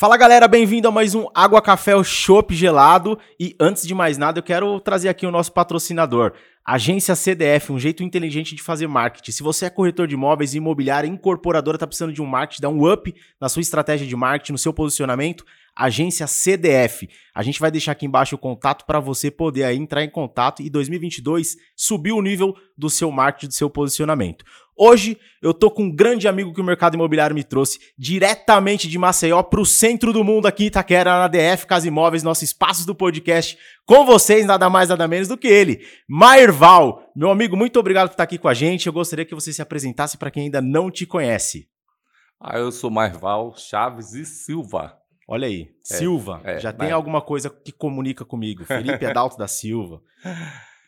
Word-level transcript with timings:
Fala 0.00 0.16
galera, 0.16 0.46
bem-vindo 0.46 0.86
a 0.86 0.92
mais 0.92 1.16
um 1.16 1.26
Água 1.34 1.60
Café 1.60 1.96
o 1.96 2.04
Gelado. 2.50 3.18
E 3.40 3.56
antes 3.58 3.84
de 3.84 3.92
mais 3.96 4.16
nada, 4.16 4.38
eu 4.38 4.44
quero 4.44 4.78
trazer 4.78 5.08
aqui 5.08 5.26
o 5.26 5.30
nosso 5.32 5.52
patrocinador, 5.52 6.34
Agência 6.64 7.16
CDF, 7.16 7.72
um 7.72 7.80
jeito 7.80 8.04
inteligente 8.04 8.54
de 8.54 8.62
fazer 8.62 8.86
marketing. 8.86 9.32
Se 9.32 9.42
você 9.42 9.64
é 9.64 9.70
corretor 9.70 10.06
de 10.06 10.14
imóveis 10.14 10.54
imobiliária, 10.54 11.08
incorporadora, 11.08 11.74
está 11.74 11.86
precisando 11.86 12.12
de 12.12 12.22
um 12.22 12.26
marketing, 12.26 12.62
dar 12.62 12.68
um 12.68 12.92
up 12.92 13.12
na 13.40 13.48
sua 13.48 13.60
estratégia 13.60 14.06
de 14.06 14.14
marketing, 14.14 14.52
no 14.52 14.58
seu 14.58 14.72
posicionamento, 14.72 15.44
Agência 15.78 16.26
CDF. 16.26 17.08
A 17.32 17.40
gente 17.40 17.60
vai 17.60 17.70
deixar 17.70 17.92
aqui 17.92 18.04
embaixo 18.04 18.34
o 18.34 18.38
contato 18.38 18.84
para 18.84 18.98
você 18.98 19.30
poder 19.30 19.62
aí 19.62 19.76
entrar 19.76 20.02
em 20.02 20.10
contato 20.10 20.60
e 20.60 20.68
2022 20.68 21.56
subir 21.76 22.10
o 22.10 22.20
nível 22.20 22.52
do 22.76 22.90
seu 22.90 23.12
marketing, 23.12 23.46
do 23.46 23.54
seu 23.54 23.70
posicionamento. 23.70 24.44
Hoje 24.76 25.16
eu 25.40 25.54
tô 25.54 25.70
com 25.70 25.84
um 25.84 25.94
grande 25.94 26.26
amigo 26.26 26.52
que 26.52 26.60
o 26.60 26.64
mercado 26.64 26.94
imobiliário 26.94 27.34
me 27.34 27.44
trouxe 27.44 27.78
diretamente 27.96 28.88
de 28.88 28.98
Maceió 28.98 29.40
para 29.42 29.60
o 29.60 29.66
centro 29.66 30.12
do 30.12 30.24
mundo 30.24 30.46
aqui 30.46 30.64
em 30.64 30.66
Itaquera, 30.66 31.18
na 31.18 31.28
DF 31.28 31.64
Casa 31.66 31.86
Imóveis, 31.86 32.24
nosso 32.24 32.42
espaço 32.42 32.84
do 32.84 32.94
podcast, 32.94 33.56
com 33.86 34.04
vocês, 34.04 34.46
nada 34.46 34.68
mais 34.68 34.88
nada 34.88 35.06
menos 35.06 35.28
do 35.28 35.36
que 35.36 35.46
ele, 35.46 35.86
Mairval. 36.08 37.08
Meu 37.14 37.30
amigo, 37.30 37.56
muito 37.56 37.78
obrigado 37.78 38.08
por 38.08 38.14
estar 38.14 38.24
aqui 38.24 38.38
com 38.38 38.48
a 38.48 38.54
gente. 38.54 38.88
Eu 38.88 38.92
gostaria 38.92 39.24
que 39.24 39.34
você 39.34 39.52
se 39.52 39.62
apresentasse 39.62 40.18
para 40.18 40.30
quem 40.30 40.44
ainda 40.44 40.60
não 40.60 40.90
te 40.90 41.06
conhece. 41.06 41.68
Ah, 42.40 42.58
eu 42.58 42.72
sou 42.72 42.90
Mairval 42.90 43.54
Chaves 43.56 44.12
e 44.14 44.24
Silva. 44.24 44.97
Olha 45.30 45.46
aí, 45.46 45.70
é, 45.90 45.94
Silva. 45.94 46.40
É, 46.42 46.58
já 46.58 46.72
tem 46.72 46.90
alguma 46.90 47.20
coisa 47.20 47.50
que 47.50 47.70
comunica 47.70 48.24
comigo. 48.24 48.64
Felipe 48.64 49.04
Adalto 49.04 49.36
da 49.36 49.46
Silva. 49.46 50.02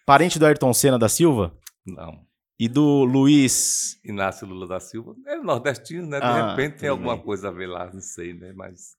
Parente 0.06 0.38
do 0.38 0.46
Ayrton 0.46 0.72
Senna 0.72 0.98
da 0.98 1.10
Silva? 1.10 1.54
Não. 1.86 2.26
E 2.58 2.66
do 2.66 3.04
Luiz. 3.04 4.00
Inácio 4.02 4.46
Lula 4.46 4.66
da 4.66 4.80
Silva. 4.80 5.14
É 5.26 5.36
nordestino, 5.36 6.06
né? 6.06 6.18
De 6.18 6.24
ah, 6.24 6.50
repente 6.50 6.78
tem 6.78 6.88
alguma 6.88 7.16
bem. 7.16 7.24
coisa 7.24 7.48
a 7.48 7.52
ver 7.52 7.66
lá, 7.66 7.92
não 7.92 8.00
sei, 8.00 8.32
né? 8.32 8.54
Mas. 8.56 8.98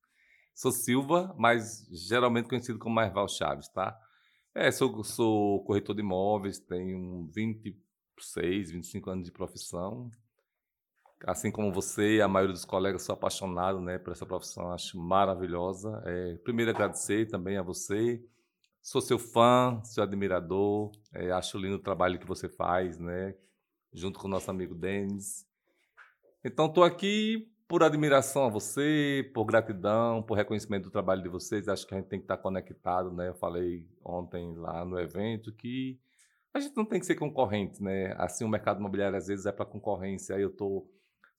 Sou 0.54 0.72
Silva, 0.72 1.34
mas 1.40 1.88
geralmente 2.08 2.48
conhecido 2.48 2.78
como 2.78 2.94
Marval 2.94 3.28
Chaves, 3.28 3.68
tá? 3.70 3.98
É, 4.54 4.70
sou, 4.70 5.04
sou 5.04 5.64
corretor 5.64 5.96
de 5.96 6.02
imóveis, 6.02 6.60
tenho 6.60 7.28
26, 7.34 8.72
25 8.72 9.10
anos 9.10 9.26
de 9.26 9.32
profissão 9.32 10.12
assim 11.26 11.52
como 11.52 11.72
você 11.72 12.18
e 12.18 12.22
a 12.22 12.28
maioria 12.28 12.54
dos 12.54 12.66
colegas, 12.66 13.04
sou 13.04 13.14
apaixonado 13.14 13.80
né, 13.80 13.98
por 13.98 14.12
essa 14.12 14.26
profissão, 14.26 14.72
acho 14.72 14.98
maravilhosa. 15.00 16.02
É, 16.06 16.38
primeiro, 16.44 16.72
agradecer 16.72 17.28
também 17.28 17.58
a 17.58 17.62
você. 17.62 18.24
Sou 18.82 19.02
seu 19.02 19.20
fã, 19.20 19.80
seu 19.84 20.04
admirador, 20.04 20.92
é, 21.14 21.32
acho 21.32 21.58
lindo 21.58 21.76
o 21.76 21.82
trabalho 21.82 22.18
que 22.18 22.26
você 22.26 22.50
faz, 22.50 22.98
né, 22.98 23.36
junto 23.94 24.20
com 24.20 24.28
o 24.28 24.32
nosso 24.32 24.50
amigo 24.50 24.74
Denis. 24.74 25.46
Então, 26.44 26.66
estou 26.66 26.84
aqui 26.84 27.48
por 27.68 27.84
admiração 27.84 28.46
a 28.46 28.50
você, 28.50 29.30
por 29.34 29.46
gratidão, 29.46 30.24
por 30.24 30.36
reconhecimento 30.36 30.86
do 30.86 30.92
trabalho 30.92 31.22
de 31.22 31.30
vocês. 31.30 31.70
Acho 31.70 31.88
que 31.88 31.94
a 31.94 31.98
gente 31.98 32.10
tem 32.10 32.20
que 32.20 32.26
estar 32.26 32.38
conectado, 32.38 33.14
né? 33.14 33.30
Eu 33.30 33.36
falei 33.36 33.88
ontem 34.04 34.56
lá 34.56 34.84
no 34.84 35.00
evento 35.00 35.54
que 35.54 36.00
a 36.54 36.60
gente 36.60 36.76
não 36.76 36.84
tem 36.84 37.00
que 37.00 37.06
ser 37.06 37.16
concorrente, 37.16 37.82
né? 37.82 38.14
Assim, 38.18 38.44
o 38.44 38.50
mercado 38.50 38.80
imobiliário 38.80 39.18
às 39.18 39.28
vezes 39.28 39.46
é 39.46 39.52
para 39.54 39.66
concorrência. 39.66 40.36
Aí 40.36 40.42
eu 40.42 40.50
estou 40.50 40.86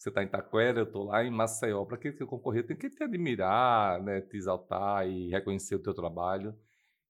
você 0.03 0.08
está 0.08 0.22
em 0.22 0.27
Taquera, 0.27 0.81
eu 0.81 0.84
estou 0.84 1.05
lá 1.05 1.25
em 1.25 1.31
Maceió. 1.31 1.84
Para 1.84 1.97
que 1.97 2.11
você 2.11 2.27
concorrer, 2.27 2.67
tem 2.67 2.77
que 2.77 2.91
te 2.91 3.05
admirar, 3.05 4.03
né, 4.03 4.20
te 4.20 4.36
exaltar 4.36 5.09
e 5.09 5.31
reconhecer 5.31 5.77
o 5.77 5.83
teu 5.83 5.94
trabalho. 5.94 6.53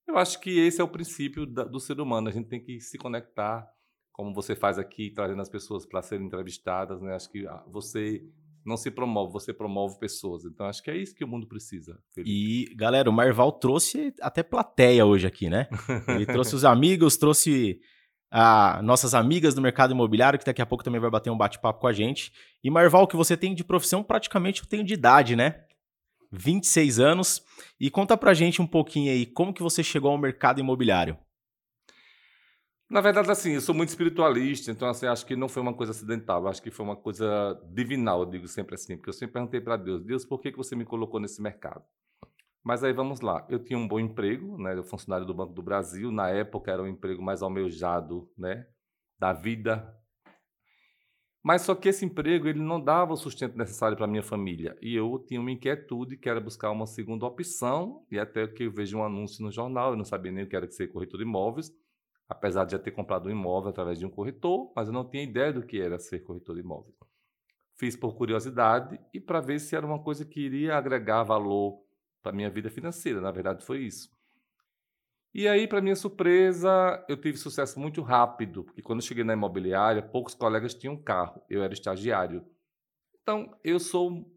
Eu 0.07 0.19
acho 0.19 0.39
que 0.41 0.59
esse 0.59 0.79
é 0.79 0.85
o 0.85 0.89
princípio 0.89 1.47
da, 1.47 1.65
do 1.65 1.81
ser 1.81 1.99
humano. 2.01 2.29
A 2.29 2.33
gente 2.33 2.49
tem 2.49 2.63
que 2.63 2.81
se 2.81 2.99
conectar, 2.99 3.67
como 4.13 4.35
você 4.35 4.55
faz 4.55 4.79
aqui, 4.79 5.11
trazendo 5.11 5.41
as 5.41 5.49
pessoas 5.49 5.87
para 5.87 6.03
serem 6.03 6.27
entrevistadas. 6.27 7.01
Né? 7.01 7.15
Acho 7.15 7.31
que 7.31 7.47
ah, 7.47 7.65
você 7.67 8.23
não 8.63 8.77
se 8.77 8.91
promove, 8.91 9.33
você 9.33 9.55
promove 9.55 9.99
pessoas. 9.99 10.45
Então 10.45 10.67
acho 10.67 10.83
que 10.83 10.91
é 10.91 10.97
isso 10.97 11.15
que 11.15 11.25
o 11.25 11.29
mundo 11.29 11.47
precisa. 11.49 11.99
Felipe. 12.15 12.31
E, 12.31 12.75
galera, 12.75 13.09
o 13.09 13.13
Marval 13.13 13.53
trouxe 13.53 14.13
até 14.21 14.43
plateia 14.43 15.07
hoje 15.07 15.27
aqui, 15.27 15.49
né? 15.49 15.67
Ele 16.09 16.27
trouxe 16.27 16.55
os 16.55 16.65
amigos, 16.65 17.17
trouxe 17.17 17.81
a 18.35 18.81
nossas 18.83 19.13
amigas 19.13 19.55
do 19.55 19.61
mercado 19.61 19.93
imobiliário, 19.93 20.39
que 20.39 20.45
daqui 20.47 20.63
a 20.63 20.67
pouco 20.67 20.83
também 20.83 20.99
vai 20.99 21.11
bater 21.11 21.29
um 21.29 21.37
bate-papo 21.37 21.81
com 21.81 21.87
a 21.87 21.93
gente. 21.93 22.33
E 22.65 22.71
Marval, 22.71 23.07
que 23.07 23.15
você 23.15 23.37
tem 23.37 23.55
de 23.55 23.63
profissão, 23.63 24.03
praticamente 24.03 24.63
eu 24.63 24.67
tenho 24.67 24.83
de 24.83 24.95
idade, 24.95 25.37
né? 25.37 25.65
26 26.33 26.99
anos. 26.99 27.45
E 27.79 27.91
conta 27.91 28.17
pra 28.17 28.33
gente 28.33 28.63
um 28.63 28.67
pouquinho 28.67 29.13
aí, 29.13 29.27
como 29.27 29.53
que 29.53 29.63
você 29.63 29.85
chegou 29.85 30.11
ao 30.11 30.17
mercado 30.17 30.61
imobiliário? 30.61 31.19
Na 32.89 33.03
verdade, 33.03 33.31
assim, 33.31 33.53
eu 33.53 33.61
sou 33.61 33.75
muito 33.75 33.91
espiritualista, 33.91 34.71
então 34.71 34.89
assim, 34.89 35.07
acho 35.07 35.25
que 35.27 35.37
não 35.37 35.49
foi 35.49 35.63
uma 35.63 35.73
coisa 35.75 35.93
acidental, 35.93 36.47
acho 36.47 36.63
que 36.63 36.71
foi 36.71 36.85
uma 36.85 36.97
coisa 36.97 37.59
divinal, 37.71 38.21
eu 38.21 38.27
digo 38.27 38.47
sempre 38.47 38.75
assim, 38.75 38.97
porque 38.97 39.09
eu 39.09 39.15
sempre 39.15 39.33
perguntei 39.33 39.63
para 39.63 39.79
Deus, 39.79 40.03
Deus, 40.05 40.25
por 40.27 40.39
que, 40.41 40.53
que 40.53 40.59
você 40.59 40.77
me 40.77 40.85
colocou 40.85 41.19
nesse 41.19 41.41
mercado? 41.41 41.83
Mas 42.65 42.85
aí 42.85 42.93
vamos 42.93 43.21
lá. 43.21 43.45
Eu 43.49 43.59
tinha 43.59 43.79
um 43.79 43.89
bom 43.89 43.99
emprego, 43.99 44.57
né? 44.57 44.77
Eu 44.77 44.85
funcionário 44.85 45.27
do 45.27 45.35
Banco 45.35 45.53
do 45.53 45.63
Brasil. 45.63 46.13
Na 46.13 46.29
época 46.29 46.71
era 46.71 46.83
um 46.83 46.87
emprego 46.87 47.21
mais 47.21 47.43
almejado, 47.43 48.31
né? 48.39 48.67
Da 49.19 49.33
vida. 49.33 49.97
Mas 51.43 51.63
só 51.63 51.75
que 51.75 51.89
esse 51.89 52.05
emprego 52.05 52.47
ele 52.47 52.61
não 52.61 52.81
dava 52.81 53.13
o 53.13 53.17
sustento 53.17 53.59
necessário 53.59 53.97
para 53.97 54.07
minha 54.07 54.23
família. 54.23 54.79
E 54.81 54.95
eu 54.95 55.19
tinha 55.27 55.41
uma 55.41 55.51
inquietude 55.51 56.17
que 56.17 56.29
era 56.29 56.41
buscar 56.41 56.71
uma 56.71 56.87
segunda 56.87 57.27
opção. 57.27 58.07
E 58.09 58.19
até 58.19 58.47
que 58.47 58.63
eu 58.63 58.71
vejo 58.71 58.97
um 58.97 59.05
anúncio 59.05 59.45
no 59.45 59.51
jornal, 59.51 59.91
eu 59.91 59.97
não 59.97 60.05
sabia 60.05 60.31
nem 60.31 60.45
o 60.45 60.49
que 60.49 60.55
era 60.55 60.71
ser 60.71 60.87
corretor 60.87 61.19
de 61.19 61.25
imóveis. 61.25 61.73
Apesar 62.29 62.65
de 62.65 62.73
já 62.73 62.79
ter 62.79 62.93
comprado 62.93 63.27
um 63.27 63.31
imóvel 63.31 63.71
através 63.71 63.99
de 63.99 64.07
um 64.07 64.11
corretor, 64.11 64.73
mas 64.77 64.87
eu 64.87 64.95
não 64.95 65.09
tinha 65.09 65.25
ideia 65.25 65.53
do 65.53 65.67
que 65.67 65.81
era 65.81 65.99
ser 65.99 66.21
corretor 66.21 66.55
de 66.55 66.61
imóveis. 66.61 66.95
Fiz 67.77 67.97
por 67.97 68.15
curiosidade 68.15 69.01
e 69.13 69.21
para 69.21 69.41
ver 69.41 69.59
se 69.59 69.75
era 69.75 69.85
uma 69.85 69.99
coisa 69.99 70.25
que 70.25 70.41
iria 70.41 70.77
agregar 70.77 71.25
valor 71.25 71.83
para 72.23 72.33
minha 72.33 72.49
vida 72.49 72.71
financeira. 72.71 73.21
Na 73.21 73.31
verdade, 73.31 73.65
foi 73.65 73.81
isso. 73.81 74.11
E 75.35 75.49
aí, 75.49 75.67
para 75.67 75.81
minha 75.81 75.97
surpresa, 75.97 77.05
eu 77.09 77.17
tive 77.17 77.39
sucesso 77.39 77.81
muito 77.81 78.03
rápido, 78.03 78.65
porque 78.65 78.83
quando 78.83 79.01
eu 79.01 79.07
cheguei 79.07 79.25
na 79.25 79.33
imobiliária, 79.33 80.03
poucos 80.03 80.35
colegas 80.35 80.75
tinham 80.75 80.95
carro, 80.95 81.43
eu 81.49 81.63
era 81.63 81.73
estagiário. 81.73 82.45
Então, 83.23 83.59
eu 83.65 83.81
sou 83.81 84.31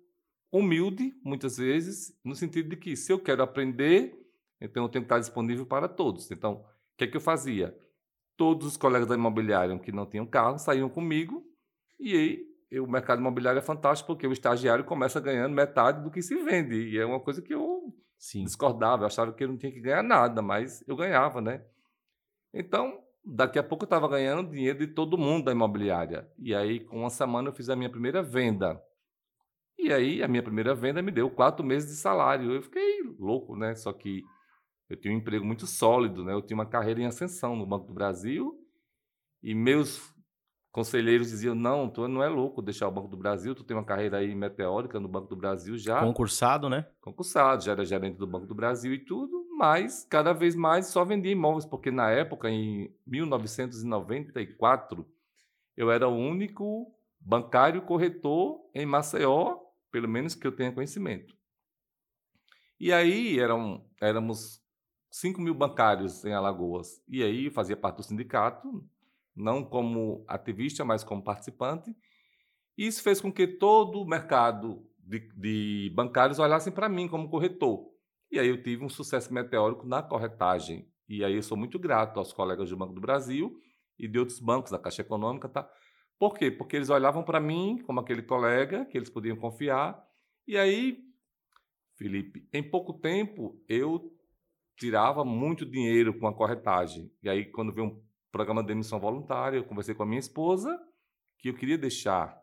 humilde, 0.49 1.13
muitas 1.21 1.57
vezes, 1.57 2.17
no 2.23 2.33
sentido 2.33 2.69
de 2.69 2.77
que 2.77 2.95
se 2.95 3.11
eu 3.11 3.19
quero 3.19 3.43
aprender, 3.43 4.17
então 4.61 4.83
eu 4.83 4.89
tenho 4.89 5.03
que 5.03 5.07
estar 5.07 5.19
disponível 5.19 5.65
para 5.65 5.89
todos. 5.89 6.31
Então, 6.31 6.53
o 6.53 6.97
que 6.97 7.03
é 7.03 7.07
que 7.07 7.17
eu 7.17 7.21
fazia? 7.21 7.77
Todos 8.37 8.65
os 8.65 8.77
colegas 8.77 9.07
da 9.07 9.15
imobiliária 9.15 9.77
que 9.77 9.91
não 9.91 10.05
tinham 10.05 10.25
carro 10.25 10.57
saíam 10.57 10.87
comigo, 10.87 11.45
e 11.99 12.13
aí 12.71 12.79
o 12.79 12.87
mercado 12.87 13.19
imobiliário 13.19 13.59
é 13.59 13.61
fantástico 13.61 14.07
porque 14.07 14.25
o 14.25 14.31
estagiário 14.31 14.85
começa 14.85 15.19
ganhando 15.19 15.53
metade 15.53 16.01
do 16.01 16.09
que 16.09 16.21
se 16.21 16.35
vende. 16.35 16.89
E 16.89 16.97
é 16.97 17.05
uma 17.05 17.19
coisa 17.19 17.41
que 17.41 17.53
eu 17.53 17.74
Sim. 18.17 18.43
discordava. 18.43 19.03
Eu 19.03 19.07
achava 19.07 19.33
que 19.33 19.43
eu 19.43 19.47
não 19.47 19.57
tinha 19.57 19.71
que 19.71 19.79
ganhar 19.79 20.03
nada, 20.03 20.41
mas 20.41 20.83
eu 20.87 20.95
ganhava, 20.95 21.41
né? 21.41 21.63
Então, 22.53 23.03
daqui 23.23 23.59
a 23.59 23.63
pouco 23.63 23.83
eu 23.83 23.87
estava 23.87 24.07
ganhando 24.07 24.51
dinheiro 24.51 24.79
de 24.79 24.87
todo 24.87 25.17
mundo 25.17 25.45
da 25.45 25.51
imobiliária. 25.51 26.29
E 26.37 26.55
aí, 26.55 26.79
com 26.79 26.99
uma 26.99 27.09
semana, 27.09 27.49
eu 27.49 27.53
fiz 27.53 27.69
a 27.69 27.75
minha 27.75 27.89
primeira 27.89 28.23
venda. 28.23 28.81
E 29.77 29.91
aí, 29.91 30.23
a 30.23 30.27
minha 30.27 30.43
primeira 30.43 30.73
venda 30.73 31.01
me 31.01 31.11
deu 31.11 31.29
quatro 31.29 31.65
meses 31.65 31.89
de 31.89 31.95
salário. 31.97 32.51
Eu 32.51 32.61
fiquei 32.63 33.01
louco, 33.19 33.55
né? 33.55 33.75
Só 33.75 33.91
que 33.91 34.23
eu 34.89 34.95
tinha 34.95 35.13
um 35.13 35.17
emprego 35.17 35.45
muito 35.45 35.67
sólido, 35.67 36.23
né? 36.23 36.33
Eu 36.33 36.41
tinha 36.41 36.55
uma 36.55 36.65
carreira 36.65 37.01
em 37.01 37.05
ascensão 37.05 37.55
no 37.55 37.65
Banco 37.65 37.87
do 37.87 37.93
Brasil. 37.93 38.57
E 39.43 39.53
meus 39.53 40.14
conselheiros 40.75 41.29
diziam: 41.29 41.55
não, 41.55 41.89
tu 41.89 42.05
não 42.05 42.21
é 42.21 42.27
louco 42.27 42.61
deixar 42.61 42.89
o 42.89 42.91
Banco 42.91 43.07
do 43.07 43.15
Brasil, 43.15 43.55
tu 43.55 43.63
tem 43.63 43.77
uma 43.77 43.85
carreira 43.85 44.17
aí 44.17 44.35
meteórica 44.35 44.99
no 44.99 45.07
Banco 45.07 45.29
do 45.29 45.35
Brasil 45.37 45.77
já. 45.77 46.01
Concursado, 46.01 46.69
né? 46.69 46.85
Concursado, 46.99 47.63
já 47.63 47.71
era 47.71 47.85
gerente 47.85 48.17
do 48.17 48.27
Banco 48.27 48.45
do 48.45 48.53
Brasil 48.53 48.93
e 48.93 48.99
tudo, 48.99 49.47
mas 49.57 50.05
cada 50.09 50.33
vez 50.33 50.53
mais 50.53 50.87
só 50.87 51.05
vendia 51.05 51.31
imóveis, 51.31 51.65
porque 51.65 51.91
na 51.91 52.11
época, 52.11 52.49
em 52.49 52.93
1994, 53.07 55.07
eu 55.77 55.89
era 55.89 56.09
o 56.09 56.13
único 56.13 56.93
bancário 57.21 57.81
corretor 57.83 58.59
em 58.73 58.85
Maceió, 58.85 59.55
pelo 59.89 60.09
menos 60.09 60.35
que 60.35 60.45
eu 60.45 60.53
tenha 60.53 60.73
conhecimento. 60.73 61.33
E 62.77 62.91
aí 62.91 63.39
eram, 63.39 63.85
éramos 64.01 64.61
5 65.09 65.39
mil 65.39 65.53
bancários 65.53 66.25
em 66.25 66.33
Alagoas. 66.33 67.01
E 67.07 67.23
aí 67.23 67.49
fazia 67.49 67.77
parte 67.77 67.95
do 67.95 68.03
sindicato, 68.03 68.85
não 69.35 69.63
como 69.63 70.23
ativista, 70.27 70.85
mas 70.85 71.03
como 71.03 71.23
participante. 71.23 71.95
Isso 72.77 73.01
fez 73.03 73.19
com 73.19 73.31
que 73.31 73.47
todo 73.47 74.01
o 74.01 74.07
mercado 74.07 74.85
de, 74.97 75.19
de 75.35 75.91
bancários 75.95 76.39
olhassem 76.39 76.73
para 76.73 76.89
mim 76.89 77.07
como 77.07 77.29
corretor. 77.29 77.85
E 78.31 78.39
aí 78.39 78.47
eu 78.47 78.61
tive 78.61 78.83
um 78.83 78.89
sucesso 78.89 79.33
meteórico 79.33 79.85
na 79.85 80.01
corretagem. 80.01 80.89
E 81.07 81.23
aí 81.23 81.35
eu 81.35 81.43
sou 81.43 81.57
muito 81.57 81.77
grato 81.77 82.17
aos 82.17 82.33
colegas 82.33 82.69
do 82.69 82.77
Banco 82.77 82.93
do 82.93 83.01
Brasil 83.01 83.59
e 83.97 84.07
de 84.07 84.17
outros 84.17 84.39
bancos, 84.39 84.71
da 84.71 84.79
Caixa 84.79 85.01
Econômica, 85.01 85.47
tá? 85.47 85.69
Por 86.17 86.33
quê? 86.33 86.49
Porque 86.49 86.75
eles 86.75 86.89
olhavam 86.89 87.23
para 87.23 87.39
mim 87.39 87.81
como 87.85 87.99
aquele 87.99 88.23
colega 88.23 88.85
que 88.85 88.97
eles 88.97 89.09
podiam 89.09 89.37
confiar. 89.37 90.01
E 90.47 90.57
aí, 90.57 90.99
Felipe, 91.97 92.47
em 92.51 92.63
pouco 92.63 92.93
tempo 92.93 93.61
eu 93.67 94.11
tirava 94.77 95.23
muito 95.23 95.65
dinheiro 95.65 96.17
com 96.17 96.27
a 96.27 96.33
corretagem. 96.33 97.11
E 97.21 97.29
aí, 97.29 97.45
quando 97.45 97.73
veio 97.73 97.87
um 97.87 98.03
programa 98.35 98.61
de 98.61 98.67
demissão 98.67 98.99
voluntária, 98.99 99.55
eu 99.55 99.63
conversei 99.63 99.95
com 99.95 100.03
a 100.03 100.05
minha 100.05 100.19
esposa 100.19 100.77
que 101.39 101.47
eu 101.47 101.53
queria 101.53 101.77
deixar, 101.77 102.37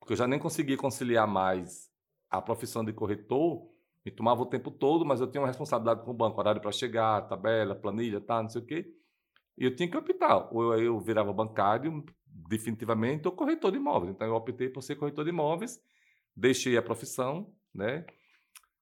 porque 0.00 0.14
eu 0.14 0.16
já 0.16 0.26
nem 0.26 0.38
conseguia 0.38 0.74
conciliar 0.74 1.28
mais 1.28 1.90
a 2.30 2.40
profissão 2.40 2.82
de 2.82 2.94
corretor, 2.94 3.70
me 4.02 4.10
tomava 4.10 4.40
o 4.40 4.46
tempo 4.46 4.70
todo, 4.70 5.04
mas 5.04 5.20
eu 5.20 5.30
tinha 5.30 5.42
uma 5.42 5.46
responsabilidade 5.46 6.02
com 6.02 6.12
o 6.12 6.14
banco, 6.14 6.40
horário 6.40 6.62
para 6.62 6.72
chegar, 6.72 7.28
tabela, 7.28 7.74
planilha, 7.74 8.22
tá, 8.22 8.42
não 8.42 8.48
sei 8.48 8.62
o 8.62 8.64
quê. 8.64 8.90
E 9.58 9.66
eu 9.66 9.76
tinha 9.76 9.86
que 9.86 9.98
optar, 9.98 10.48
ou 10.50 10.74
eu 10.78 10.98
virava 10.98 11.30
bancário 11.30 12.02
definitivamente 12.24 13.28
ou 13.28 13.32
corretor 13.32 13.70
de 13.70 13.76
imóveis. 13.76 14.14
Então 14.14 14.26
eu 14.26 14.34
optei 14.34 14.70
por 14.70 14.80
ser 14.80 14.96
corretor 14.96 15.24
de 15.24 15.30
imóveis, 15.30 15.78
deixei 16.34 16.78
a 16.78 16.82
profissão, 16.82 17.52
né? 17.74 18.06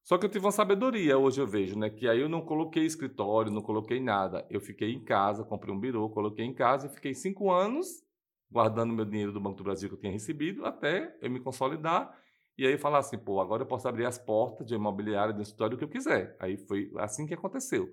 Só 0.02 0.18
que 0.18 0.26
eu 0.26 0.30
tive 0.30 0.44
uma 0.44 0.52
sabedoria, 0.52 1.16
hoje 1.16 1.40
eu 1.40 1.46
vejo, 1.46 1.78
né? 1.78 1.88
Que 1.88 2.08
aí 2.08 2.20
eu 2.20 2.28
não 2.28 2.40
coloquei 2.40 2.84
escritório, 2.84 3.52
não 3.52 3.62
coloquei 3.62 4.00
nada. 4.00 4.44
Eu 4.50 4.60
fiquei 4.60 4.92
em 4.92 5.02
casa, 5.02 5.44
comprei 5.44 5.72
um 5.72 5.78
birô, 5.78 6.10
coloquei 6.10 6.44
em 6.44 6.52
casa 6.52 6.86
e 6.86 6.90
fiquei 6.90 7.14
cinco 7.14 7.50
anos 7.50 8.02
guardando 8.50 8.92
meu 8.92 9.04
dinheiro 9.04 9.32
do 9.32 9.40
Banco 9.40 9.56
do 9.56 9.64
Brasil 9.64 9.88
que 9.88 9.94
eu 9.94 10.00
tinha 10.00 10.12
recebido 10.12 10.66
até 10.66 11.16
eu 11.22 11.30
me 11.30 11.40
consolidar 11.40 12.14
e 12.58 12.66
aí 12.66 12.76
falar 12.76 12.98
assim, 12.98 13.16
pô, 13.16 13.40
agora 13.40 13.62
eu 13.62 13.66
posso 13.66 13.88
abrir 13.88 14.04
as 14.04 14.18
portas 14.18 14.66
de 14.66 14.74
imobiliário, 14.74 15.32
de 15.34 15.40
escritório, 15.40 15.74
o 15.74 15.78
que 15.78 15.84
eu 15.84 15.88
quiser. 15.88 16.36
Aí 16.38 16.58
foi 16.58 16.92
assim 16.98 17.26
que 17.26 17.32
aconteceu. 17.32 17.88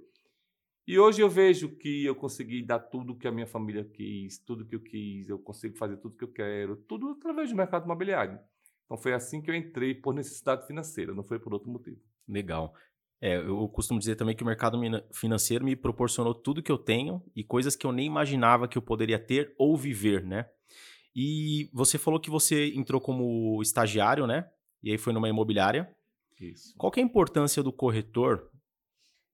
E 0.85 0.99
hoje 0.99 1.21
eu 1.21 1.29
vejo 1.29 1.69
que 1.77 2.03
eu 2.03 2.15
consegui 2.15 2.63
dar 2.63 2.79
tudo 2.79 3.15
que 3.15 3.27
a 3.27 3.31
minha 3.31 3.47
família 3.47 3.85
quis, 3.85 4.37
tudo 4.39 4.65
que 4.65 4.75
eu 4.75 4.81
quis, 4.81 5.29
eu 5.29 5.39
consigo 5.39 5.77
fazer 5.77 5.97
tudo 5.97 6.17
que 6.17 6.23
eu 6.23 6.31
quero, 6.31 6.75
tudo 6.75 7.11
através 7.11 7.49
do 7.49 7.55
mercado 7.55 7.85
imobiliário. 7.85 8.39
Então 8.89 8.97
foi 8.97 9.13
assim 9.13 9.39
que 9.39 9.51
eu 9.51 9.55
entrei 9.55 9.93
por 9.93 10.15
necessidade 10.15 10.65
financeira, 10.65 11.13
não 11.13 11.23
foi 11.23 11.37
por 11.37 11.53
outro 11.53 11.69
motivo. 11.69 12.01
Legal. 12.27 12.73
É, 13.21 13.37
eu 13.37 13.69
costumo 13.69 13.99
dizer 13.99 14.15
também 14.15 14.35
que 14.35 14.41
o 14.41 14.45
mercado 14.45 14.79
financeiro 15.11 15.63
me 15.63 15.75
proporcionou 15.75 16.33
tudo 16.33 16.63
que 16.63 16.71
eu 16.71 16.77
tenho 16.77 17.21
e 17.35 17.43
coisas 17.43 17.75
que 17.75 17.85
eu 17.85 17.91
nem 17.91 18.07
imaginava 18.07 18.67
que 18.67 18.79
eu 18.79 18.81
poderia 18.81 19.19
ter 19.19 19.53
ou 19.59 19.77
viver, 19.77 20.25
né? 20.25 20.49
E 21.15 21.69
você 21.71 21.99
falou 21.99 22.19
que 22.19 22.31
você 22.31 22.73
entrou 22.75 22.99
como 22.99 23.61
estagiário, 23.61 24.25
né? 24.25 24.49
E 24.81 24.89
aí 24.91 24.97
foi 24.97 25.13
numa 25.13 25.29
imobiliária. 25.29 25.95
Isso. 26.39 26.73
Qual 26.75 26.91
que 26.91 26.99
é 26.99 27.03
a 27.03 27.05
importância 27.05 27.61
do 27.61 27.71
corretor 27.71 28.49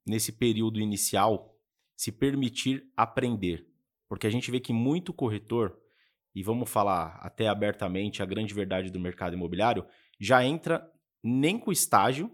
nesse 0.06 0.34
período 0.34 0.82
inicial 0.82 1.56
se 1.96 2.12
permitir 2.12 2.92
aprender? 2.98 3.66
Porque 4.10 4.28
a 4.28 4.30
gente 4.30 4.52
vê 4.52 4.60
que 4.60 4.74
muito 4.74 5.14
corretor 5.14 5.80
e 6.36 6.44
vamos 6.44 6.70
falar 6.70 7.18
até 7.22 7.48
abertamente 7.48 8.22
a 8.22 8.26
grande 8.26 8.54
verdade 8.54 8.92
do 8.92 9.00
mercado 9.00 9.34
imobiliário, 9.34 9.86
já 10.20 10.44
entra 10.44 10.86
nem 11.24 11.58
com 11.58 11.72
estágio, 11.72 12.30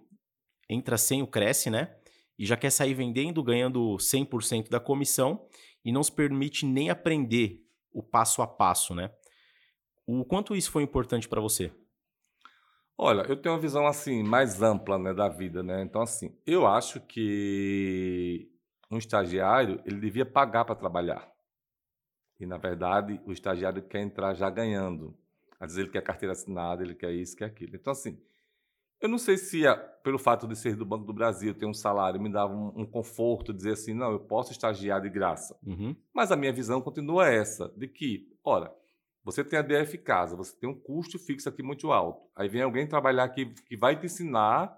entra 0.67 0.97
sem 0.97 1.21
o 1.21 1.27
Cresce, 1.27 1.69
né? 1.69 1.95
E 2.37 2.45
já 2.45 2.57
quer 2.57 2.71
sair 2.71 2.95
vendendo, 2.95 3.43
ganhando 3.43 3.97
100% 3.97 4.69
da 4.69 4.79
comissão 4.79 5.45
e 5.85 5.91
não 5.91 6.01
se 6.01 6.11
permite 6.11 6.65
nem 6.65 6.89
aprender 6.89 7.63
o 7.93 8.01
passo 8.01 8.41
a 8.41 8.47
passo, 8.47 8.95
né? 8.95 9.11
O 10.07 10.25
quanto 10.25 10.55
isso 10.55 10.71
foi 10.71 10.81
importante 10.81 11.29
para 11.29 11.39
você? 11.39 11.71
Olha, 12.97 13.21
eu 13.21 13.35
tenho 13.35 13.53
uma 13.53 13.61
visão 13.61 13.85
assim 13.85 14.23
mais 14.23 14.61
ampla, 14.61 14.97
né, 14.97 15.13
da 15.13 15.29
vida, 15.29 15.61
né? 15.61 15.83
Então 15.83 16.01
assim, 16.01 16.35
eu 16.45 16.65
acho 16.65 16.99
que 17.01 18.49
um 18.89 18.97
estagiário, 18.97 19.81
ele 19.85 19.99
devia 19.99 20.25
pagar 20.25 20.65
para 20.65 20.75
trabalhar. 20.75 21.30
E, 22.41 22.45
na 22.45 22.57
verdade, 22.57 23.21
o 23.25 23.31
estagiário 23.31 23.83
quer 23.83 24.01
entrar 24.01 24.33
já 24.33 24.49
ganhando. 24.49 25.15
Às 25.59 25.73
vezes 25.73 25.77
ele 25.77 25.89
quer 25.91 26.01
carteira 26.01 26.33
assinada, 26.33 26.81
ele 26.81 26.95
quer 26.95 27.11
isso, 27.11 27.37
quer 27.37 27.45
aquilo. 27.45 27.75
Então, 27.75 27.91
assim, 27.91 28.19
eu 28.99 29.07
não 29.07 29.19
sei 29.19 29.37
se 29.37 29.61
pelo 30.03 30.17
fato 30.17 30.47
de 30.47 30.55
ser 30.55 30.75
do 30.75 30.83
Banco 30.83 31.05
do 31.05 31.13
Brasil, 31.13 31.53
ter 31.53 31.67
um 31.67 31.73
salário, 31.73 32.19
me 32.19 32.31
dava 32.31 32.51
um, 32.51 32.81
um 32.81 32.85
conforto, 32.85 33.53
dizer 33.53 33.73
assim, 33.73 33.93
não, 33.93 34.11
eu 34.11 34.19
posso 34.19 34.51
estagiar 34.51 34.99
de 35.01 35.09
graça. 35.09 35.55
Uhum. 35.63 35.95
Mas 36.11 36.31
a 36.31 36.35
minha 36.35 36.51
visão 36.51 36.81
continua 36.81 37.29
essa, 37.29 37.71
de 37.77 37.87
que, 37.87 38.27
ora, 38.43 38.73
você 39.23 39.43
tem 39.43 39.59
a 39.59 39.61
DF 39.61 39.99
Casa, 39.99 40.35
você 40.35 40.55
tem 40.59 40.67
um 40.67 40.73
custo 40.73 41.19
fixo 41.19 41.47
aqui 41.47 41.61
muito 41.61 41.91
alto. 41.91 42.27
Aí 42.35 42.49
vem 42.49 42.63
alguém 42.63 42.87
trabalhar 42.87 43.25
aqui 43.25 43.53
que 43.67 43.77
vai 43.77 43.99
te 43.99 44.07
ensinar 44.07 44.75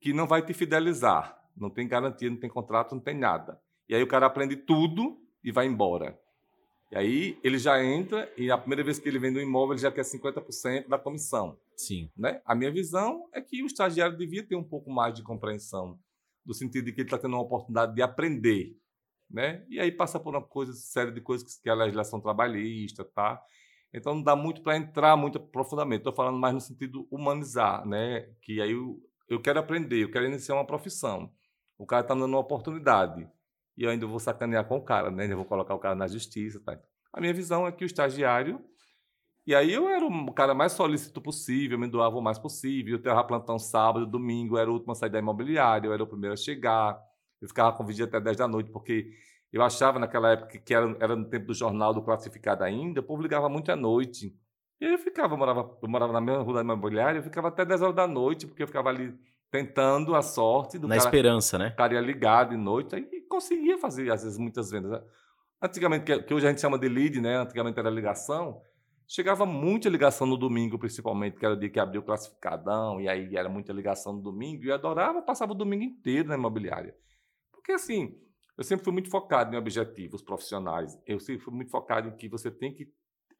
que 0.00 0.12
não 0.12 0.26
vai 0.26 0.44
te 0.44 0.52
fidelizar. 0.52 1.38
Não 1.56 1.70
tem 1.70 1.86
garantia, 1.86 2.28
não 2.28 2.36
tem 2.36 2.50
contrato, 2.50 2.94
não 2.94 3.00
tem 3.00 3.16
nada. 3.16 3.60
E 3.88 3.94
aí 3.94 4.02
o 4.02 4.08
cara 4.08 4.26
aprende 4.26 4.56
tudo 4.56 5.16
e 5.42 5.52
vai 5.52 5.66
embora. 5.66 6.18
E 6.90 6.96
aí 6.96 7.38
ele 7.44 7.58
já 7.58 7.82
entra 7.82 8.32
e 8.36 8.50
a 8.50 8.56
primeira 8.56 8.82
vez 8.82 8.98
que 8.98 9.08
ele 9.08 9.18
vende 9.18 9.38
um 9.38 9.42
imóvel 9.42 9.74
ele 9.74 9.82
já 9.82 9.92
quer 9.92 10.02
50% 10.02 10.88
da 10.88 10.98
comissão. 10.98 11.58
Sim. 11.76 12.10
Né? 12.16 12.40
A 12.44 12.54
minha 12.54 12.70
visão 12.70 13.28
é 13.32 13.40
que 13.40 13.62
o 13.62 13.66
estagiário 13.66 14.16
devia 14.16 14.42
ter 14.42 14.56
um 14.56 14.64
pouco 14.64 14.90
mais 14.90 15.14
de 15.14 15.22
compreensão, 15.22 15.98
no 16.44 16.54
sentido 16.54 16.86
de 16.86 16.92
que 16.92 17.02
ele 17.02 17.06
está 17.06 17.18
tendo 17.18 17.34
uma 17.34 17.42
oportunidade 17.42 17.94
de 17.94 18.00
aprender. 18.00 18.74
Né? 19.30 19.64
E 19.68 19.78
aí 19.78 19.92
passa 19.92 20.18
por 20.18 20.34
uma 20.34 20.42
coisa, 20.42 20.72
série 20.72 21.10
de 21.10 21.20
coisas 21.20 21.58
que 21.58 21.68
é 21.68 21.72
a 21.72 21.76
legislação 21.76 22.18
trabalhista, 22.18 23.04
tá? 23.04 23.42
Então 23.92 24.14
não 24.14 24.22
dá 24.22 24.34
muito 24.34 24.62
para 24.62 24.76
entrar 24.76 25.16
muito 25.16 25.38
profundamente. 25.38 26.00
Estou 26.00 26.14
falando 26.14 26.38
mais 26.38 26.54
no 26.54 26.60
sentido 26.60 27.06
humanizar, 27.10 27.86
né? 27.86 28.30
Que 28.40 28.60
aí 28.62 28.72
eu, 28.72 28.98
eu 29.28 29.40
quero 29.40 29.58
aprender, 29.58 30.02
eu 30.02 30.10
quero 30.10 30.24
iniciar 30.24 30.54
uma 30.54 30.66
profissão. 30.66 31.30
O 31.76 31.86
cara 31.86 32.02
está 32.02 32.14
dando 32.14 32.26
uma 32.26 32.38
oportunidade 32.38 33.28
e 33.78 33.84
eu 33.84 33.90
ainda 33.90 34.06
vou 34.06 34.18
sacanear 34.18 34.66
com 34.66 34.76
o 34.76 34.82
cara, 34.82 35.10
né? 35.10 35.22
Ainda 35.22 35.36
vou 35.36 35.46
colocar 35.46 35.74
o 35.74 35.78
cara 35.78 35.94
na 35.94 36.06
justiça, 36.06 36.60
tá? 36.60 36.78
A 37.12 37.20
minha 37.20 37.32
visão 37.32 37.66
é 37.66 37.72
que 37.72 37.84
o 37.84 37.86
estagiário 37.86 38.62
e 39.48 39.54
aí 39.54 39.72
eu 39.72 39.88
era 39.88 40.04
o 40.04 40.32
cara 40.34 40.52
mais 40.52 40.72
solícito 40.72 41.22
possível, 41.22 41.78
me 41.78 41.88
doava 41.88 42.18
o 42.18 42.20
mais 42.20 42.38
possível. 42.38 42.96
Eu 42.96 43.02
tava 43.02 43.24
plantão 43.24 43.58
sábado, 43.58 44.04
domingo, 44.04 44.56
eu 44.56 44.60
era 44.60 44.70
o 44.70 44.74
último 44.74 44.92
a 44.92 44.94
sair 44.94 45.08
da 45.08 45.18
imobiliária, 45.18 45.88
eu 45.88 45.92
era 45.94 46.02
o 46.02 46.06
primeiro 46.06 46.34
a 46.34 46.36
chegar. 46.36 47.00
Eu 47.40 47.48
ficava 47.48 47.74
com 47.74 47.82
vídeo 47.82 48.04
até 48.04 48.20
10 48.20 48.36
da 48.36 48.46
noite, 48.46 48.70
porque 48.70 49.10
eu 49.50 49.62
achava 49.62 49.98
naquela 49.98 50.32
época 50.32 50.58
que 50.58 50.74
era, 50.74 50.94
era 51.00 51.16
no 51.16 51.24
tempo 51.24 51.46
do 51.46 51.54
jornal 51.54 51.94
do 51.94 52.02
classificado 52.02 52.62
ainda, 52.62 53.02
povo 53.02 53.22
ligava 53.22 53.48
muito 53.48 53.72
à 53.72 53.76
noite. 53.76 54.36
E 54.78 54.84
aí 54.84 54.92
eu 54.92 54.98
ficava, 54.98 55.32
eu 55.32 55.38
morava, 55.38 55.78
eu 55.82 55.88
morava 55.88 56.12
na 56.12 56.20
mesma 56.20 56.42
rua 56.42 56.56
da 56.56 56.60
imobiliária, 56.60 57.18
eu 57.18 57.22
ficava 57.22 57.48
até 57.48 57.64
10 57.64 57.80
horas 57.80 57.96
da 57.96 58.06
noite, 58.06 58.46
porque 58.46 58.62
eu 58.62 58.66
ficava 58.66 58.90
ali 58.90 59.18
tentando 59.50 60.14
a 60.14 60.22
sorte 60.22 60.78
do 60.78 60.86
Na 60.86 60.96
cara, 60.96 61.06
esperança, 61.06 61.58
né? 61.58 61.68
O 61.68 61.76
cara 61.76 61.94
ia 61.94 62.00
ligado 62.00 62.50
de 62.50 62.56
noite 62.56 62.96
e 62.96 63.20
conseguia 63.22 63.78
fazer, 63.78 64.10
às 64.12 64.22
vezes, 64.22 64.38
muitas 64.38 64.70
vendas. 64.70 65.02
Antigamente, 65.60 66.22
que 66.22 66.34
hoje 66.34 66.46
a 66.46 66.50
gente 66.50 66.60
chama 66.60 66.78
de 66.78 66.88
lead, 66.88 67.20
né? 67.20 67.36
Antigamente 67.36 67.78
era 67.78 67.90
ligação. 67.90 68.60
Chegava 69.06 69.46
muita 69.46 69.88
ligação 69.88 70.26
no 70.26 70.36
domingo, 70.36 70.78
principalmente, 70.78 71.38
que 71.38 71.44
era 71.44 71.54
o 71.54 71.58
dia 71.58 71.70
que 71.70 71.80
abriu 71.80 72.02
o 72.02 72.04
classificadão, 72.04 73.00
e 73.00 73.08
aí 73.08 73.34
era 73.34 73.48
muita 73.48 73.72
ligação 73.72 74.12
no 74.12 74.20
domingo, 74.20 74.64
e 74.64 74.68
eu 74.68 74.74
adorava, 74.74 75.22
passava 75.22 75.52
o 75.52 75.54
domingo 75.54 75.82
inteiro 75.82 76.28
na 76.28 76.34
imobiliária. 76.34 76.94
Porque, 77.50 77.72
assim, 77.72 78.14
eu 78.56 78.62
sempre 78.62 78.84
fui 78.84 78.92
muito 78.92 79.08
focado 79.08 79.54
em 79.54 79.58
objetivos 79.58 80.20
profissionais. 80.20 81.00
Eu 81.06 81.18
sempre 81.20 81.42
fui 81.42 81.54
muito 81.54 81.70
focado 81.70 82.08
em 82.08 82.16
que 82.16 82.28
você 82.28 82.50
tem 82.50 82.74
que, 82.74 82.86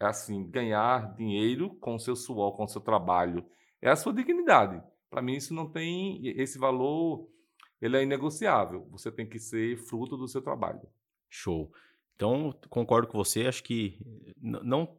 assim, 0.01 0.49
ganhar 0.49 1.15
dinheiro 1.15 1.75
com 1.81 1.97
o 1.97 1.99
seu 1.99 2.17
suor, 2.17 2.57
com 2.57 2.65
o 2.65 2.69
seu 2.69 2.81
trabalho. 2.81 3.45
É 3.83 3.91
a 3.91 3.97
sua 3.97 4.13
dignidade. 4.13 4.83
Para 5.11 5.23
mim, 5.23 5.37
isso 5.37 5.55
não 5.55 5.69
tem 5.71 6.21
esse 6.39 6.59
valor, 6.59 7.29
ele 7.81 7.97
é 7.97 8.03
inegociável. 8.03 8.87
Você 8.91 9.11
tem 9.11 9.27
que 9.27 9.39
ser 9.39 9.77
fruto 9.77 10.17
do 10.17 10.29
seu 10.29 10.43
trabalho. 10.43 10.81
Show. 11.29 11.73
Então, 12.15 12.55
concordo 12.69 13.09
com 13.09 13.17
você. 13.17 13.47
Acho 13.47 13.63
que 13.63 13.99
não 14.41 14.99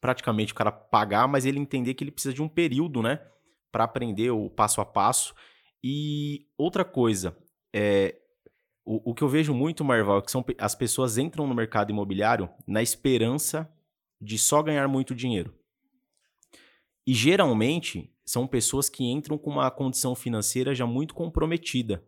praticamente 0.00 0.52
o 0.52 0.56
cara 0.56 0.72
pagar, 0.72 1.28
mas 1.28 1.44
ele 1.44 1.58
entender 1.58 1.94
que 1.94 2.04
ele 2.04 2.10
precisa 2.10 2.34
de 2.34 2.42
um 2.42 2.48
período, 2.48 3.02
né, 3.02 3.20
para 3.70 3.84
aprender 3.84 4.30
o 4.30 4.48
passo 4.48 4.80
a 4.80 4.84
passo. 4.84 5.34
E 5.82 6.46
outra 6.56 6.84
coisa, 6.84 7.36
é, 7.72 8.16
o, 8.84 9.10
o 9.10 9.14
que 9.14 9.22
eu 9.22 9.28
vejo 9.28 9.54
muito, 9.54 9.84
Marval, 9.84 10.18
é 10.18 10.22
que 10.22 10.30
são, 10.30 10.44
as 10.58 10.74
pessoas 10.74 11.18
entram 11.18 11.46
no 11.46 11.54
mercado 11.54 11.90
imobiliário 11.90 12.48
na 12.66 12.82
esperança 12.82 13.70
de 14.20 14.38
só 14.38 14.62
ganhar 14.62 14.86
muito 14.88 15.14
dinheiro. 15.14 15.54
E 17.06 17.14
geralmente 17.14 18.09
são 18.24 18.46
pessoas 18.46 18.88
que 18.88 19.04
entram 19.04 19.36
com 19.36 19.50
uma 19.50 19.70
condição 19.70 20.14
financeira 20.14 20.74
já 20.74 20.86
muito 20.86 21.14
comprometida. 21.14 22.04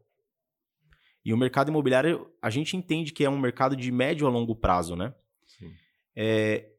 E 1.24 1.32
o 1.32 1.36
mercado 1.36 1.68
imobiliário, 1.68 2.30
a 2.40 2.50
gente 2.50 2.76
entende 2.76 3.12
que 3.12 3.24
é 3.24 3.30
um 3.30 3.38
mercado 3.38 3.76
de 3.76 3.90
médio 3.92 4.26
a 4.26 4.30
longo 4.30 4.56
prazo, 4.56 4.96
né? 4.96 5.14
Sim. 5.46 5.72
É, 6.16 6.72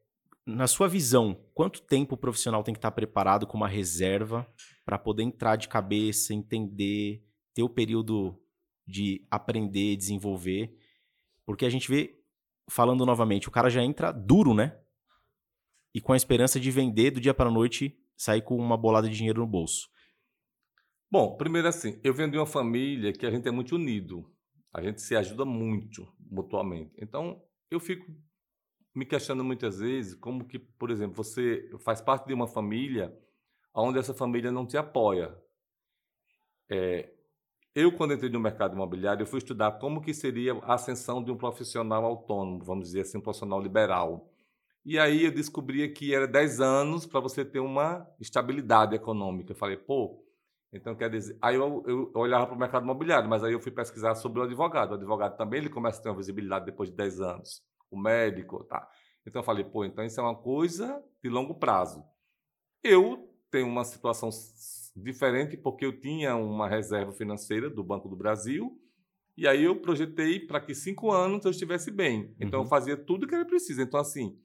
na 0.46 0.66
sua 0.66 0.86
visão, 0.86 1.40
quanto 1.54 1.80
tempo 1.80 2.14
o 2.14 2.18
profissional 2.18 2.62
tem 2.62 2.74
que 2.74 2.78
estar 2.78 2.90
preparado 2.90 3.46
com 3.46 3.56
uma 3.56 3.68
reserva 3.68 4.46
para 4.84 4.98
poder 4.98 5.22
entrar 5.22 5.56
de 5.56 5.68
cabeça, 5.68 6.34
entender, 6.34 7.24
ter 7.54 7.62
o 7.62 7.68
período 7.68 8.38
de 8.86 9.26
aprender, 9.30 9.96
desenvolver? 9.96 10.76
Porque 11.46 11.64
a 11.64 11.70
gente 11.70 11.88
vê, 11.88 12.18
falando 12.68 13.06
novamente, 13.06 13.48
o 13.48 13.50
cara 13.50 13.70
já 13.70 13.82
entra 13.82 14.12
duro, 14.12 14.52
né? 14.52 14.78
E 15.94 16.00
com 16.00 16.12
a 16.12 16.16
esperança 16.16 16.60
de 16.60 16.70
vender 16.70 17.12
do 17.12 17.20
dia 17.20 17.32
para 17.32 17.48
a 17.48 17.52
noite 17.52 17.98
sair 18.16 18.42
com 18.42 18.56
uma 18.56 18.76
bolada 18.76 19.08
de 19.08 19.16
dinheiro 19.16 19.40
no 19.40 19.46
bolso? 19.46 19.88
Bom, 21.10 21.36
primeiro 21.36 21.68
assim, 21.68 22.00
eu 22.02 22.12
venho 22.12 22.30
de 22.30 22.38
uma 22.38 22.46
família 22.46 23.12
que 23.12 23.26
a 23.26 23.30
gente 23.30 23.46
é 23.46 23.50
muito 23.50 23.76
unido. 23.76 24.30
A 24.72 24.82
gente 24.82 25.00
se 25.00 25.14
ajuda 25.14 25.44
muito 25.44 26.12
mutuamente. 26.18 26.92
Então, 26.98 27.40
eu 27.70 27.78
fico 27.78 28.04
me 28.94 29.04
questionando 29.04 29.46
muitas 29.46 29.78
vezes 29.78 30.14
como 30.14 30.44
que, 30.44 30.58
por 30.58 30.90
exemplo, 30.90 31.14
você 31.14 31.70
faz 31.80 32.00
parte 32.00 32.26
de 32.26 32.34
uma 32.34 32.46
família 32.46 33.16
onde 33.74 33.98
essa 33.98 34.14
família 34.14 34.52
não 34.52 34.66
te 34.66 34.76
apoia. 34.76 35.36
É, 36.68 37.12
eu, 37.74 37.90
quando 37.96 38.14
entrei 38.14 38.30
no 38.30 38.38
mercado 38.38 38.74
imobiliário, 38.74 39.22
eu 39.22 39.26
fui 39.26 39.38
estudar 39.38 39.72
como 39.72 40.00
que 40.00 40.14
seria 40.14 40.54
a 40.62 40.74
ascensão 40.74 41.22
de 41.22 41.32
um 41.32 41.36
profissional 41.36 42.04
autônomo, 42.04 42.64
vamos 42.64 42.86
dizer 42.86 43.00
assim, 43.00 43.18
um 43.18 43.20
profissional 43.20 43.60
liberal. 43.60 44.32
E 44.84 44.98
aí 44.98 45.24
eu 45.24 45.30
descobria 45.30 45.90
que 45.90 46.14
era 46.14 46.26
10 46.26 46.60
anos 46.60 47.06
para 47.06 47.18
você 47.18 47.44
ter 47.44 47.60
uma 47.60 48.06
estabilidade 48.20 48.94
econômica. 48.94 49.52
Eu 49.52 49.56
falei, 49.56 49.78
pô, 49.78 50.22
então 50.72 50.94
quer 50.94 51.08
dizer. 51.08 51.38
Aí 51.40 51.54
eu, 51.54 51.82
eu 51.86 52.10
olhava 52.14 52.46
para 52.46 52.54
o 52.54 52.58
mercado 52.58 52.82
imobiliário, 52.82 53.28
mas 53.28 53.42
aí 53.42 53.52
eu 53.52 53.60
fui 53.60 53.72
pesquisar 53.72 54.14
sobre 54.14 54.40
o 54.40 54.42
advogado. 54.42 54.90
O 54.90 54.94
advogado 54.94 55.36
também 55.36 55.60
ele 55.60 55.70
começa 55.70 56.00
a 56.00 56.02
ter 56.02 56.08
uma 56.10 56.16
visibilidade 56.16 56.66
depois 56.66 56.90
de 56.90 56.96
10 56.96 57.20
anos. 57.20 57.62
O 57.90 57.98
médico, 57.98 58.62
tá. 58.64 58.86
Então 59.26 59.40
eu 59.40 59.44
falei, 59.44 59.64
pô, 59.64 59.84
então 59.84 60.04
isso 60.04 60.20
é 60.20 60.22
uma 60.22 60.36
coisa 60.36 61.02
de 61.22 61.30
longo 61.30 61.54
prazo. 61.54 62.04
Eu 62.82 63.30
tenho 63.50 63.66
uma 63.66 63.84
situação 63.84 64.28
diferente 64.94 65.56
porque 65.56 65.86
eu 65.86 65.98
tinha 65.98 66.36
uma 66.36 66.68
reserva 66.68 67.12
financeira 67.12 67.70
do 67.70 67.82
Banco 67.82 68.08
do 68.08 68.16
Brasil 68.16 68.78
e 69.36 69.48
aí 69.48 69.64
eu 69.64 69.80
projetei 69.80 70.38
para 70.38 70.60
que 70.60 70.74
cinco 70.74 71.10
anos 71.10 71.44
eu 71.44 71.50
estivesse 71.50 71.90
bem. 71.90 72.34
Então 72.38 72.60
uhum. 72.60 72.66
eu 72.66 72.68
fazia 72.68 72.96
tudo 72.96 73.26
que 73.26 73.34
era 73.34 73.44
preciso. 73.44 73.80
Então 73.80 73.98
assim, 73.98 74.38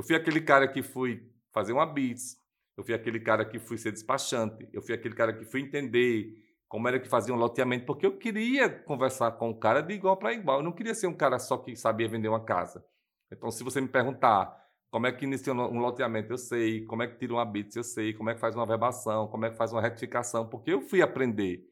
eu 0.00 0.02
fui 0.02 0.16
aquele 0.16 0.40
cara 0.40 0.66
que 0.66 0.82
fui 0.82 1.30
fazer 1.52 1.74
uma 1.74 1.84
bits, 1.84 2.38
eu 2.74 2.82
fui 2.82 2.94
aquele 2.94 3.20
cara 3.20 3.44
que 3.44 3.58
fui 3.58 3.76
ser 3.76 3.92
despachante, 3.92 4.66
eu 4.72 4.80
fui 4.80 4.94
aquele 4.94 5.14
cara 5.14 5.30
que 5.30 5.44
fui 5.44 5.60
entender 5.60 6.42
como 6.66 6.88
era 6.88 6.98
que 6.98 7.06
fazia 7.06 7.34
um 7.34 7.36
loteamento, 7.36 7.84
porque 7.84 8.06
eu 8.06 8.16
queria 8.16 8.70
conversar 8.70 9.32
com 9.32 9.50
o 9.50 9.54
cara 9.54 9.82
de 9.82 9.92
igual 9.92 10.16
para 10.16 10.32
igual. 10.32 10.60
Eu 10.60 10.62
não 10.62 10.72
queria 10.72 10.94
ser 10.94 11.06
um 11.06 11.12
cara 11.12 11.38
só 11.38 11.58
que 11.58 11.76
sabia 11.76 12.08
vender 12.08 12.28
uma 12.28 12.42
casa. 12.42 12.82
Então, 13.30 13.50
se 13.50 13.62
você 13.62 13.78
me 13.78 13.88
perguntar 13.88 14.56
como 14.90 15.06
é 15.06 15.12
que 15.12 15.26
inicia 15.26 15.52
um 15.52 15.78
loteamento, 15.80 16.32
eu 16.32 16.38
sei. 16.38 16.86
Como 16.86 17.02
é 17.02 17.06
que 17.06 17.18
tira 17.18 17.34
uma 17.34 17.44
bits, 17.44 17.76
eu 17.76 17.84
sei. 17.84 18.14
Como 18.14 18.30
é 18.30 18.34
que 18.34 18.40
faz 18.40 18.54
uma 18.54 18.64
verbação, 18.64 19.28
como 19.28 19.44
é 19.44 19.50
que 19.50 19.56
faz 19.56 19.70
uma 19.70 19.82
retificação, 19.82 20.48
porque 20.48 20.72
eu 20.72 20.80
fui 20.80 21.02
aprender. 21.02 21.68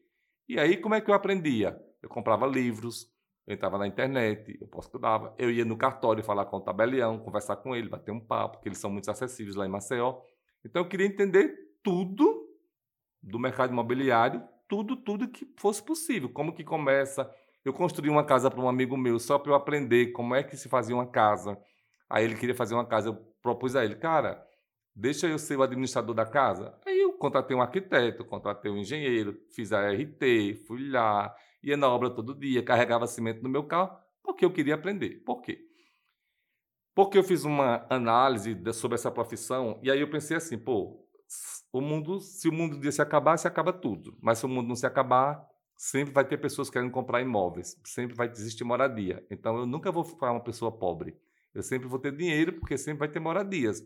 E 0.47 0.59
aí, 0.59 0.77
como 0.77 0.93
é 0.93 1.01
que 1.01 1.09
eu 1.09 1.15
aprendia? 1.15 1.81
Eu 1.99 2.09
comprava 2.09 2.45
livros, 2.45 3.09
eu 3.49 3.55
entrava 3.55 3.77
na 3.77 3.87
internet, 3.87 4.57
eu 4.61 4.79
estudava, 4.79 5.35
eu 5.37 5.51
ia 5.51 5.65
no 5.65 5.75
cartório 5.75 6.23
falar 6.23 6.45
com 6.45 6.57
o 6.57 6.61
tabelião, 6.61 7.19
conversar 7.19 7.57
com 7.57 7.75
ele, 7.75 7.89
bater 7.89 8.11
um 8.11 8.19
papo, 8.19 8.57
porque 8.57 8.69
eles 8.69 8.77
são 8.77 8.89
muito 8.89 9.09
acessíveis 9.09 9.55
lá 9.55 9.65
em 9.65 9.69
Maceió. 9.69 10.21
Então, 10.63 10.81
eu 10.81 10.87
queria 10.87 11.07
entender 11.07 11.53
tudo 11.83 12.47
do 13.21 13.39
mercado 13.39 13.71
imobiliário, 13.71 14.41
tudo, 14.67 14.95
tudo 14.95 15.27
que 15.27 15.45
fosse 15.57 15.83
possível. 15.83 16.29
Como 16.29 16.53
que 16.53 16.63
começa? 16.63 17.29
Eu 17.65 17.73
construí 17.73 18.09
uma 18.09 18.23
casa 18.23 18.49
para 18.49 18.61
um 18.61 18.69
amigo 18.69 18.95
meu 18.95 19.19
só 19.19 19.37
para 19.37 19.51
eu 19.51 19.55
aprender 19.55 20.11
como 20.11 20.35
é 20.35 20.43
que 20.43 20.55
se 20.55 20.69
fazia 20.69 20.95
uma 20.95 21.07
casa 21.07 21.57
Aí 22.09 22.25
ele 22.25 22.35
queria 22.35 22.55
fazer 22.55 22.73
uma 22.73 22.85
casa, 22.85 23.09
eu 23.09 23.15
propus 23.41 23.75
a 23.75 23.85
ele, 23.85 23.95
cara, 23.95 24.43
deixa 24.95 25.27
eu 25.27 25.37
ser 25.37 25.57
o 25.57 25.61
administrador 25.61 26.15
da 26.15 26.25
casa. 26.25 26.75
Aí 26.85 26.99
eu 26.99 27.13
contratei 27.13 27.55
um 27.55 27.61
arquiteto, 27.61 28.25
contratei 28.25 28.71
um 28.71 28.77
engenheiro, 28.77 29.37
fiz 29.53 29.71
a 29.71 29.91
RT, 29.91 30.55
fui 30.65 30.89
lá, 30.89 31.33
ia 31.63 31.77
na 31.77 31.87
obra 31.87 32.09
todo 32.09 32.35
dia, 32.35 32.63
carregava 32.63 33.07
cimento 33.07 33.41
no 33.41 33.49
meu 33.49 33.63
carro, 33.63 33.97
porque 34.23 34.45
eu 34.45 34.51
queria 34.51 34.75
aprender. 34.75 35.23
Por 35.25 35.41
quê? 35.41 35.59
Porque 36.95 37.17
eu 37.17 37.23
fiz 37.23 37.43
uma 37.43 37.85
análise 37.89 38.57
sobre 38.73 38.95
essa 38.95 39.11
profissão 39.11 39.79
e 39.83 39.89
aí 39.89 39.99
eu 39.99 40.09
pensei 40.09 40.37
assim, 40.37 40.57
pô, 40.57 41.05
o 41.71 41.81
mundo, 41.81 42.19
se 42.19 42.49
o 42.49 42.51
mundo 42.51 42.79
dia 42.79 42.91
se 42.91 43.01
acabar, 43.01 43.37
se 43.37 43.47
acaba 43.47 43.71
tudo. 43.71 44.17
Mas 44.21 44.39
se 44.39 44.45
o 44.45 44.49
mundo 44.49 44.67
não 44.67 44.75
se 44.75 44.85
acabar, 44.85 45.45
sempre 45.75 46.13
vai 46.13 46.25
ter 46.25 46.37
pessoas 46.37 46.69
querendo 46.69 46.91
comprar 46.91 47.21
imóveis, 47.21 47.79
sempre 47.85 48.15
vai 48.15 48.29
existir 48.29 48.63
moradia. 48.63 49.25
Então 49.29 49.57
eu 49.57 49.65
nunca 49.65 49.91
vou 49.91 50.03
ficar 50.03 50.31
uma 50.31 50.43
pessoa 50.43 50.71
pobre. 50.71 51.15
Eu 51.53 51.63
sempre 51.63 51.87
vou 51.87 51.99
ter 51.99 52.15
dinheiro, 52.15 52.53
porque 52.53 52.77
sempre 52.77 52.99
vai 52.99 53.07
ter 53.07 53.19
moradias. 53.19 53.83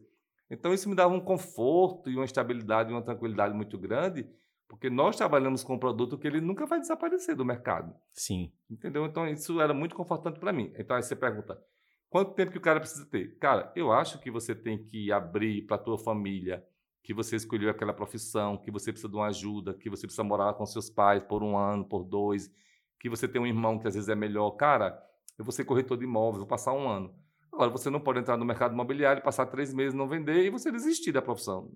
Então, 0.49 0.73
isso 0.73 0.89
me 0.89 0.95
dava 0.95 1.13
um 1.13 1.19
conforto 1.19 2.09
e 2.09 2.15
uma 2.15 2.25
estabilidade 2.25 2.91
uma 2.91 3.01
tranquilidade 3.01 3.55
muito 3.55 3.77
grande, 3.77 4.29
porque 4.73 4.89
nós 4.89 5.15
trabalhamos 5.15 5.63
com 5.63 5.75
um 5.75 5.77
produto 5.77 6.17
que 6.17 6.25
ele 6.25 6.41
nunca 6.41 6.65
vai 6.65 6.79
desaparecer 6.79 7.35
do 7.35 7.45
mercado. 7.45 7.93
Sim. 8.11 8.51
Entendeu? 8.67 9.05
Então, 9.05 9.27
isso 9.27 9.61
era 9.61 9.71
muito 9.71 9.93
confortante 9.93 10.39
para 10.39 10.51
mim. 10.51 10.73
Então, 10.75 10.97
aí 10.97 11.03
você 11.03 11.15
pergunta, 11.15 11.61
quanto 12.09 12.33
tempo 12.33 12.51
que 12.51 12.57
o 12.57 12.61
cara 12.61 12.79
precisa 12.79 13.05
ter? 13.05 13.37
Cara, 13.37 13.71
eu 13.75 13.91
acho 13.91 14.19
que 14.19 14.31
você 14.31 14.55
tem 14.55 14.83
que 14.83 15.11
abrir 15.11 15.67
para 15.67 15.75
a 15.75 15.79
tua 15.79 15.99
família 15.99 16.65
que 17.03 17.13
você 17.13 17.35
escolheu 17.35 17.69
aquela 17.69 17.93
profissão, 17.93 18.57
que 18.57 18.71
você 18.71 18.91
precisa 18.91 19.07
de 19.07 19.15
uma 19.15 19.27
ajuda, 19.27 19.75
que 19.75 19.91
você 19.91 20.07
precisa 20.07 20.23
morar 20.23 20.55
com 20.55 20.65
seus 20.65 20.89
pais 20.89 21.21
por 21.21 21.43
um 21.43 21.55
ano, 21.55 21.85
por 21.85 22.03
dois, 22.03 22.51
que 22.99 23.07
você 23.07 23.27
tem 23.27 23.39
um 23.39 23.45
irmão 23.45 23.77
que 23.77 23.87
às 23.87 23.93
vezes 23.93 24.09
é 24.09 24.15
melhor. 24.15 24.49
Cara, 24.51 24.99
eu 25.37 25.45
vou 25.45 25.51
ser 25.51 25.65
corretor 25.65 25.99
de 25.99 26.03
imóveis, 26.03 26.39
vou 26.39 26.47
passar 26.47 26.73
um 26.73 26.89
ano. 26.89 27.13
Agora, 27.51 27.69
você 27.69 27.91
não 27.91 27.99
pode 27.99 28.17
entrar 28.17 28.37
no 28.37 28.43
mercado 28.45 28.73
imobiliário, 28.73 29.21
passar 29.21 29.45
três 29.45 29.71
meses 29.71 29.93
não 29.93 30.07
vender 30.07 30.43
e 30.43 30.49
você 30.49 30.71
desistir 30.71 31.11
da 31.11 31.21
profissão. 31.21 31.71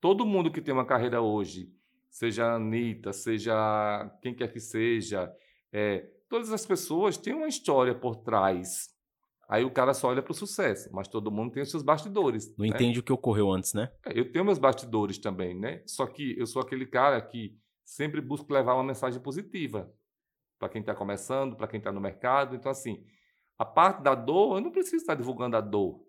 Todo 0.00 0.26
mundo 0.26 0.50
que 0.50 0.60
tem 0.60 0.74
uma 0.74 0.84
carreira 0.84 1.22
hoje, 1.22 1.72
seja 2.10 2.46
a 2.46 2.54
Anitta, 2.56 3.12
seja 3.12 4.10
quem 4.20 4.34
quer 4.34 4.52
que 4.52 4.60
seja, 4.60 5.32
é, 5.72 6.06
todas 6.28 6.52
as 6.52 6.66
pessoas 6.66 7.16
têm 7.16 7.34
uma 7.34 7.48
história 7.48 7.94
por 7.94 8.16
trás. 8.16 8.88
Aí 9.48 9.64
o 9.64 9.70
cara 9.70 9.92
só 9.92 10.08
olha 10.08 10.22
para 10.22 10.30
o 10.30 10.34
sucesso, 10.34 10.88
mas 10.92 11.08
todo 11.08 11.30
mundo 11.30 11.52
tem 11.52 11.62
os 11.62 11.70
seus 11.70 11.82
bastidores. 11.82 12.54
Não 12.56 12.64
né? 12.64 12.72
entende 12.72 13.00
o 13.00 13.02
que 13.02 13.12
ocorreu 13.12 13.50
antes, 13.50 13.74
né? 13.74 13.90
É, 14.06 14.18
eu 14.18 14.30
tenho 14.30 14.44
meus 14.44 14.58
bastidores 14.58 15.18
também, 15.18 15.58
né? 15.58 15.82
Só 15.86 16.06
que 16.06 16.38
eu 16.38 16.46
sou 16.46 16.62
aquele 16.62 16.86
cara 16.86 17.20
que 17.20 17.58
sempre 17.84 18.20
busco 18.20 18.52
levar 18.52 18.74
uma 18.74 18.84
mensagem 18.84 19.20
positiva 19.20 19.92
para 20.56 20.68
quem 20.68 20.80
está 20.80 20.94
começando, 20.94 21.56
para 21.56 21.66
quem 21.66 21.78
está 21.78 21.90
no 21.90 22.00
mercado. 22.00 22.54
Então, 22.54 22.70
assim, 22.70 23.04
a 23.58 23.64
parte 23.64 24.02
da 24.02 24.14
dor, 24.14 24.58
eu 24.58 24.60
não 24.60 24.70
preciso 24.70 24.96
estar 24.96 25.16
divulgando 25.16 25.56
a 25.56 25.60
dor. 25.60 26.00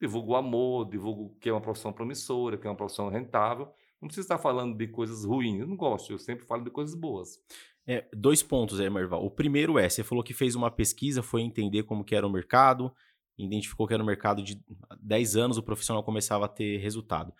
Divulgo 0.00 0.32
o 0.32 0.36
amor, 0.36 0.90
divulgo 0.90 1.36
que 1.40 1.48
é 1.48 1.52
uma 1.52 1.60
profissão 1.60 1.92
promissora, 1.92 2.58
que 2.58 2.66
é 2.66 2.70
uma 2.70 2.76
profissão 2.76 3.08
rentável. 3.08 3.72
Não 4.00 4.08
preciso 4.08 4.24
estar 4.24 4.38
falando 4.38 4.76
de 4.76 4.86
coisas 4.88 5.24
ruins. 5.24 5.60
Eu 5.60 5.66
não 5.66 5.76
gosto, 5.76 6.12
eu 6.12 6.18
sempre 6.18 6.46
falo 6.46 6.62
de 6.62 6.70
coisas 6.70 6.94
boas. 6.94 7.38
É, 7.86 8.06
dois 8.12 8.42
pontos 8.42 8.78
aí, 8.80 8.90
Merval. 8.90 9.24
O 9.24 9.30
primeiro 9.30 9.78
é, 9.78 9.88
você 9.88 10.04
falou 10.04 10.22
que 10.22 10.34
fez 10.34 10.54
uma 10.54 10.70
pesquisa, 10.70 11.22
foi 11.22 11.40
entender 11.40 11.84
como 11.84 12.04
que 12.04 12.14
era 12.14 12.26
o 12.26 12.30
mercado, 12.30 12.92
identificou 13.38 13.86
que 13.86 13.94
era 13.94 14.02
um 14.02 14.06
mercado 14.06 14.42
de 14.42 14.60
10 15.00 15.36
anos, 15.36 15.56
o 15.56 15.62
profissional 15.62 16.02
começava 16.02 16.44
a 16.44 16.48
ter 16.48 16.78
resultado. 16.78 17.32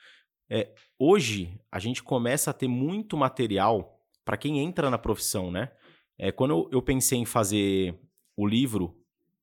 É, 0.48 0.74
hoje, 0.98 1.60
a 1.70 1.78
gente 1.78 2.02
começa 2.02 2.50
a 2.50 2.54
ter 2.54 2.68
muito 2.68 3.16
material 3.16 4.00
para 4.24 4.36
quem 4.36 4.60
entra 4.60 4.88
na 4.88 4.98
profissão, 4.98 5.50
né? 5.50 5.70
É, 6.18 6.32
quando 6.32 6.52
eu, 6.52 6.68
eu 6.72 6.82
pensei 6.82 7.18
em 7.18 7.24
fazer 7.24 7.94
o 8.36 8.46
livro 8.46 8.96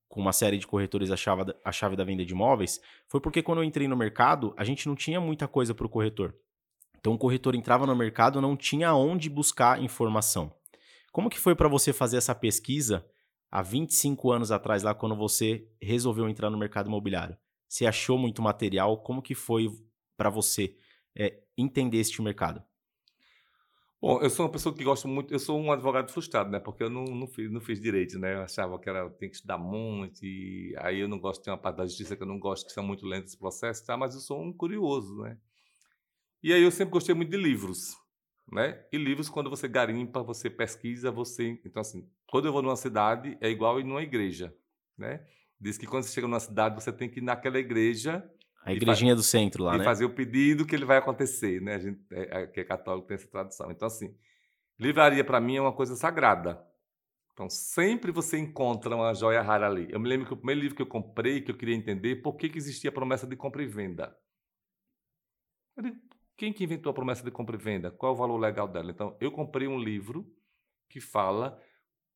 com 0.08 0.20
uma 0.20 0.34
série 0.34 0.58
de 0.58 0.66
corretores 0.66 1.12
a 1.12 1.18
chave, 1.18 1.54
a 1.64 1.72
chave 1.72 1.96
da 1.96 2.04
venda 2.04 2.26
de 2.26 2.34
imóveis, 2.34 2.82
foi 3.08 3.20
porque 3.20 3.44
quando 3.44 3.60
eu 3.60 3.64
entrei 3.64 3.88
no 3.88 3.96
mercado, 3.96 4.54
a 4.58 4.64
gente 4.64 4.88
não 4.88 4.96
tinha 4.96 5.20
muita 5.20 5.48
coisa 5.48 5.74
para 5.74 5.86
o 5.86 5.90
corretor. 5.90 6.34
Então 7.06 7.14
o 7.14 7.20
corretor 7.20 7.54
entrava 7.54 7.86
no 7.86 7.96
mercado, 7.96 8.42
não 8.42 8.58
tinha 8.58 8.96
onde 8.96 9.30
buscar 9.30 9.80
informação. 9.80 10.52
Como 11.12 11.30
que 11.30 11.40
foi 11.40 11.54
para 11.54 11.70
você 11.70 11.94
fazer 11.94 12.18
essa 12.18 12.34
pesquisa 12.34 13.06
há 13.52 13.62
25 13.62 14.32
anos 14.32 14.52
atrás, 14.52 14.82
lá 14.82 14.92
quando 14.96 15.16
você 15.16 15.70
resolveu 15.80 16.28
entrar 16.28 16.50
no 16.50 16.58
mercado 16.58 16.88
imobiliário? 16.88 17.38
Você 17.70 17.86
achou 17.86 18.18
muito 18.18 18.42
material? 18.42 18.98
Como 19.04 19.22
que 19.22 19.36
foi 19.36 19.70
para 20.18 20.32
você 20.32 20.76
é, 21.16 21.44
entender 21.56 22.00
este 22.00 22.20
mercado? 22.24 22.64
Bom, 24.02 24.20
eu 24.20 24.30
sou 24.32 24.48
uma 24.48 24.52
pessoa 24.52 24.74
que 24.74 24.84
gosta 24.84 25.08
muito, 25.08 25.32
eu 25.32 25.38
sou 25.38 25.62
um 25.62 25.72
advogado 25.72 26.12
frustrado, 26.12 26.50
né? 26.50 26.60
Porque 26.60 26.82
eu 26.82 26.90
não, 26.90 27.06
não, 27.06 27.28
fiz, 27.28 27.52
não 27.52 27.62
fiz 27.62 27.80
direito, 27.80 28.18
né? 28.18 28.34
Eu 28.34 28.42
achava 28.42 28.80
que 28.80 28.90
era, 28.90 29.08
tem 29.12 29.30
que 29.30 29.36
estudar 29.36 29.60
muito, 29.60 30.26
e 30.26 30.74
aí 30.80 31.02
eu 31.02 31.08
não 31.08 31.20
gosto, 31.20 31.44
de 31.44 31.52
uma 31.52 31.58
parte 31.60 31.78
da 31.78 31.86
justiça 31.86 32.16
que 32.16 32.24
eu 32.24 32.28
não 32.28 32.40
gosto, 32.40 32.66
que 32.66 32.74
são 32.74 32.84
muito 32.84 33.06
lentos 33.06 33.30
esse 33.30 33.38
processo, 33.38 33.86
tá? 33.86 33.96
Mas 33.96 34.16
eu 34.16 34.22
sou 34.22 34.42
um 34.42 34.52
curioso, 34.52 35.22
né? 35.22 35.38
E 36.46 36.54
aí 36.54 36.62
eu 36.62 36.70
sempre 36.70 36.92
gostei 36.92 37.16
muito 37.16 37.32
de 37.32 37.38
livros, 37.38 37.98
né? 38.52 38.86
E 38.92 39.00
livros, 39.00 39.28
quando 39.28 39.50
você 39.50 39.68
garimpa, 39.68 40.22
você 40.22 40.48
pesquisa, 40.48 41.10
você... 41.10 41.60
Então, 41.66 41.82
assim, 41.82 42.08
quando 42.30 42.46
eu 42.46 42.54
vou 42.54 42.62
numa 42.62 42.76
cidade, 42.76 43.36
é 43.42 43.50
igual 43.50 43.80
ir 43.80 43.84
numa 43.84 44.04
igreja, 44.04 44.56
né? 44.96 45.26
Diz 45.60 45.76
que 45.76 45.88
quando 45.88 46.04
você 46.04 46.14
chega 46.14 46.28
numa 46.28 46.40
cidade, 46.40 46.76
você 46.76 46.94
tem 46.94 47.10
que 47.10 47.18
ir 47.20 47.24
naquela 47.24 47.58
igreja 47.58 48.24
a 48.64 48.72
igrejinha 48.72 49.16
do 49.16 49.24
centro 49.24 49.64
lá, 49.64 49.74
e 49.74 49.78
né? 49.80 49.84
E 49.84 49.86
fazer 49.86 50.06
o 50.06 50.14
pedido 50.14 50.68
que 50.68 50.76
ele 50.76 50.86
vai 50.86 50.98
acontecer, 50.98 51.60
né? 51.64 51.74
A 51.74 51.80
gente 51.80 52.00
é, 52.12 52.42
é, 52.42 52.46
que 52.46 52.60
é 52.60 52.64
católico 52.64 53.08
tem 53.08 53.16
essa 53.16 53.28
tradição. 53.28 53.72
Então, 53.72 53.88
assim, 53.88 54.16
livraria 54.80 55.24
para 55.24 55.42
mim 55.42 55.56
é 55.56 55.62
uma 55.62 55.74
coisa 55.74 55.96
sagrada. 55.96 56.64
Então, 57.34 57.50
sempre 57.50 58.12
você 58.12 58.38
encontra 58.38 58.96
uma 58.96 59.16
joia 59.16 59.42
rara 59.42 59.66
ali. 59.66 59.88
Eu 59.90 60.00
me 60.00 60.08
lembro 60.08 60.28
que 60.28 60.34
o 60.34 60.38
primeiro 60.38 60.62
livro 60.62 60.76
que 60.76 60.84
eu 60.84 60.88
comprei, 60.88 61.42
que 61.42 61.50
eu 61.50 61.58
queria 61.58 61.76
entender, 61.76 62.18
por 62.18 62.36
que, 62.38 62.50
que 62.50 62.60
existia 62.60 62.92
a 62.92 62.94
promessa 62.94 63.26
de 63.26 63.36
compra 63.36 63.64
e 63.64 63.66
venda. 63.66 64.16
Digo, 65.82 66.05
quem 66.38 66.52
que 66.52 66.64
inventou 66.64 66.90
a 66.90 66.94
promessa 66.94 67.24
de 67.24 67.32
compra 67.32 67.56
e 67.56 67.60
venda? 67.60 67.92
Qual 67.92 68.12
é 68.12 68.16
o 68.16 68.18
valor 68.18 68.38
legal 68.38 68.68
dela? 68.68 68.92
Então, 68.92 69.16
eu 69.20 69.32
comprei 69.32 69.68
um 69.68 69.80
livro 69.80 70.26
que 70.90 71.00
fala 71.00 71.62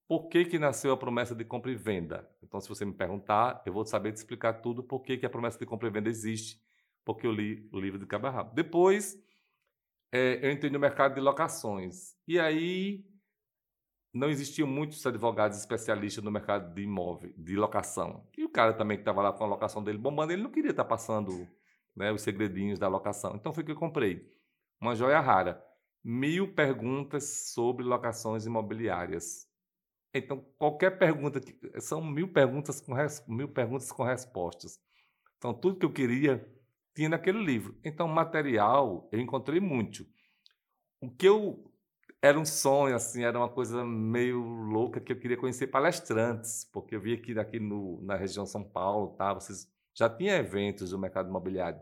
por 0.10 0.28
que, 0.28 0.44
que 0.44 0.58
nasceu 0.58 0.92
a 0.92 0.98
promessa 0.98 1.36
de 1.36 1.46
compra 1.46 1.72
e 1.72 1.76
venda? 1.76 2.28
Então, 2.42 2.60
se 2.60 2.68
você 2.68 2.84
me 2.84 2.94
perguntar, 2.94 3.62
eu 3.64 3.72
vou 3.72 3.86
saber 3.86 4.12
te 4.12 4.16
explicar 4.16 4.54
tudo 4.54 4.82
por 4.82 5.02
que, 5.02 5.18
que 5.20 5.26
a 5.26 5.30
promessa 5.30 5.60
de 5.60 5.68
compra 5.68 5.88
e 5.88 5.92
venda 5.92 6.10
existe, 6.10 6.60
porque 7.06 7.28
eu 7.28 7.32
li 7.32 7.70
o 7.72 7.80
livro 7.80 8.00
de 8.00 8.08
Cabo. 8.08 8.28
Depois, 8.56 9.16
é, 10.12 10.44
eu 10.44 10.52
entrei 10.52 10.72
no 10.72 10.80
mercado 10.80 11.14
de 11.14 11.22
locações. 11.22 12.16
E 12.28 12.40
aí, 12.40 13.06
não 14.12 14.30
existiam 14.30 14.68
muitos 14.68 15.06
advogados 15.06 15.60
especialistas 15.60 16.24
no 16.24 16.32
mercado 16.32 16.74
de 16.74 16.82
imóvel, 16.82 17.32
de 17.38 17.56
locação. 17.56 18.28
E 18.36 18.44
o 18.44 18.50
cara 18.50 18.74
também 18.74 18.98
que 18.98 19.02
estava 19.02 19.22
lá 19.22 19.32
com 19.32 19.44
a 19.44 19.48
locação 19.48 19.84
dele 19.84 20.00
bombando, 20.00 20.34
ele 20.34 20.42
não 20.42 20.50
queria 20.50 20.72
estar 20.72 20.86
tá 20.86 20.90
passando 20.90 21.48
né, 22.00 22.14
os 22.14 22.22
segredinhos 22.22 22.80
da 22.80 22.88
locação. 22.88 23.36
Então, 23.36 23.54
foi 23.54 23.64
que 23.64 23.72
eu 23.72 23.76
comprei 23.76 24.26
uma 24.80 24.96
joia 24.96 25.20
rara, 25.20 25.62
mil 26.02 26.54
perguntas 26.56 27.52
sobre 27.54 27.84
locações 27.84 28.46
imobiliárias. 28.46 29.46
Então, 30.14 30.44
qualquer 30.58 30.98
pergunta, 30.98 31.42
são 31.82 32.02
mil 32.02 32.32
perguntas 32.32 32.80
com, 32.80 32.94
mil 33.28 33.50
perguntas 33.50 33.92
com 33.92 34.04
respostas. 34.04 34.80
Então, 35.38 35.54
tudo 35.54 35.78
que 35.78 35.86
eu 35.86 35.92
queria 35.92 36.50
tinha 36.96 37.10
naquele 37.10 37.44
livro. 37.44 37.78
Então, 37.84 38.08
material 38.08 39.10
eu 39.12 39.20
encontrei 39.20 39.60
muito. 39.60 40.08
O 41.02 41.12
que 41.12 41.28
eu 41.28 41.70
era 42.22 42.40
um 42.40 42.46
sonho, 42.46 42.96
assim, 42.96 43.24
era 43.24 43.38
uma 43.38 43.50
coisa 43.50 43.84
meio 43.84 44.42
louca 44.42 45.02
que 45.02 45.12
eu 45.12 45.20
queria 45.20 45.38
conhecer 45.38 45.68
palestrantes, 45.68 46.66
porque 46.72 46.96
eu 46.96 47.02
vi 47.02 47.14
aqui, 47.14 47.38
aqui 47.38 47.60
no, 47.60 48.02
na 48.02 48.16
região 48.16 48.46
São 48.46 48.64
Paulo, 48.64 49.16
tá? 49.16 49.34
Vocês 49.34 49.68
já 50.00 50.10
tinha 50.10 50.38
eventos 50.38 50.92
do 50.92 50.98
mercado 50.98 51.28
imobiliário. 51.28 51.80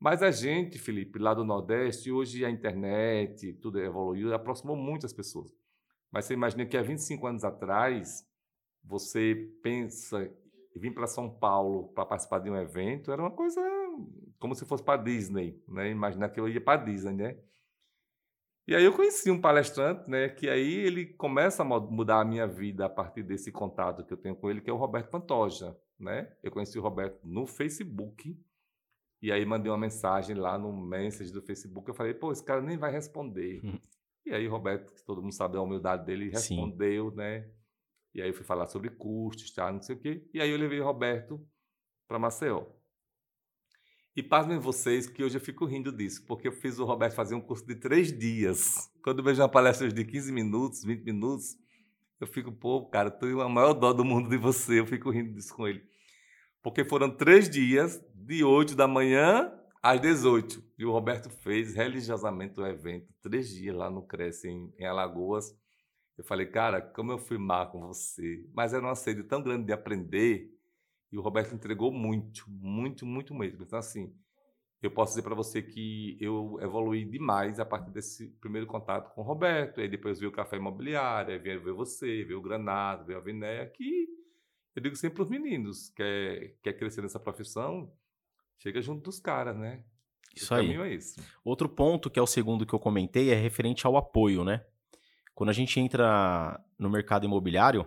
Mas 0.00 0.20
a 0.20 0.32
gente, 0.32 0.78
Felipe, 0.78 1.18
lá 1.18 1.32
do 1.32 1.44
Nordeste, 1.44 2.10
hoje 2.10 2.44
a 2.44 2.50
internet, 2.50 3.52
tudo 3.62 3.80
evoluiu, 3.80 4.34
aproximou 4.34 4.76
muitas 4.76 5.12
pessoas. 5.12 5.50
Mas 6.10 6.24
você 6.24 6.34
imagina 6.34 6.66
que 6.66 6.76
há 6.76 6.82
25 6.82 7.24
anos 7.24 7.44
atrás, 7.44 8.26
você 8.82 9.48
pensa 9.62 10.28
vir 10.74 10.92
para 10.92 11.06
São 11.06 11.30
Paulo 11.30 11.88
para 11.94 12.04
participar 12.04 12.40
de 12.40 12.50
um 12.50 12.56
evento, 12.56 13.12
era 13.12 13.22
uma 13.22 13.30
coisa 13.30 13.60
como 14.38 14.54
se 14.54 14.66
fosse 14.66 14.82
para 14.82 15.02
Disney, 15.02 15.62
né? 15.66 15.88
Imaginar 15.90 16.28
que 16.28 16.38
eu 16.38 16.48
ia 16.48 16.60
para 16.60 16.84
Disney, 16.84 17.14
né? 17.14 17.38
E 18.66 18.74
aí 18.74 18.84
eu 18.84 18.92
conheci 18.92 19.30
um 19.30 19.40
palestrante, 19.40 20.10
né, 20.10 20.28
que 20.28 20.48
aí 20.48 20.74
ele 20.74 21.06
começa 21.06 21.62
a 21.62 21.64
mudar 21.64 22.22
a 22.22 22.24
minha 22.24 22.48
vida 22.48 22.86
a 22.86 22.88
partir 22.88 23.22
desse 23.22 23.52
contato 23.52 24.04
que 24.04 24.12
eu 24.12 24.16
tenho 24.16 24.34
com 24.34 24.50
ele, 24.50 24.60
que 24.60 24.68
é 24.68 24.72
o 24.72 24.76
Roberto 24.76 25.08
Pantoja, 25.08 25.76
né? 25.98 26.34
Eu 26.42 26.50
conheci 26.50 26.78
o 26.78 26.82
Roberto 26.82 27.20
no 27.24 27.46
Facebook, 27.46 28.38
e 29.22 29.32
aí 29.32 29.44
mandei 29.44 29.70
uma 29.70 29.78
mensagem 29.78 30.36
lá 30.36 30.58
no 30.58 30.72
message 30.72 31.32
do 31.32 31.42
Facebook, 31.42 31.88
eu 31.88 31.94
falei, 31.94 32.14
pô, 32.14 32.32
esse 32.32 32.44
cara 32.44 32.60
nem 32.60 32.76
vai 32.76 32.92
responder. 32.92 33.60
E 34.28 34.34
aí 34.34 34.48
Roberto, 34.48 34.92
que 34.92 35.04
todo 35.04 35.22
mundo 35.22 35.32
sabe 35.32 35.56
a 35.56 35.62
humildade 35.62 36.04
dele, 36.04 36.28
respondeu, 36.28 37.10
Sim. 37.10 37.16
né? 37.16 37.48
E 38.12 38.20
aí 38.20 38.28
eu 38.28 38.34
fui 38.34 38.42
falar 38.42 38.66
sobre 38.66 38.90
custos, 38.90 39.52
tá, 39.52 39.70
não 39.70 39.80
sei 39.80 39.94
o 39.94 40.00
quê. 40.00 40.28
E 40.34 40.40
aí 40.40 40.50
eu 40.50 40.58
levei 40.58 40.80
o 40.80 40.84
Roberto 40.84 41.40
para 42.08 42.18
Maceió. 42.18 42.66
E 44.16 44.22
pasmem 44.22 44.58
vocês 44.58 45.06
que 45.06 45.22
hoje 45.22 45.36
eu 45.36 45.40
fico 45.40 45.64
rindo 45.64 45.92
disso, 45.92 46.24
porque 46.26 46.48
eu 46.48 46.52
fiz 46.52 46.78
o 46.80 46.84
Roberto 46.84 47.14
fazer 47.14 47.36
um 47.36 47.40
curso 47.40 47.64
de 47.64 47.76
três 47.76 48.10
dias. 48.10 48.90
Quando 49.00 49.18
eu 49.18 49.24
vejo 49.24 49.42
uma 49.42 49.48
palestra 49.48 49.92
de 49.92 50.04
15 50.04 50.32
minutos, 50.32 50.82
20 50.82 51.04
minutos, 51.04 51.56
eu 52.20 52.26
fico, 52.26 52.50
pô, 52.52 52.86
cara, 52.86 53.10
tu 53.10 53.26
é 53.26 53.44
a 53.44 53.48
maior 53.48 53.74
dó 53.74 53.92
do 53.92 54.04
mundo 54.04 54.28
de 54.28 54.36
você. 54.36 54.80
Eu 54.80 54.86
fico 54.86 55.10
rindo 55.10 55.32
disso 55.32 55.54
com 55.54 55.66
ele. 55.66 55.82
Porque 56.62 56.84
foram 56.84 57.10
três 57.10 57.48
dias, 57.48 58.02
de 58.14 58.42
8 58.42 58.74
da 58.74 58.88
manhã 58.88 59.52
às 59.82 60.00
18. 60.00 60.62
E 60.78 60.84
o 60.84 60.92
Roberto 60.92 61.30
fez 61.30 61.74
religiosamente 61.74 62.58
o 62.58 62.66
evento, 62.66 63.12
três 63.22 63.48
dias 63.50 63.74
lá 63.74 63.90
no 63.90 64.02
Cresce, 64.02 64.48
em, 64.48 64.72
em 64.78 64.84
Alagoas. 64.84 65.54
Eu 66.16 66.24
falei, 66.24 66.46
cara, 66.46 66.80
como 66.80 67.12
eu 67.12 67.18
fui 67.18 67.38
má 67.38 67.66
com 67.66 67.80
você. 67.80 68.44
Mas 68.54 68.72
era 68.72 68.82
uma 68.82 68.94
sede 68.94 69.22
tão 69.22 69.42
grande 69.42 69.66
de 69.66 69.72
aprender 69.72 70.50
e 71.12 71.18
o 71.18 71.22
Roberto 71.22 71.54
entregou 71.54 71.92
muito, 71.92 72.44
muito, 72.48 73.06
muito 73.06 73.34
mesmo. 73.34 73.62
Então, 73.62 73.78
assim, 73.78 74.12
eu 74.86 74.90
posso 74.90 75.12
dizer 75.12 75.22
para 75.22 75.34
você 75.34 75.62
que 75.62 76.16
eu 76.20 76.58
evolui 76.60 77.04
demais 77.04 77.58
a 77.58 77.64
partir 77.64 77.90
desse 77.90 78.28
primeiro 78.40 78.66
contato 78.66 79.12
com 79.14 79.20
o 79.20 79.24
Roberto. 79.24 79.80
Aí 79.80 79.88
depois 79.88 80.18
veio 80.18 80.30
o 80.30 80.34
Café 80.34 80.56
Imobiliário, 80.56 81.32
aí 81.32 81.38
veio 81.38 81.74
você, 81.74 82.24
veio 82.24 82.38
o 82.38 82.42
Granado, 82.42 83.04
veio 83.04 83.18
a 83.18 83.22
Vinéia, 83.22 83.66
que 83.66 84.06
eu 84.74 84.82
digo 84.82 84.94
sempre 84.96 85.16
para 85.16 85.24
os 85.24 85.30
meninos, 85.30 85.88
quer, 85.90 86.56
quer 86.62 86.74
crescer 86.74 87.00
nessa 87.00 87.18
profissão, 87.18 87.90
chega 88.58 88.80
junto 88.82 89.02
dos 89.02 89.18
caras, 89.18 89.56
né? 89.56 89.82
Isso 90.34 90.52
o 90.52 90.56
aí. 90.56 90.74
É 90.74 90.94
esse. 90.94 91.20
Outro 91.42 91.68
ponto, 91.68 92.10
que 92.10 92.18
é 92.18 92.22
o 92.22 92.26
segundo 92.26 92.66
que 92.66 92.74
eu 92.74 92.78
comentei, 92.78 93.30
é 93.30 93.34
referente 93.34 93.86
ao 93.86 93.96
apoio, 93.96 94.44
né? 94.44 94.64
Quando 95.34 95.50
a 95.50 95.52
gente 95.54 95.80
entra 95.80 96.62
no 96.78 96.90
mercado 96.90 97.24
imobiliário, 97.24 97.86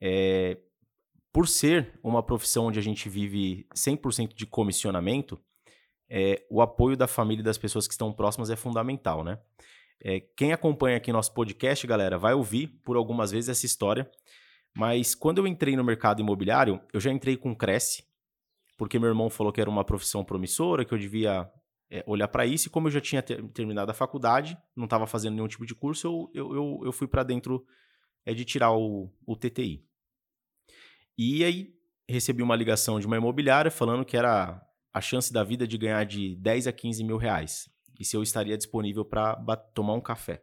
é, 0.00 0.58
por 1.32 1.48
ser 1.48 1.98
uma 2.02 2.22
profissão 2.22 2.66
onde 2.66 2.78
a 2.78 2.82
gente 2.82 3.08
vive 3.08 3.66
100% 3.74 4.34
de 4.34 4.46
comissionamento, 4.46 5.40
é, 6.14 6.44
o 6.50 6.60
apoio 6.60 6.94
da 6.94 7.06
família 7.06 7.40
e 7.40 7.44
das 7.44 7.56
pessoas 7.56 7.88
que 7.88 7.94
estão 7.94 8.12
próximas 8.12 8.50
é 8.50 8.56
fundamental, 8.56 9.24
né? 9.24 9.38
É, 10.04 10.20
quem 10.36 10.52
acompanha 10.52 10.98
aqui 10.98 11.10
nosso 11.10 11.32
podcast, 11.32 11.86
galera, 11.86 12.18
vai 12.18 12.34
ouvir 12.34 12.66
por 12.84 12.96
algumas 12.96 13.30
vezes 13.30 13.48
essa 13.48 13.64
história. 13.64 14.10
Mas 14.74 15.14
quando 15.14 15.38
eu 15.38 15.46
entrei 15.46 15.74
no 15.74 15.82
mercado 15.82 16.20
imobiliário, 16.20 16.78
eu 16.92 17.00
já 17.00 17.10
entrei 17.10 17.34
com 17.34 17.56
Cresce, 17.56 18.04
porque 18.76 18.98
meu 18.98 19.08
irmão 19.08 19.30
falou 19.30 19.50
que 19.50 19.60
era 19.60 19.70
uma 19.70 19.84
profissão 19.84 20.22
promissora, 20.22 20.84
que 20.84 20.92
eu 20.92 20.98
devia 20.98 21.50
é, 21.90 22.04
olhar 22.06 22.28
para 22.28 22.44
isso. 22.44 22.68
E 22.68 22.70
como 22.70 22.88
eu 22.88 22.92
já 22.92 23.00
tinha 23.00 23.22
ter, 23.22 23.42
terminado 23.48 23.90
a 23.90 23.94
faculdade, 23.94 24.58
não 24.76 24.84
estava 24.84 25.06
fazendo 25.06 25.36
nenhum 25.36 25.48
tipo 25.48 25.64
de 25.64 25.74
curso, 25.74 26.06
eu, 26.06 26.30
eu, 26.34 26.54
eu, 26.54 26.80
eu 26.84 26.92
fui 26.92 27.06
para 27.06 27.22
dentro 27.22 27.64
é, 28.26 28.34
de 28.34 28.44
tirar 28.44 28.72
o, 28.72 29.10
o 29.26 29.34
TTI. 29.34 29.82
E 31.16 31.42
aí 31.42 31.74
recebi 32.06 32.42
uma 32.42 32.56
ligação 32.56 33.00
de 33.00 33.06
uma 33.06 33.16
imobiliária 33.16 33.70
falando 33.70 34.04
que 34.04 34.16
era 34.16 34.60
a 34.92 35.00
chance 35.00 35.32
da 35.32 35.42
vida 35.42 35.66
de 35.66 35.78
ganhar 35.78 36.04
de 36.04 36.36
10 36.36 36.66
a 36.66 36.72
15 36.72 37.02
mil 37.04 37.16
reais. 37.16 37.68
E 37.98 38.04
se 38.04 38.16
eu 38.16 38.22
estaria 38.22 38.56
disponível 38.56 39.04
para 39.04 39.56
tomar 39.56 39.94
um 39.94 40.00
café. 40.00 40.42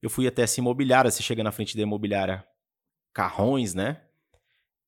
Eu 0.00 0.10
fui 0.10 0.26
até 0.26 0.42
essa 0.42 0.60
imobiliária, 0.60 1.10
você 1.10 1.22
chega 1.22 1.42
na 1.42 1.50
frente 1.50 1.76
da 1.76 1.82
imobiliária, 1.82 2.46
carrões, 3.12 3.74
né? 3.74 4.02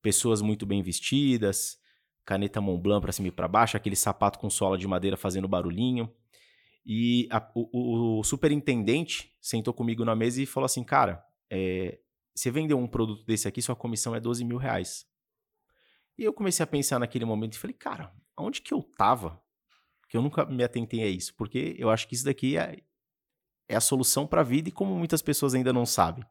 Pessoas 0.03 0.43
muito 0.43 0.67
bem 0.67 0.83
vestidas, 0.83 1.79
caneta 2.25 2.61
Montblanc 2.61 3.01
para 3.01 3.13
cima 3.13 3.29
e 3.29 3.33
para 3.33 3.49
baixo, 3.49 3.77
aquele 3.77 3.97
sapato 3.97 4.39
com 4.39 4.51
sola 4.51 4.77
de 4.77 4.87
madeira 4.87 5.17
fazendo 5.17 5.49
barulhinho. 5.49 6.13
E 6.85 7.27
a, 7.31 7.51
o, 7.55 8.19
o, 8.21 8.23
superintendente 8.25 9.35
sentou 9.41 9.73
comigo 9.73 10.05
na 10.05 10.15
mesa 10.15 10.43
e 10.43 10.47
falou 10.47 10.67
assim, 10.67 10.85
cara, 10.85 11.25
é, 11.51 11.99
você 12.35 12.51
vendeu 12.51 12.79
um 12.79 12.87
produto 12.87 13.25
desse 13.25 13.49
aqui, 13.49 13.63
sua 13.63 13.75
comissão 13.75 14.15
é 14.15 14.21
12 14.21 14.45
mil 14.45 14.59
reais. 14.59 15.07
E 16.19 16.25
eu 16.25 16.33
comecei 16.33 16.63
a 16.63 16.67
pensar 16.67 16.99
naquele 16.99 17.25
momento 17.25 17.55
e 17.55 17.59
falei, 17.59 17.75
cara, 17.75 18.13
onde 18.38 18.61
que 18.61 18.72
eu 18.72 18.83
tava? 18.83 19.40
Que 20.09 20.16
eu 20.16 20.22
nunca 20.22 20.44
me 20.44 20.62
atentei 20.62 21.03
a 21.03 21.09
isso, 21.09 21.35
porque 21.35 21.75
eu 21.79 21.90
acho 21.90 22.07
que 22.09 22.14
isso 22.14 22.25
daqui 22.25 22.57
é, 22.57 22.83
é 23.68 23.77
a 23.77 23.81
solução 23.81 24.27
para 24.27 24.40
a 24.40 24.44
vida 24.44 24.68
e 24.68 24.72
como 24.72 24.94
muitas 24.96 25.22
pessoas 25.22 25.55
ainda 25.55 25.72
não 25.72 25.87
sabem. 25.87 26.25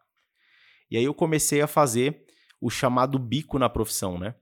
E 0.89 0.97
aí 0.97 1.03
eu 1.03 1.13
comecei 1.13 1.61
a 1.61 1.67
fazer 1.67 2.25
o 2.61 2.69
chamado 2.69 3.19
bico 3.19 3.59
na 3.59 3.69
profissão, 3.69 4.17
né? 4.17 4.35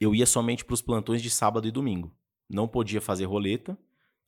Eu 0.00 0.14
ia 0.14 0.26
somente 0.26 0.64
para 0.64 0.74
os 0.74 0.82
plantões 0.82 1.20
de 1.20 1.28
sábado 1.28 1.66
e 1.66 1.70
domingo. 1.70 2.16
Não 2.48 2.68
podia 2.68 3.00
fazer 3.00 3.24
roleta, 3.24 3.76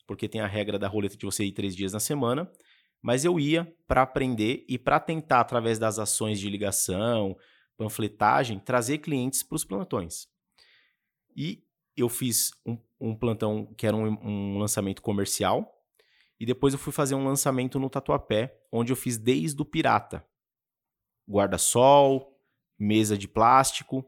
porque 0.07 0.29
tem 0.29 0.41
a 0.41 0.47
regra 0.47 0.79
da 0.79 0.89
roleta 0.89 1.17
de 1.17 1.25
você 1.25 1.45
ir 1.45 1.53
três 1.53 1.75
dias 1.77 1.93
na 1.93 2.01
semana. 2.01 2.51
Mas 3.01 3.25
eu 3.25 3.39
ia 3.39 3.73
para 3.87 4.03
aprender 4.03 4.65
e 4.69 4.77
para 4.77 5.01
tentar, 5.01 5.41
através 5.41 5.79
das 5.79 5.99
ações 5.99 6.39
de 6.39 6.51
ligação, 6.51 7.37
panfletagem, 7.77 8.59
trazer 8.59 8.99
clientes 8.99 9.43
para 9.43 9.57
os 9.57 9.65
plantões. 9.65 10.29
E 11.35 11.65
eu 11.97 12.09
fiz 12.09 12.53
um, 12.65 12.79
um 13.01 13.15
plantão 13.15 13.73
que 13.77 13.87
era 13.87 13.97
um, 13.97 14.07
um, 14.07 14.59
lançamento 14.59 15.03
comercial. 15.03 15.77
E 16.39 16.47
depois 16.47 16.73
eu 16.73 16.81
fui 16.81 16.93
fazer 16.93 17.15
um 17.15 17.25
lançamento 17.25 17.79
no 17.79 17.91
Tatuapé, 17.91 18.59
onde 18.73 18.93
eu 18.93 18.97
fiz 18.97 19.19
desde 19.19 19.61
o 19.61 19.65
pirata. 19.65 20.25
Guarda-sol, 21.29 22.39
mesa 22.79 23.17
de 23.17 23.29
plástico, 23.29 24.05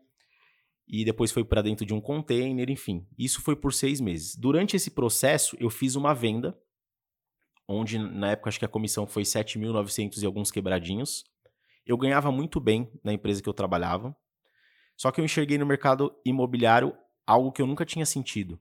e 0.88 1.04
depois 1.04 1.30
foi 1.30 1.44
para 1.44 1.62
dentro 1.62 1.84
de 1.84 1.92
um 1.92 2.00
container, 2.00 2.70
enfim. 2.70 3.06
Isso 3.18 3.40
foi 3.42 3.54
por 3.54 3.72
seis 3.72 4.00
meses. 4.00 4.34
Durante 4.34 4.76
esse 4.76 4.90
processo, 4.90 5.56
eu 5.60 5.70
fiz 5.70 5.94
uma 5.94 6.14
venda 6.14 6.58
onde 7.68 7.98
na 7.98 8.32
época 8.32 8.48
acho 8.48 8.58
que 8.58 8.64
a 8.64 8.68
comissão 8.68 9.06
foi 9.06 9.22
7.900 9.22 10.20
e 10.20 10.26
alguns 10.26 10.50
quebradinhos. 10.50 11.24
Eu 11.86 11.96
ganhava 11.96 12.30
muito 12.30 12.60
bem 12.60 12.90
na 13.02 13.12
empresa 13.12 13.42
que 13.42 13.48
eu 13.48 13.54
trabalhava, 13.54 14.16
só 14.96 15.10
que 15.10 15.20
eu 15.20 15.24
enxerguei 15.24 15.58
no 15.58 15.66
mercado 15.66 16.14
imobiliário 16.24 16.96
algo 17.32 17.52
que 17.52 17.60
eu 17.62 17.66
nunca 17.66 17.84
tinha 17.84 18.06
sentido. 18.06 18.60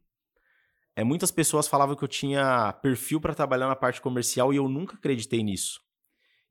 É, 0.96 1.04
muitas 1.04 1.32
pessoas 1.32 1.68
falavam 1.68 1.96
que 1.96 2.04
eu 2.04 2.08
tinha 2.08 2.74
perfil 2.82 3.22
para 3.22 3.34
trabalhar 3.34 3.68
na 3.68 3.76
parte 3.76 4.02
comercial 4.02 4.54
e 4.54 4.58
eu 4.58 4.68
nunca 4.68 4.96
acreditei 4.96 5.42
nisso. 5.42 5.82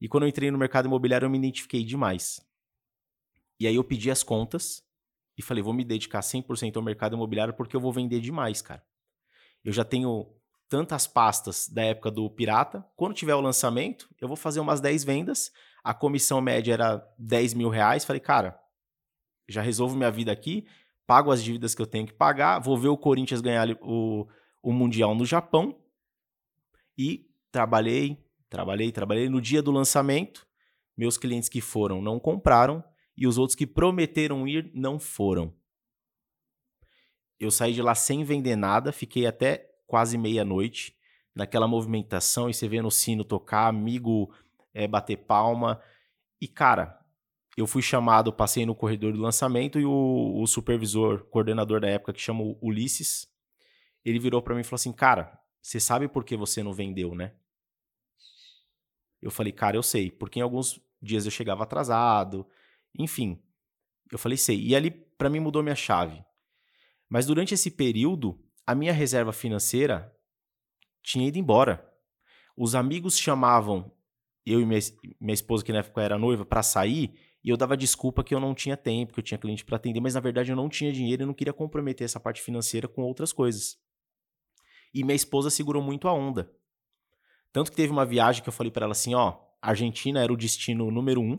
E 0.00 0.08
quando 0.08 0.24
eu 0.24 0.28
entrei 0.28 0.50
no 0.50 0.58
mercado 0.58 0.86
imobiliário, 0.86 1.26
eu 1.26 1.30
me 1.30 1.38
identifiquei 1.38 1.84
demais. 1.84 2.40
E 3.58 3.66
aí 3.66 3.74
eu 3.74 3.84
pedi 3.84 4.10
as 4.10 4.22
contas 4.22 4.82
e 5.36 5.42
falei, 5.42 5.62
vou 5.62 5.74
me 5.74 5.84
dedicar 5.84 6.20
100% 6.20 6.76
ao 6.76 6.82
mercado 6.82 7.14
imobiliário 7.14 7.52
porque 7.52 7.76
eu 7.76 7.80
vou 7.80 7.92
vender 7.92 8.20
demais, 8.20 8.62
cara. 8.62 8.82
Eu 9.62 9.72
já 9.72 9.84
tenho 9.84 10.34
tantas 10.68 11.06
pastas 11.06 11.68
da 11.68 11.82
época 11.82 12.10
do 12.10 12.30
Pirata. 12.30 12.86
Quando 12.96 13.14
tiver 13.14 13.34
o 13.34 13.40
lançamento, 13.40 14.08
eu 14.20 14.28
vou 14.28 14.36
fazer 14.36 14.60
umas 14.60 14.80
10 14.80 15.04
vendas. 15.04 15.52
A 15.84 15.92
comissão 15.92 16.40
média 16.40 16.72
era 16.72 17.06
10 17.18 17.54
mil 17.54 17.68
reais. 17.68 18.04
Falei, 18.04 18.20
cara, 18.20 18.58
já 19.48 19.60
resolvo 19.60 19.96
minha 19.96 20.10
vida 20.10 20.30
aqui, 20.30 20.66
pago 21.10 21.32
as 21.32 21.42
dívidas 21.42 21.74
que 21.74 21.82
eu 21.82 21.88
tenho 21.88 22.06
que 22.06 22.12
pagar, 22.12 22.60
vou 22.60 22.78
ver 22.78 22.86
o 22.86 22.96
Corinthians 22.96 23.40
ganhar 23.40 23.68
o, 23.82 24.28
o 24.62 24.72
Mundial 24.72 25.12
no 25.12 25.26
Japão. 25.26 25.76
E 26.96 27.28
trabalhei, 27.50 28.24
trabalhei, 28.48 28.92
trabalhei. 28.92 29.28
No 29.28 29.40
dia 29.40 29.60
do 29.60 29.72
lançamento, 29.72 30.46
meus 30.96 31.18
clientes 31.18 31.48
que 31.48 31.60
foram 31.60 32.00
não 32.00 32.20
compraram 32.20 32.84
e 33.16 33.26
os 33.26 33.38
outros 33.38 33.56
que 33.56 33.66
prometeram 33.66 34.46
ir 34.46 34.70
não 34.72 35.00
foram. 35.00 35.52
Eu 37.40 37.50
saí 37.50 37.74
de 37.74 37.82
lá 37.82 37.96
sem 37.96 38.22
vender 38.22 38.54
nada, 38.54 38.92
fiquei 38.92 39.26
até 39.26 39.68
quase 39.88 40.16
meia-noite, 40.16 40.96
naquela 41.34 41.66
movimentação 41.66 42.48
e 42.48 42.54
você 42.54 42.68
vê 42.68 42.80
no 42.80 42.90
sino 42.90 43.24
tocar, 43.24 43.66
amigo 43.66 44.32
é, 44.72 44.86
bater 44.86 45.16
palma. 45.16 45.82
E, 46.40 46.46
cara, 46.46 46.99
eu 47.56 47.66
fui 47.66 47.82
chamado, 47.82 48.32
passei 48.32 48.64
no 48.64 48.74
corredor 48.74 49.12
do 49.12 49.20
lançamento 49.20 49.78
e 49.78 49.84
o, 49.84 50.40
o 50.40 50.46
supervisor, 50.46 51.24
coordenador 51.26 51.80
da 51.80 51.88
época, 51.88 52.12
que 52.12 52.20
chama 52.20 52.42
Ulisses, 52.62 53.28
ele 54.04 54.18
virou 54.18 54.40
para 54.40 54.54
mim 54.54 54.60
e 54.60 54.64
falou 54.64 54.76
assim: 54.76 54.92
Cara, 54.92 55.38
você 55.60 55.78
sabe 55.78 56.08
por 56.08 56.24
que 56.24 56.36
você 56.36 56.62
não 56.62 56.72
vendeu, 56.72 57.14
né? 57.14 57.34
Eu 59.20 59.30
falei, 59.30 59.52
cara, 59.52 59.76
eu 59.76 59.82
sei, 59.82 60.10
porque 60.10 60.38
em 60.38 60.42
alguns 60.42 60.80
dias 61.00 61.24
eu 61.24 61.30
chegava 61.30 61.62
atrasado, 61.62 62.46
enfim. 62.98 63.42
Eu 64.10 64.18
falei, 64.18 64.38
sei. 64.38 64.58
E 64.60 64.74
ali, 64.74 64.90
para 64.90 65.28
mim, 65.28 65.40
mudou 65.40 65.62
minha 65.62 65.74
chave. 65.74 66.24
Mas 67.08 67.26
durante 67.26 67.52
esse 67.52 67.70
período, 67.70 68.42
a 68.66 68.74
minha 68.74 68.92
reserva 68.92 69.32
financeira 69.32 70.14
tinha 71.02 71.28
ido 71.28 71.38
embora. 71.38 71.86
Os 72.56 72.74
amigos 72.74 73.18
chamavam 73.18 73.92
eu 74.46 74.60
e 74.60 74.66
minha, 74.66 74.80
minha 75.20 75.34
esposa, 75.34 75.62
que 75.62 75.72
na 75.72 75.80
época 75.80 76.02
era 76.02 76.18
noiva, 76.18 76.44
para 76.44 76.62
sair, 76.62 77.14
e 77.42 77.48
eu 77.48 77.56
dava 77.56 77.76
desculpa 77.76 78.22
que 78.22 78.34
eu 78.34 78.40
não 78.40 78.54
tinha 78.54 78.76
tempo, 78.76 79.14
que 79.14 79.20
eu 79.20 79.24
tinha 79.24 79.38
cliente 79.38 79.64
para 79.64 79.76
atender, 79.76 80.00
mas 80.00 80.14
na 80.14 80.20
verdade 80.20 80.52
eu 80.52 80.56
não 80.56 80.68
tinha 80.68 80.92
dinheiro 80.92 81.22
e 81.22 81.26
não 81.26 81.34
queria 81.34 81.52
comprometer 81.52 82.04
essa 82.04 82.20
parte 82.20 82.42
financeira 82.42 82.86
com 82.86 83.02
outras 83.02 83.32
coisas. 83.32 83.78
E 84.92 85.02
minha 85.02 85.14
esposa 85.14 85.48
segurou 85.48 85.82
muito 85.82 86.06
a 86.06 86.12
onda. 86.12 86.52
Tanto 87.52 87.70
que 87.70 87.76
teve 87.76 87.92
uma 87.92 88.04
viagem 88.04 88.42
que 88.42 88.48
eu 88.48 88.52
falei 88.52 88.70
para 88.70 88.84
ela 88.84 88.92
assim, 88.92 89.14
ó, 89.14 89.38
Argentina 89.60 90.22
era 90.22 90.32
o 90.32 90.36
destino 90.36 90.90
número 90.90 91.20
um. 91.20 91.38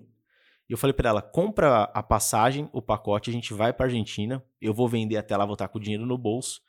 E 0.68 0.74
eu 0.74 0.78
falei 0.78 0.94
para 0.94 1.10
ela, 1.10 1.22
compra 1.22 1.84
a 1.84 2.02
passagem, 2.02 2.70
o 2.72 2.82
pacote, 2.82 3.30
a 3.30 3.34
gente 3.34 3.54
vai 3.54 3.74
para 3.74 3.88
Argentina, 3.88 4.44
eu 4.60 4.74
vou 4.74 4.88
vender 4.88 5.18
até 5.18 5.36
lá, 5.36 5.46
vou 5.46 5.54
estar 5.54 5.68
com 5.68 5.78
o 5.78 5.82
dinheiro 5.82 6.06
no 6.06 6.18
bolso. 6.18 6.62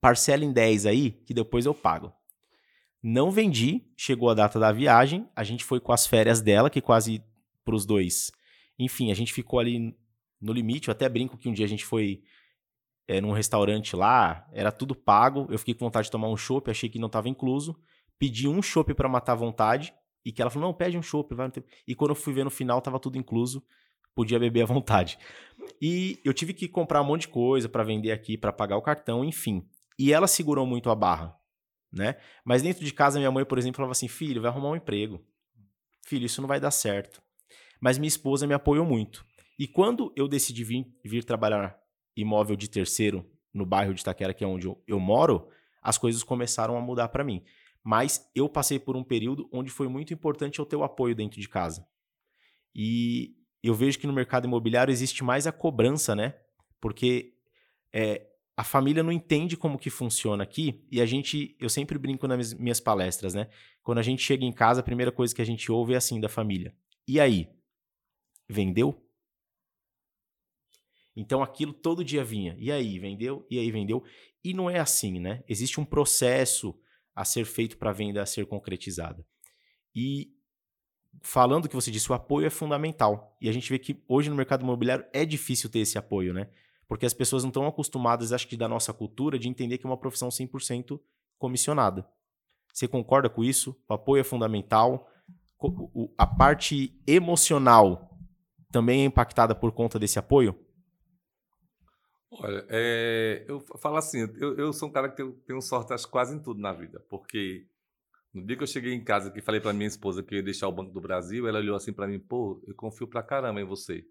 Parcela 0.00 0.44
em 0.44 0.52
10 0.52 0.86
aí, 0.86 1.10
que 1.10 1.32
depois 1.32 1.64
eu 1.64 1.74
pago. 1.74 2.12
Não 3.02 3.30
vendi, 3.30 3.82
chegou 3.96 4.28
a 4.28 4.34
data 4.34 4.58
da 4.58 4.70
viagem, 4.70 5.26
a 5.34 5.42
gente 5.42 5.64
foi 5.64 5.80
com 5.80 5.92
as 5.92 6.06
férias 6.06 6.42
dela, 6.42 6.68
que 6.68 6.82
quase 6.82 7.24
para 7.64 7.74
os 7.74 7.86
dois. 7.86 8.30
Enfim, 8.80 9.10
a 9.10 9.14
gente 9.14 9.32
ficou 9.32 9.58
ali 9.60 9.96
no 10.40 10.52
limite. 10.52 10.88
Eu 10.88 10.92
até 10.92 11.08
brinco 11.08 11.36
que 11.36 11.48
um 11.48 11.52
dia 11.52 11.66
a 11.66 11.68
gente 11.68 11.84
foi 11.84 12.22
é, 13.06 13.20
num 13.20 13.32
restaurante 13.32 13.94
lá, 13.94 14.48
era 14.52 14.72
tudo 14.72 14.94
pago. 14.94 15.46
Eu 15.50 15.58
fiquei 15.58 15.74
com 15.74 15.84
vontade 15.84 16.06
de 16.06 16.10
tomar 16.10 16.28
um 16.28 16.36
chopp, 16.36 16.70
achei 16.70 16.88
que 16.88 16.98
não 16.98 17.06
estava 17.06 17.28
incluso. 17.28 17.78
Pedi 18.18 18.48
um 18.48 18.62
chopp 18.62 18.94
para 18.94 19.08
matar 19.08 19.32
a 19.32 19.36
vontade 19.36 19.92
e 20.24 20.32
que 20.32 20.40
ela 20.40 20.50
falou: 20.50 20.68
"Não, 20.68 20.74
pede 20.74 20.96
um 20.96 21.02
chopp, 21.02 21.34
vai". 21.34 21.50
E 21.86 21.94
quando 21.94 22.10
eu 22.10 22.14
fui 22.14 22.32
ver 22.32 22.44
no 22.44 22.50
final, 22.50 22.78
estava 22.78 22.98
tudo 22.98 23.18
incluso, 23.18 23.64
podia 24.14 24.38
beber 24.38 24.62
à 24.62 24.66
vontade. 24.66 25.18
E 25.80 26.20
eu 26.24 26.32
tive 26.32 26.54
que 26.54 26.68
comprar 26.68 27.02
um 27.02 27.04
monte 27.04 27.22
de 27.22 27.28
coisa 27.28 27.68
para 27.68 27.82
vender 27.82 28.12
aqui, 28.12 28.38
para 28.38 28.52
pagar 28.52 28.76
o 28.76 28.82
cartão, 28.82 29.24
enfim. 29.24 29.66
E 29.98 30.12
ela 30.12 30.26
segurou 30.26 30.64
muito 30.64 30.88
a 30.88 30.94
barra, 30.94 31.36
né? 31.92 32.16
Mas 32.44 32.62
dentro 32.62 32.84
de 32.84 32.92
casa 32.92 33.18
minha 33.18 33.30
mãe, 33.30 33.44
por 33.44 33.58
exemplo, 33.58 33.76
falava 33.76 33.92
assim: 33.92 34.08
"Filho, 34.08 34.40
vai 34.40 34.50
arrumar 34.50 34.70
um 34.70 34.76
emprego. 34.76 35.24
Filho, 36.06 36.26
isso 36.26 36.40
não 36.40 36.48
vai 36.48 36.60
dar 36.60 36.70
certo". 36.70 37.22
Mas 37.80 37.98
minha 37.98 38.08
esposa 38.08 38.46
me 38.46 38.54
apoiou 38.54 38.84
muito. 38.84 39.24
E 39.58 39.66
quando 39.66 40.12
eu 40.16 40.28
decidi 40.28 40.64
vir, 40.64 40.86
vir 41.04 41.24
trabalhar 41.24 41.78
imóvel 42.16 42.56
de 42.56 42.68
terceiro 42.68 43.28
no 43.52 43.66
bairro 43.66 43.94
de 43.94 44.00
Itaquera, 44.00 44.34
que 44.34 44.44
é 44.44 44.46
onde 44.46 44.66
eu, 44.66 44.82
eu 44.86 45.00
moro, 45.00 45.48
as 45.82 45.98
coisas 45.98 46.22
começaram 46.22 46.76
a 46.76 46.80
mudar 46.80 47.08
para 47.08 47.24
mim. 47.24 47.42
Mas 47.82 48.30
eu 48.34 48.48
passei 48.48 48.78
por 48.78 48.96
um 48.96 49.02
período 49.02 49.48
onde 49.52 49.70
foi 49.70 49.88
muito 49.88 50.12
importante 50.12 50.58
eu 50.58 50.66
ter 50.66 50.76
o 50.76 50.84
apoio 50.84 51.14
dentro 51.14 51.40
de 51.40 51.48
casa. 51.48 51.86
E 52.74 53.34
eu 53.62 53.74
vejo 53.74 53.98
que 53.98 54.06
no 54.06 54.12
mercado 54.12 54.46
imobiliário 54.46 54.92
existe 54.92 55.24
mais 55.24 55.46
a 55.46 55.52
cobrança, 55.52 56.14
né? 56.14 56.34
Porque 56.80 57.34
é, 57.92 58.26
a 58.56 58.64
família 58.64 59.02
não 59.02 59.12
entende 59.12 59.56
como 59.56 59.78
que 59.78 59.90
funciona 59.90 60.42
aqui 60.42 60.84
e 60.90 61.00
a 61.00 61.06
gente, 61.06 61.56
eu 61.58 61.68
sempre 61.68 61.98
brinco 61.98 62.28
nas 62.28 62.52
minhas 62.54 62.80
palestras, 62.80 63.34
né? 63.34 63.48
Quando 63.82 63.98
a 63.98 64.02
gente 64.02 64.22
chega 64.22 64.44
em 64.44 64.52
casa, 64.52 64.80
a 64.80 64.84
primeira 64.84 65.10
coisa 65.10 65.34
que 65.34 65.42
a 65.42 65.46
gente 65.46 65.72
ouve 65.72 65.94
é 65.94 65.96
assim 65.96 66.20
da 66.20 66.28
família. 66.28 66.74
E 67.08 67.18
aí? 67.18 67.48
Vendeu? 68.50 69.00
Então 71.14 71.40
aquilo 71.40 71.72
todo 71.72 72.04
dia 72.04 72.24
vinha. 72.24 72.56
E 72.58 72.72
aí, 72.72 72.98
vendeu? 72.98 73.46
E 73.48 73.58
aí, 73.60 73.70
vendeu? 73.70 74.02
E 74.42 74.52
não 74.52 74.68
é 74.68 74.80
assim, 74.80 75.20
né? 75.20 75.44
Existe 75.48 75.78
um 75.78 75.84
processo 75.84 76.76
a 77.14 77.24
ser 77.24 77.44
feito 77.44 77.78
para 77.78 77.90
a 77.90 77.92
venda 77.92 78.20
a 78.20 78.26
ser 78.26 78.46
concretizada. 78.46 79.24
E 79.94 80.32
falando 81.22 81.68
que 81.68 81.76
você 81.76 81.92
disse, 81.92 82.10
o 82.10 82.14
apoio 82.14 82.46
é 82.46 82.50
fundamental. 82.50 83.36
E 83.40 83.48
a 83.48 83.52
gente 83.52 83.70
vê 83.70 83.78
que 83.78 84.02
hoje 84.08 84.28
no 84.28 84.34
mercado 84.34 84.62
imobiliário 84.62 85.06
é 85.12 85.24
difícil 85.24 85.70
ter 85.70 85.78
esse 85.78 85.96
apoio, 85.96 86.34
né? 86.34 86.50
Porque 86.88 87.06
as 87.06 87.14
pessoas 87.14 87.44
não 87.44 87.50
estão 87.50 87.66
acostumadas, 87.68 88.32
acho 88.32 88.48
que 88.48 88.56
da 88.56 88.66
nossa 88.66 88.92
cultura, 88.92 89.38
de 89.38 89.48
entender 89.48 89.78
que 89.78 89.86
é 89.86 89.88
uma 89.88 89.96
profissão 89.96 90.28
100% 90.28 91.00
comissionada. 91.38 92.04
Você 92.72 92.88
concorda 92.88 93.28
com 93.30 93.44
isso? 93.44 93.80
O 93.88 93.94
apoio 93.94 94.20
é 94.20 94.24
fundamental. 94.24 95.08
A 96.18 96.26
parte 96.26 97.00
emocional 97.06 98.09
também 98.70 99.02
é 99.02 99.04
impactada 99.04 99.54
por 99.54 99.72
conta 99.72 99.98
desse 99.98 100.18
apoio? 100.18 100.58
Olha, 102.30 102.64
é, 102.68 103.44
eu 103.48 103.60
falo 103.78 103.96
assim, 103.96 104.20
eu, 104.38 104.56
eu 104.56 104.72
sou 104.72 104.88
um 104.88 104.92
cara 104.92 105.08
que 105.08 105.16
tenho, 105.16 105.32
tenho 105.46 105.60
sorte 105.60 105.92
acho, 105.92 106.08
quase 106.08 106.34
em 106.34 106.38
tudo 106.38 106.60
na 106.60 106.72
vida, 106.72 107.04
porque 107.10 107.66
no 108.32 108.46
dia 108.46 108.56
que 108.56 108.62
eu 108.62 108.68
cheguei 108.68 108.94
em 108.94 109.02
casa 109.02 109.32
que 109.32 109.42
falei 109.42 109.60
para 109.60 109.72
minha 109.72 109.88
esposa 109.88 110.22
que 110.22 110.34
eu 110.34 110.38
ia 110.38 110.44
deixar 110.44 110.68
o 110.68 110.72
Banco 110.72 110.92
do 110.92 111.00
Brasil, 111.00 111.48
ela 111.48 111.58
olhou 111.58 111.74
assim 111.74 111.92
para 111.92 112.06
mim, 112.06 112.20
pô, 112.20 112.62
eu 112.66 112.74
confio 112.74 113.08
pra 113.08 113.22
caramba 113.22 113.60
em 113.60 113.64
você. 113.64 114.04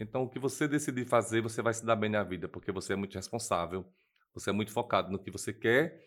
Então, 0.00 0.22
o 0.22 0.28
que 0.28 0.38
você 0.38 0.66
decidir 0.66 1.06
fazer, 1.06 1.40
você 1.40 1.62
vai 1.62 1.74
se 1.74 1.84
dar 1.84 1.96
bem 1.96 2.10
na 2.10 2.22
vida, 2.22 2.48
porque 2.48 2.72
você 2.72 2.92
é 2.92 2.96
muito 2.96 3.14
responsável, 3.14 3.84
você 4.34 4.50
é 4.50 4.52
muito 4.52 4.72
focado 4.72 5.10
no 5.10 5.18
que 5.18 5.30
você 5.30 5.52
quer. 5.52 6.00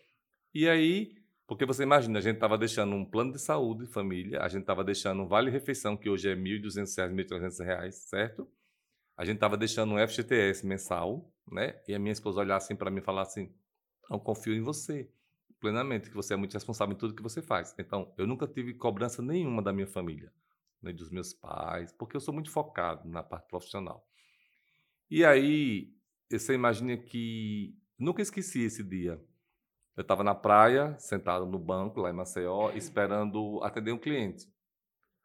E 0.54 0.68
aí, 0.68 1.14
porque 1.46 1.66
você 1.66 1.82
imagina, 1.82 2.18
a 2.18 2.22
gente 2.22 2.36
estava 2.36 2.56
deixando 2.58 2.94
um 2.94 3.04
plano 3.04 3.32
de 3.32 3.40
saúde, 3.40 3.86
família, 3.86 4.40
a 4.42 4.48
gente 4.48 4.62
estava 4.62 4.84
deixando 4.84 5.22
um 5.22 5.28
vale-refeição, 5.28 5.96
que 5.96 6.08
hoje 6.10 6.28
é 6.28 6.34
R$ 6.34 6.40
1.200, 6.40 7.10
R$ 7.10 7.14
1.300, 7.14 7.94
certo? 8.08 8.48
a 9.16 9.24
gente 9.24 9.36
estava 9.36 9.56
deixando 9.56 9.94
um 9.94 9.98
FGTS 9.98 10.66
mensal, 10.66 11.32
né? 11.50 11.80
E 11.86 11.94
a 11.94 11.98
minha 11.98 12.12
esposa 12.12 12.40
olhar 12.40 12.56
assim 12.56 12.74
para 12.76 12.90
mim 12.90 13.00
e 13.00 13.04
falar 13.04 13.22
assim: 13.22 13.54
"Eu 14.10 14.18
confio 14.20 14.54
em 14.54 14.62
você 14.62 15.10
plenamente, 15.60 16.10
que 16.10 16.16
você 16.16 16.34
é 16.34 16.36
muito 16.36 16.54
responsável 16.54 16.94
em 16.94 16.98
tudo 16.98 17.14
que 17.14 17.22
você 17.22 17.42
faz". 17.42 17.74
Então, 17.78 18.12
eu 18.18 18.26
nunca 18.26 18.46
tive 18.46 18.74
cobrança 18.74 19.22
nenhuma 19.22 19.62
da 19.62 19.72
minha 19.72 19.86
família, 19.86 20.32
nem 20.82 20.94
dos 20.94 21.10
meus 21.10 21.32
pais, 21.32 21.92
porque 21.92 22.16
eu 22.16 22.20
sou 22.20 22.34
muito 22.34 22.50
focado 22.50 23.08
na 23.08 23.22
parte 23.22 23.48
profissional. 23.48 24.06
E 25.10 25.24
aí, 25.24 25.92
você 26.30 26.54
imagina 26.54 26.96
que 26.96 27.76
nunca 27.98 28.22
esqueci 28.22 28.62
esse 28.62 28.82
dia. 28.82 29.22
Eu 29.96 30.02
estava 30.02 30.24
na 30.24 30.34
praia, 30.34 30.96
sentado 30.98 31.44
no 31.46 31.58
banco 31.58 32.00
lá 32.00 32.10
em 32.10 32.14
Maceió, 32.14 32.70
esperando 32.72 33.62
atender 33.62 33.92
um 33.92 33.98
cliente. 33.98 34.46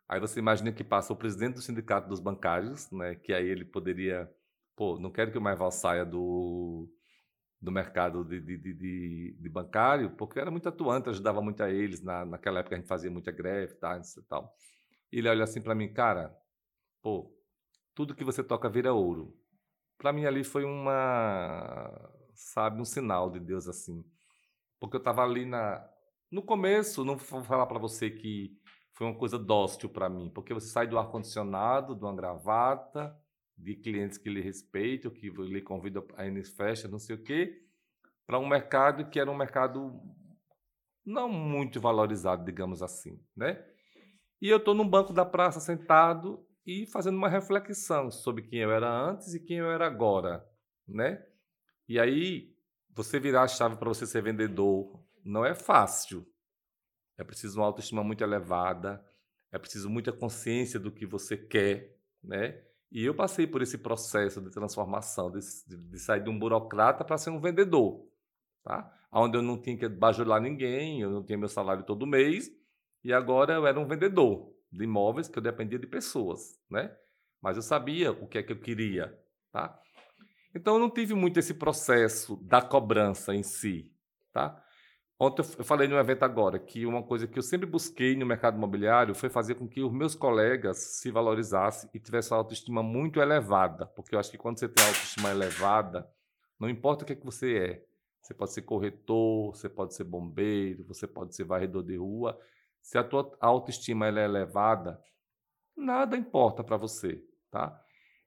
Aí 0.08 0.20
você 0.20 0.40
imagina 0.40 0.72
que 0.72 0.84
passa 0.84 1.14
o 1.14 1.16
presidente 1.16 1.56
do 1.56 1.62
sindicato 1.62 2.08
dos 2.08 2.20
bancários, 2.20 2.90
né? 2.92 3.16
Que 3.16 3.34
aí 3.34 3.48
ele 3.48 3.66
poderia, 3.66 4.30
pô, 4.76 5.00
não 5.00 5.12
quero 5.12 5.32
que 5.32 5.38
o 5.38 5.42
Maival 5.42 5.72
saia 5.72 6.06
do, 6.06 6.90
do 7.62 7.72
mercado 7.72 8.24
de, 8.24 8.40
de, 8.42 8.58
de, 8.58 9.38
de, 9.40 9.50
bancário, 9.50 10.12
porque 10.12 10.40
era 10.40 10.52
muito 10.52 10.70
atuante, 10.70 11.10
ajudava 11.10 11.42
muito 11.42 11.62
a 11.64 11.70
eles. 11.70 12.02
Na, 12.02 12.26
naquela 12.26 12.60
época 12.60 12.76
a 12.76 12.80
gente 12.80 12.88
fazia 12.88 13.12
muita 13.12 13.32
greve, 13.32 13.76
tá, 13.76 13.98
e 14.00 14.22
tal. 14.24 14.54
E 15.12 15.20
ele 15.20 15.30
olha 15.30 15.44
assim 15.44 15.62
para 15.62 15.76
mim, 15.76 15.92
cara, 15.94 16.36
pô, 17.02 17.34
tudo 17.96 18.16
que 18.16 18.24
você 18.24 18.44
toca 18.44 18.70
vira 18.70 18.94
ouro. 18.94 19.36
Para 19.98 20.14
mim 20.14 20.26
ali 20.26 20.44
foi 20.44 20.64
uma, 20.64 21.92
sabe, 22.34 22.82
um 22.82 22.86
sinal 22.86 23.32
de 23.32 23.40
Deus 23.40 23.68
assim. 23.68 24.06
Porque 24.80 24.98
eu 24.98 25.04
tava 25.04 25.24
ali 25.24 25.46
na 25.46 25.88
no 26.30 26.42
começo, 26.42 27.06
não 27.06 27.16
vou 27.16 27.44
falar 27.44 27.66
para 27.66 27.80
você 27.80 28.10
que 28.12 28.52
foi 28.94 29.08
uma 29.08 29.18
coisa 29.18 29.40
dócil 29.40 29.90
para 29.90 30.10
mim, 30.10 30.30
porque 30.34 30.54
você 30.54 30.68
sai 30.68 30.88
do 30.88 30.98
ar-condicionado, 30.98 31.96
de 31.96 32.04
uma 32.04 32.16
gravata, 32.16 33.16
de 33.58 33.76
clientes 33.76 34.18
que 34.18 34.30
lhe 34.30 34.42
respeitam, 34.42 35.10
que 35.10 35.30
lhe 35.30 35.62
convidam 35.62 36.06
a 36.16 36.26
ir 36.26 36.32
nas 36.32 36.50
festas, 36.50 36.92
não 36.92 37.00
sei 37.00 37.16
o 37.16 37.24
quê, 37.24 37.64
para 38.26 38.40
um 38.40 38.48
mercado 38.48 39.10
que 39.10 39.20
era 39.20 39.32
um 39.32 39.38
mercado 39.38 40.02
não 41.06 41.30
muito 41.30 41.80
valorizado, 41.80 42.44
digamos 42.44 42.84
assim, 42.84 43.24
né? 43.36 43.66
E 44.42 44.50
eu 44.50 44.58
estou 44.58 44.76
no 44.76 44.84
banco 44.84 45.14
da 45.14 45.26
praça 45.26 45.60
sentado 45.60 46.46
e 46.66 46.86
fazendo 46.88 47.16
uma 47.16 47.30
reflexão 47.30 48.12
sobre 48.12 48.44
quem 48.44 48.60
eu 48.60 48.72
era 48.72 48.90
antes 48.90 49.34
e 49.34 49.40
quem 49.40 49.58
eu 49.58 49.72
era 49.72 49.88
agora, 49.88 50.46
né? 50.88 51.26
E 51.88 51.98
aí 51.98 52.57
você 52.98 53.20
virar 53.20 53.44
a 53.44 53.48
chave 53.48 53.76
para 53.76 53.88
você 53.88 54.08
ser 54.08 54.24
vendedor 54.24 55.00
não 55.24 55.46
é 55.46 55.54
fácil, 55.54 56.28
é 57.16 57.24
preciso 57.24 57.60
uma 57.60 57.68
autoestima 57.68 58.04
muito 58.04 58.24
elevada, 58.24 59.06
é 59.52 59.60
preciso 59.60 59.88
muita 59.88 60.12
consciência 60.12 60.80
do 60.80 60.92
que 60.92 61.06
você 61.06 61.38
quer, 61.38 61.96
né? 62.24 62.60
E 62.92 63.06
eu 63.06 63.14
passei 63.14 63.46
por 63.46 63.62
esse 63.62 63.78
processo 63.78 64.42
de 64.42 64.50
transformação, 64.50 65.30
de, 65.30 65.40
de 65.68 66.00
sair 66.00 66.24
de 66.24 66.30
um 66.30 66.40
burocrata 66.40 67.06
para 67.06 67.20
ser 67.20 67.30
um 67.30 67.40
vendedor, 67.40 68.04
tá? 68.64 68.92
Onde 69.12 69.38
eu 69.38 69.44
não 69.44 69.62
tinha 69.62 69.78
que 69.78 69.88
bajular 69.88 70.42
ninguém, 70.42 71.02
eu 71.02 71.12
não 71.12 71.24
tinha 71.24 71.38
meu 71.38 71.50
salário 71.50 71.86
todo 71.86 72.08
mês, 72.08 72.50
e 73.04 73.14
agora 73.14 73.54
eu 73.54 73.68
era 73.68 73.80
um 73.80 73.86
vendedor 73.86 74.52
de 74.72 74.86
imóveis 74.86 75.28
que 75.28 75.38
eu 75.38 75.44
dependia 75.44 75.78
de 75.78 75.86
pessoas, 75.86 76.60
né? 76.68 76.98
Mas 77.40 77.58
eu 77.58 77.62
sabia 77.62 78.12
o 78.12 78.28
que 78.28 78.40
é 78.40 78.44
que 78.44 78.54
eu 78.54 78.60
queria, 78.60 79.16
tá? 79.52 79.80
Então 80.56 80.76
eu 80.76 80.80
não 80.80 80.90
tive 80.90 81.14
muito 81.14 81.40
esse 81.40 81.54
processo 81.54 82.38
da 82.44 82.62
cobrança 82.62 83.34
em 83.36 83.44
si, 83.44 83.92
tá? 84.32 84.64
Ontem 85.20 85.42
eu 85.58 85.64
falei 85.66 85.88
num 85.88 85.98
evento 85.98 86.24
agora 86.24 86.60
que 86.60 86.86
uma 86.86 87.02
coisa 87.02 87.28
que 87.28 87.40
eu 87.40 87.44
sempre 87.44 87.66
busquei 87.66 88.16
no 88.16 88.26
mercado 88.26 88.56
imobiliário 88.56 89.16
foi 89.16 89.30
fazer 89.30 89.56
com 89.56 89.68
que 89.68 89.82
os 89.82 89.92
meus 89.92 90.14
colegas 90.14 90.78
se 90.78 91.10
valorizassem 91.10 91.90
e 91.92 92.00
tivessem 92.00 92.34
uma 92.34 92.42
autoestima 92.42 92.84
muito 92.84 93.20
elevada. 93.20 93.88
Porque 93.88 94.14
eu 94.14 94.20
acho 94.20 94.30
que 94.30 94.38
quando 94.38 94.60
você 94.60 94.70
tem 94.70 94.86
autoestima 94.86 95.32
elevada, 95.32 96.08
não 96.60 96.70
importa 96.70 97.04
o 97.04 97.08
que, 97.08 97.14
é 97.14 97.16
que 97.16 97.26
você 97.26 97.58
é. 97.58 97.86
Você 98.22 98.34
pode 98.34 98.54
ser 98.54 98.62
corretor, 98.62 99.56
você 99.56 99.68
pode 99.68 99.96
ser 99.96 100.04
bombeiro, 100.04 100.84
você 100.84 101.08
pode 101.08 101.36
ser 101.36 101.46
varredor 101.46 101.82
de 101.82 101.96
rua. 101.96 102.40
Se 102.80 102.98
a 102.98 103.04
tua 103.04 103.36
autoestima 103.40 104.06
é 104.08 104.24
elevada, 104.24 105.02
nada 105.76 106.16
importa 106.16 106.64
para 106.64 106.78
você, 106.78 107.24
tá? 107.50 107.82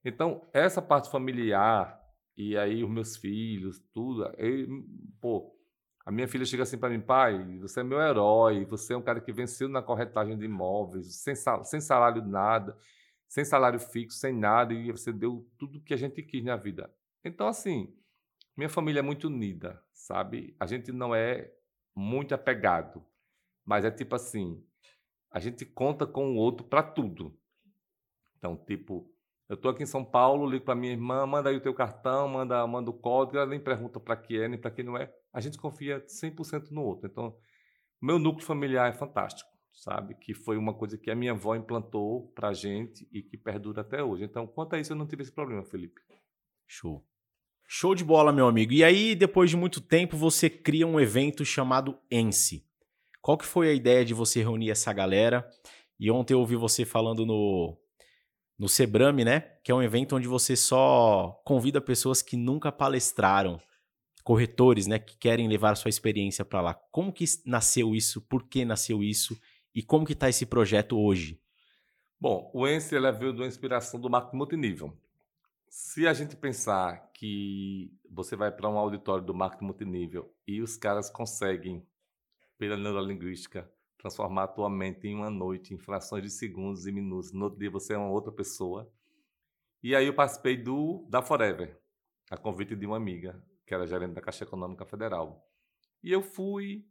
Então, 0.04 0.48
essa 0.52 0.82
parte 0.82 1.10
familiar, 1.10 1.99
e 2.40 2.56
aí 2.56 2.82
os 2.82 2.88
meus 2.88 3.18
filhos, 3.18 3.78
tudo, 3.92 4.24
eu, 4.38 4.66
pô, 5.20 5.54
a 6.06 6.10
minha 6.10 6.26
filha 6.26 6.46
chega 6.46 6.62
assim 6.62 6.78
para 6.78 6.88
mim, 6.88 6.98
pai, 6.98 7.58
você 7.58 7.80
é 7.80 7.84
meu 7.84 8.00
herói, 8.00 8.64
você 8.64 8.94
é 8.94 8.96
um 8.96 9.02
cara 9.02 9.20
que 9.20 9.30
venceu 9.30 9.68
na 9.68 9.82
corretagem 9.82 10.38
de 10.38 10.46
imóveis, 10.46 11.16
sem, 11.16 11.34
sal, 11.34 11.62
sem 11.66 11.82
salário 11.82 12.24
nada, 12.24 12.74
sem 13.28 13.44
salário 13.44 13.78
fixo, 13.78 14.16
sem 14.16 14.32
nada, 14.32 14.72
e 14.72 14.90
você 14.90 15.12
deu 15.12 15.46
tudo 15.58 15.82
que 15.82 15.92
a 15.92 15.98
gente 15.98 16.22
quis 16.22 16.42
na 16.42 16.56
vida. 16.56 16.90
Então, 17.22 17.46
assim, 17.46 17.94
minha 18.56 18.70
família 18.70 19.00
é 19.00 19.02
muito 19.02 19.26
unida, 19.26 19.78
sabe? 19.92 20.56
A 20.58 20.64
gente 20.64 20.90
não 20.92 21.14
é 21.14 21.52
muito 21.94 22.34
apegado, 22.34 23.04
mas 23.66 23.84
é 23.84 23.90
tipo 23.90 24.14
assim, 24.14 24.64
a 25.30 25.38
gente 25.38 25.66
conta 25.66 26.06
com 26.06 26.32
o 26.32 26.36
outro 26.36 26.66
para 26.66 26.82
tudo. 26.82 27.38
Então, 28.38 28.56
tipo, 28.56 29.12
eu 29.50 29.54
estou 29.54 29.72
aqui 29.72 29.82
em 29.82 29.86
São 29.86 30.04
Paulo, 30.04 30.48
ligo 30.48 30.64
para 30.64 30.76
minha 30.76 30.92
irmã, 30.92 31.26
manda 31.26 31.50
aí 31.50 31.56
o 31.56 31.60
teu 31.60 31.74
cartão, 31.74 32.28
manda, 32.28 32.64
manda 32.68 32.88
o 32.88 32.92
código, 32.92 33.36
ela 33.36 33.46
nem 33.46 33.58
pergunta 33.58 33.98
para 33.98 34.16
que 34.16 34.40
é, 34.40 34.46
nem 34.46 34.56
para 34.56 34.70
que 34.70 34.80
não 34.80 34.96
é. 34.96 35.12
A 35.32 35.40
gente 35.40 35.58
confia 35.58 36.00
100% 36.06 36.70
no 36.70 36.84
outro. 36.84 37.10
Então, 37.10 37.36
meu 38.00 38.16
núcleo 38.16 38.46
familiar 38.46 38.88
é 38.88 38.92
fantástico, 38.92 39.50
sabe? 39.72 40.14
Que 40.14 40.34
foi 40.34 40.56
uma 40.56 40.72
coisa 40.72 40.96
que 40.96 41.10
a 41.10 41.16
minha 41.16 41.32
avó 41.32 41.56
implantou 41.56 42.28
para 42.32 42.50
a 42.50 42.52
gente 42.52 43.08
e 43.12 43.24
que 43.24 43.36
perdura 43.36 43.80
até 43.80 44.00
hoje. 44.04 44.22
Então, 44.22 44.46
quanto 44.46 44.76
a 44.76 44.78
isso, 44.78 44.92
eu 44.92 44.96
não 44.96 45.04
tive 45.08 45.22
esse 45.22 45.32
problema, 45.32 45.64
Felipe. 45.64 46.00
Show. 46.68 47.04
Show 47.66 47.96
de 47.96 48.04
bola, 48.04 48.32
meu 48.32 48.46
amigo. 48.46 48.72
E 48.72 48.84
aí, 48.84 49.16
depois 49.16 49.50
de 49.50 49.56
muito 49.56 49.80
tempo, 49.80 50.16
você 50.16 50.48
cria 50.48 50.86
um 50.86 51.00
evento 51.00 51.44
chamado 51.44 51.98
ENSE. 52.08 52.64
Qual 53.20 53.36
que 53.36 53.44
foi 53.44 53.68
a 53.68 53.74
ideia 53.74 54.04
de 54.04 54.14
você 54.14 54.42
reunir 54.42 54.70
essa 54.70 54.92
galera? 54.92 55.44
E 55.98 56.08
ontem 56.08 56.34
eu 56.34 56.38
ouvi 56.38 56.54
você 56.54 56.84
falando 56.84 57.26
no 57.26 57.76
no 58.60 58.68
Sebrame, 58.68 59.24
né? 59.24 59.40
Que 59.64 59.72
é 59.72 59.74
um 59.74 59.82
evento 59.82 60.14
onde 60.14 60.28
você 60.28 60.54
só 60.54 61.40
convida 61.46 61.80
pessoas 61.80 62.20
que 62.20 62.36
nunca 62.36 62.70
palestraram, 62.70 63.58
corretores, 64.22 64.86
né? 64.86 64.98
Que 64.98 65.16
querem 65.16 65.48
levar 65.48 65.74
sua 65.76 65.88
experiência 65.88 66.44
para 66.44 66.60
lá. 66.60 66.74
Como 66.74 67.10
que 67.10 67.24
nasceu 67.46 67.94
isso? 67.94 68.20
Por 68.20 68.46
que 68.46 68.62
nasceu 68.66 69.02
isso? 69.02 69.34
E 69.74 69.82
como 69.82 70.04
que 70.04 70.12
está 70.12 70.28
esse 70.28 70.44
projeto 70.44 70.98
hoje? 70.98 71.40
Bom, 72.20 72.50
o 72.52 72.68
ENSE 72.68 72.94
ela 72.94 73.10
veio 73.10 73.32
da 73.32 73.46
inspiração 73.46 73.98
do 73.98 74.10
marketing 74.10 74.36
multinível. 74.36 74.94
Se 75.70 76.06
a 76.06 76.12
gente 76.12 76.36
pensar 76.36 77.10
que 77.14 77.90
você 78.10 78.36
vai 78.36 78.52
para 78.52 78.68
um 78.68 78.76
auditório 78.76 79.24
do 79.24 79.32
marketing 79.32 79.64
multinível 79.64 80.34
e 80.46 80.60
os 80.60 80.76
caras 80.76 81.08
conseguem, 81.08 81.82
pela 82.58 82.76
neurolinguística, 82.76 83.72
transformar 84.00 84.44
a 84.44 84.48
tua 84.48 84.70
mente 84.70 85.06
em 85.06 85.14
uma 85.14 85.30
noite, 85.30 85.74
em 85.74 85.78
frações 85.78 86.22
de 86.22 86.30
segundos 86.30 86.86
e 86.86 86.92
minutos. 86.92 87.32
No 87.32 87.44
outro 87.44 87.58
dia 87.58 87.70
você 87.70 87.92
é 87.92 87.98
uma 87.98 88.10
outra 88.10 88.32
pessoa. 88.32 88.90
E 89.82 89.94
aí 89.94 90.06
eu 90.06 90.14
participei 90.14 90.56
do 90.56 91.06
da 91.08 91.22
Forever, 91.22 91.78
a 92.30 92.36
convite 92.36 92.74
de 92.74 92.86
uma 92.86 92.96
amiga, 92.96 93.42
que 93.66 93.74
era 93.74 93.86
gerente 93.86 94.14
da 94.14 94.20
Caixa 94.20 94.44
Econômica 94.44 94.86
Federal. 94.86 95.46
E 96.02 96.10
eu 96.10 96.22
fui, 96.22 96.86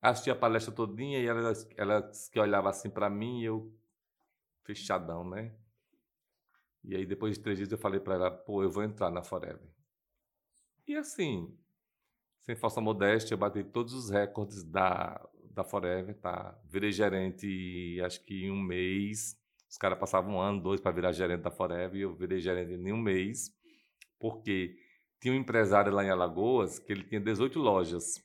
assisti 0.00 0.30
a 0.30 0.36
palestra 0.36 0.74
todinha 0.74 1.20
e 1.20 1.26
ela, 1.26 1.52
ela 1.76 2.10
que 2.32 2.40
olhava 2.40 2.68
assim 2.70 2.90
para 2.90 3.08
mim 3.08 3.40
e 3.40 3.44
eu 3.44 3.72
fechadão, 4.64 5.28
né? 5.28 5.56
E 6.82 6.96
aí 6.96 7.06
depois 7.06 7.36
de 7.36 7.42
três 7.42 7.58
dias 7.58 7.70
eu 7.70 7.78
falei 7.78 8.00
para 8.00 8.14
ela, 8.14 8.30
pô, 8.30 8.62
eu 8.62 8.70
vou 8.70 8.82
entrar 8.82 9.10
na 9.10 9.22
Forever. 9.22 9.68
E 10.86 10.96
assim, 10.96 11.56
sem 12.40 12.56
falsa 12.56 12.80
modéstia, 12.80 13.34
eu 13.34 13.38
bati 13.38 13.62
todos 13.62 13.92
os 13.92 14.10
recordes 14.10 14.64
da 14.64 15.28
da 15.58 15.64
Forever, 15.64 16.14
tá? 16.20 16.56
Virei 16.64 16.92
gerente, 16.92 18.00
acho 18.04 18.24
que 18.24 18.44
em 18.44 18.50
um 18.50 18.62
mês. 18.62 19.36
Os 19.68 19.76
caras 19.76 19.98
passavam 19.98 20.36
um 20.36 20.40
ano, 20.40 20.62
dois 20.62 20.80
para 20.80 20.92
virar 20.92 21.12
gerente 21.12 21.42
da 21.42 21.50
Forever 21.50 21.94
e 21.94 22.02
eu 22.02 22.14
virei 22.14 22.40
gerente 22.40 22.72
em 22.72 22.92
um 22.92 22.96
mês, 22.96 23.52
porque 24.18 24.76
tinha 25.20 25.34
um 25.34 25.36
empresário 25.36 25.92
lá 25.92 26.02
em 26.02 26.10
Alagoas 26.10 26.78
que 26.78 26.92
ele 26.92 27.02
tinha 27.02 27.20
18 27.20 27.58
lojas. 27.58 28.24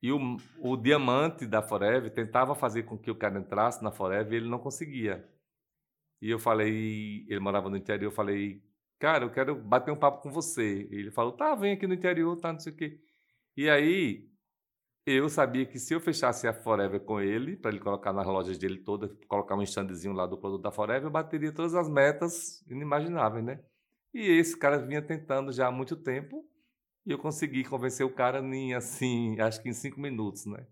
E 0.00 0.10
o, 0.10 0.36
o 0.60 0.76
diamante 0.76 1.46
da 1.46 1.62
Forever 1.62 2.10
tentava 2.12 2.54
fazer 2.54 2.84
com 2.84 2.96
que 2.96 3.10
o 3.10 3.14
cara 3.14 3.38
entrasse 3.38 3.82
na 3.82 3.92
Forever 3.92 4.32
e 4.32 4.36
ele 4.36 4.48
não 4.48 4.58
conseguia. 4.58 5.28
E 6.20 6.30
eu 6.30 6.38
falei, 6.38 7.26
ele 7.28 7.40
morava 7.40 7.68
no 7.68 7.76
interior, 7.76 8.08
eu 8.08 8.14
falei, 8.14 8.62
cara, 8.98 9.24
eu 9.24 9.30
quero 9.30 9.54
bater 9.56 9.90
um 9.90 9.96
papo 9.96 10.22
com 10.22 10.30
você. 10.30 10.88
E 10.90 10.94
ele 10.94 11.10
falou, 11.10 11.32
tá, 11.32 11.54
vem 11.54 11.72
aqui 11.72 11.86
no 11.86 11.94
interior, 11.94 12.36
tá, 12.36 12.52
não 12.52 12.60
sei 12.60 12.72
o 12.72 12.76
quê. 12.76 13.00
E 13.56 13.68
aí 13.68 14.31
eu 15.04 15.28
sabia 15.28 15.66
que 15.66 15.78
se 15.78 15.94
eu 15.94 16.00
fechasse 16.00 16.46
a 16.46 16.52
Forever 16.52 17.00
com 17.00 17.20
ele, 17.20 17.56
para 17.56 17.70
ele 17.70 17.80
colocar 17.80 18.12
nas 18.12 18.26
lojas 18.26 18.56
dele 18.56 18.78
toda, 18.78 19.08
colocar 19.26 19.56
um 19.56 19.62
standzinho 19.62 20.14
lá 20.14 20.26
do 20.26 20.38
produto 20.38 20.62
da 20.62 20.70
Forever, 20.70 21.04
eu 21.04 21.10
bateria 21.10 21.52
todas 21.52 21.74
as 21.74 21.88
metas 21.88 22.64
inimagináveis, 22.70 23.44
né? 23.44 23.60
E 24.14 24.20
esse 24.20 24.56
cara 24.56 24.78
vinha 24.78 25.02
tentando 25.02 25.52
já 25.52 25.68
há 25.68 25.72
muito 25.72 25.96
tempo 25.96 26.46
e 27.04 27.10
eu 27.10 27.18
consegui 27.18 27.64
convencer 27.64 28.06
o 28.06 28.12
cara 28.12 28.40
em, 28.40 28.74
assim, 28.74 29.40
acho 29.40 29.60
que 29.60 29.68
em 29.68 29.72
cinco 29.72 30.00
minutos, 30.00 30.46
né? 30.46 30.66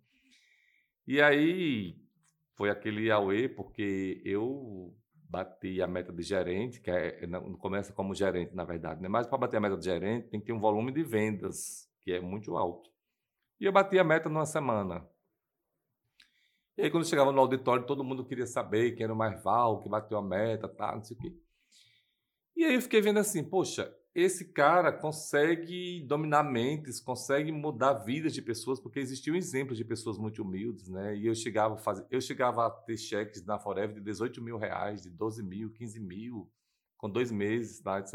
E 1.07 1.21
aí 1.21 1.97
foi 2.55 2.71
aquele 2.71 3.11
auê, 3.11 3.49
porque 3.49 4.23
eu 4.25 4.95
bati 5.29 5.81
a 5.81 5.87
meta 5.87 6.13
de 6.13 6.23
gerente, 6.23 6.81
que 6.81 6.91
é, 6.91 7.27
não 7.27 7.55
começa 7.55 7.93
como 7.93 8.15
gerente, 8.15 8.55
na 8.55 8.65
verdade, 8.65 9.01
né? 9.01 9.09
Mas 9.09 9.27
para 9.27 9.39
bater 9.39 9.57
a 9.57 9.61
meta 9.61 9.77
de 9.77 9.85
gerente 9.85 10.29
tem 10.29 10.39
que 10.39 10.47
ter 10.47 10.53
um 10.53 10.61
volume 10.61 10.93
de 10.93 11.03
vendas, 11.03 11.89
que 12.03 12.13
é 12.13 12.21
muito 12.21 12.57
alto. 12.57 12.90
E 13.61 13.67
eu 13.67 13.73
bati 13.73 13.99
a 13.99 14.05
meta 14.05 14.29
numa 14.29 14.47
semana. 14.47 15.07
E 16.79 16.83
aí, 16.83 16.91
quando 16.91 17.07
chegava 17.07 17.31
no 17.31 17.41
auditório, 17.41 17.85
todo 17.85 18.03
mundo 18.03 18.25
queria 18.25 18.47
saber 18.47 18.93
quem 18.93 19.05
era 19.05 19.13
o 19.13 19.17
mais 19.17 19.43
Val, 19.43 19.81
que 19.81 19.89
bateu 19.89 20.17
a 20.17 20.23
meta, 20.23 20.67
tá, 20.67 20.95
não 20.95 21.05
sei 21.05 21.15
o 21.15 21.21
quê. 21.21 21.37
E 22.57 22.65
aí 22.65 22.75
eu 22.75 22.81
fiquei 22.81 23.03
vendo 23.03 23.19
assim, 23.19 23.45
poxa, 23.45 23.95
esse 24.15 24.53
cara 24.53 24.91
consegue 24.91 26.01
dominar 26.09 26.43
mentes, 26.43 27.01
consegue 27.01 27.53
mudar 27.53 27.93
vidas 27.93 28.33
de 28.33 28.41
pessoas, 28.41 28.81
porque 28.81 28.99
existiam 28.99 29.37
exemplos 29.37 29.77
de 29.77 29.85
pessoas 29.85 30.17
muito 30.17 30.43
humildes, 30.43 30.89
né? 30.89 31.15
E 31.17 31.27
eu 31.27 31.35
chegava 31.35 31.75
a, 31.75 31.79
fazer, 31.79 32.07
eu 32.11 32.21
chegava 32.21 32.67
a 32.67 32.71
ter 32.71 32.97
cheques 32.97 33.45
na 33.45 33.59
Forever 33.59 33.95
de 33.97 34.01
18 34.01 34.43
mil 34.43 34.57
reais, 34.57 35.03
de 35.03 35.11
12 35.11 35.43
mil, 35.43 35.71
15 35.71 36.01
mil, 36.01 36.51
com 36.97 37.11
dois 37.11 37.31
meses, 37.31 37.81
tá, 37.81 37.99
etc. 37.99 38.15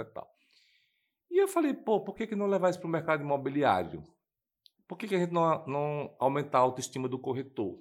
E 1.30 1.42
eu 1.42 1.48
falei, 1.48 1.74
pô, 1.74 2.04
por 2.04 2.16
que, 2.16 2.26
que 2.26 2.36
não 2.36 2.48
levar 2.48 2.72
isso 2.72 2.80
para 2.80 2.88
o 2.88 2.92
mercado 2.92 3.24
imobiliário? 3.24 4.04
Por 4.88 4.98
que, 4.98 5.08
que 5.08 5.16
a 5.16 5.20
gente 5.20 5.34
não, 5.34 5.66
não 5.66 6.16
aumentar 6.20 6.60
a 6.60 6.62
autoestima 6.62 7.08
do 7.08 7.20
corretor? 7.20 7.80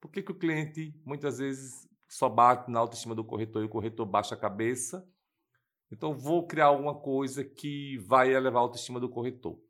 Por 0.00 0.10
que, 0.10 0.22
que 0.22 0.32
o 0.32 0.38
cliente 0.38 0.94
muitas 1.04 1.38
vezes 1.38 1.88
só 2.08 2.28
bate 2.28 2.70
na 2.70 2.80
autoestima 2.80 3.14
do 3.14 3.24
corretor 3.24 3.62
e 3.62 3.66
o 3.66 3.68
corretor 3.68 4.06
baixa 4.06 4.34
a 4.34 4.38
cabeça? 4.38 5.06
Então, 5.92 6.16
vou 6.16 6.46
criar 6.46 6.66
alguma 6.66 6.94
coisa 6.94 7.44
que 7.44 7.98
vai 8.06 8.32
elevar 8.32 8.60
a 8.60 8.64
autoestima 8.64 9.00
do 9.00 9.08
corretor. 9.08 9.60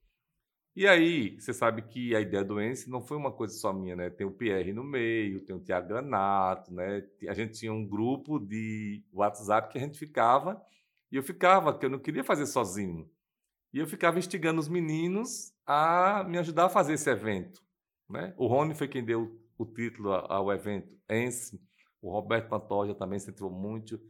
E 0.76 0.86
aí, 0.86 1.38
você 1.38 1.52
sabe 1.52 1.82
que 1.82 2.14
a 2.14 2.20
ideia 2.20 2.44
do 2.44 2.60
Ence 2.60 2.88
não 2.88 3.02
foi 3.02 3.16
uma 3.16 3.32
coisa 3.32 3.54
só 3.54 3.72
minha, 3.72 3.96
né? 3.96 4.08
Tem 4.08 4.26
o 4.26 4.30
Pierre 4.30 4.72
no 4.72 4.84
meio, 4.84 5.44
tem 5.44 5.56
o 5.56 5.60
Tiago 5.60 5.88
Granato, 5.88 6.72
né? 6.72 7.02
A 7.28 7.34
gente 7.34 7.58
tinha 7.58 7.72
um 7.72 7.86
grupo 7.86 8.38
de 8.38 9.02
WhatsApp 9.12 9.70
que 9.70 9.78
a 9.78 9.80
gente 9.80 9.98
ficava, 9.98 10.62
e 11.10 11.16
eu 11.16 11.22
ficava, 11.22 11.76
que 11.76 11.84
eu 11.84 11.90
não 11.90 11.98
queria 11.98 12.22
fazer 12.22 12.46
sozinho. 12.46 13.10
E 13.72 13.78
eu 13.78 13.86
ficava 13.86 14.18
instigando 14.18 14.60
os 14.60 14.68
meninos 14.68 15.52
a 15.66 16.24
me 16.24 16.38
ajudar 16.38 16.66
a 16.66 16.70
fazer 16.70 16.94
esse 16.94 17.08
evento. 17.08 17.62
Né? 18.08 18.34
O 18.36 18.46
Rony 18.46 18.74
foi 18.74 18.88
quem 18.88 19.04
deu 19.04 19.40
o 19.56 19.64
título 19.64 20.12
ao 20.12 20.52
evento, 20.52 20.96
Ence. 21.08 21.60
O 22.02 22.10
Roberto 22.10 22.48
Pantoja 22.48 22.94
também 22.94 23.18
incentivou 23.18 23.50
muito. 23.50 24.00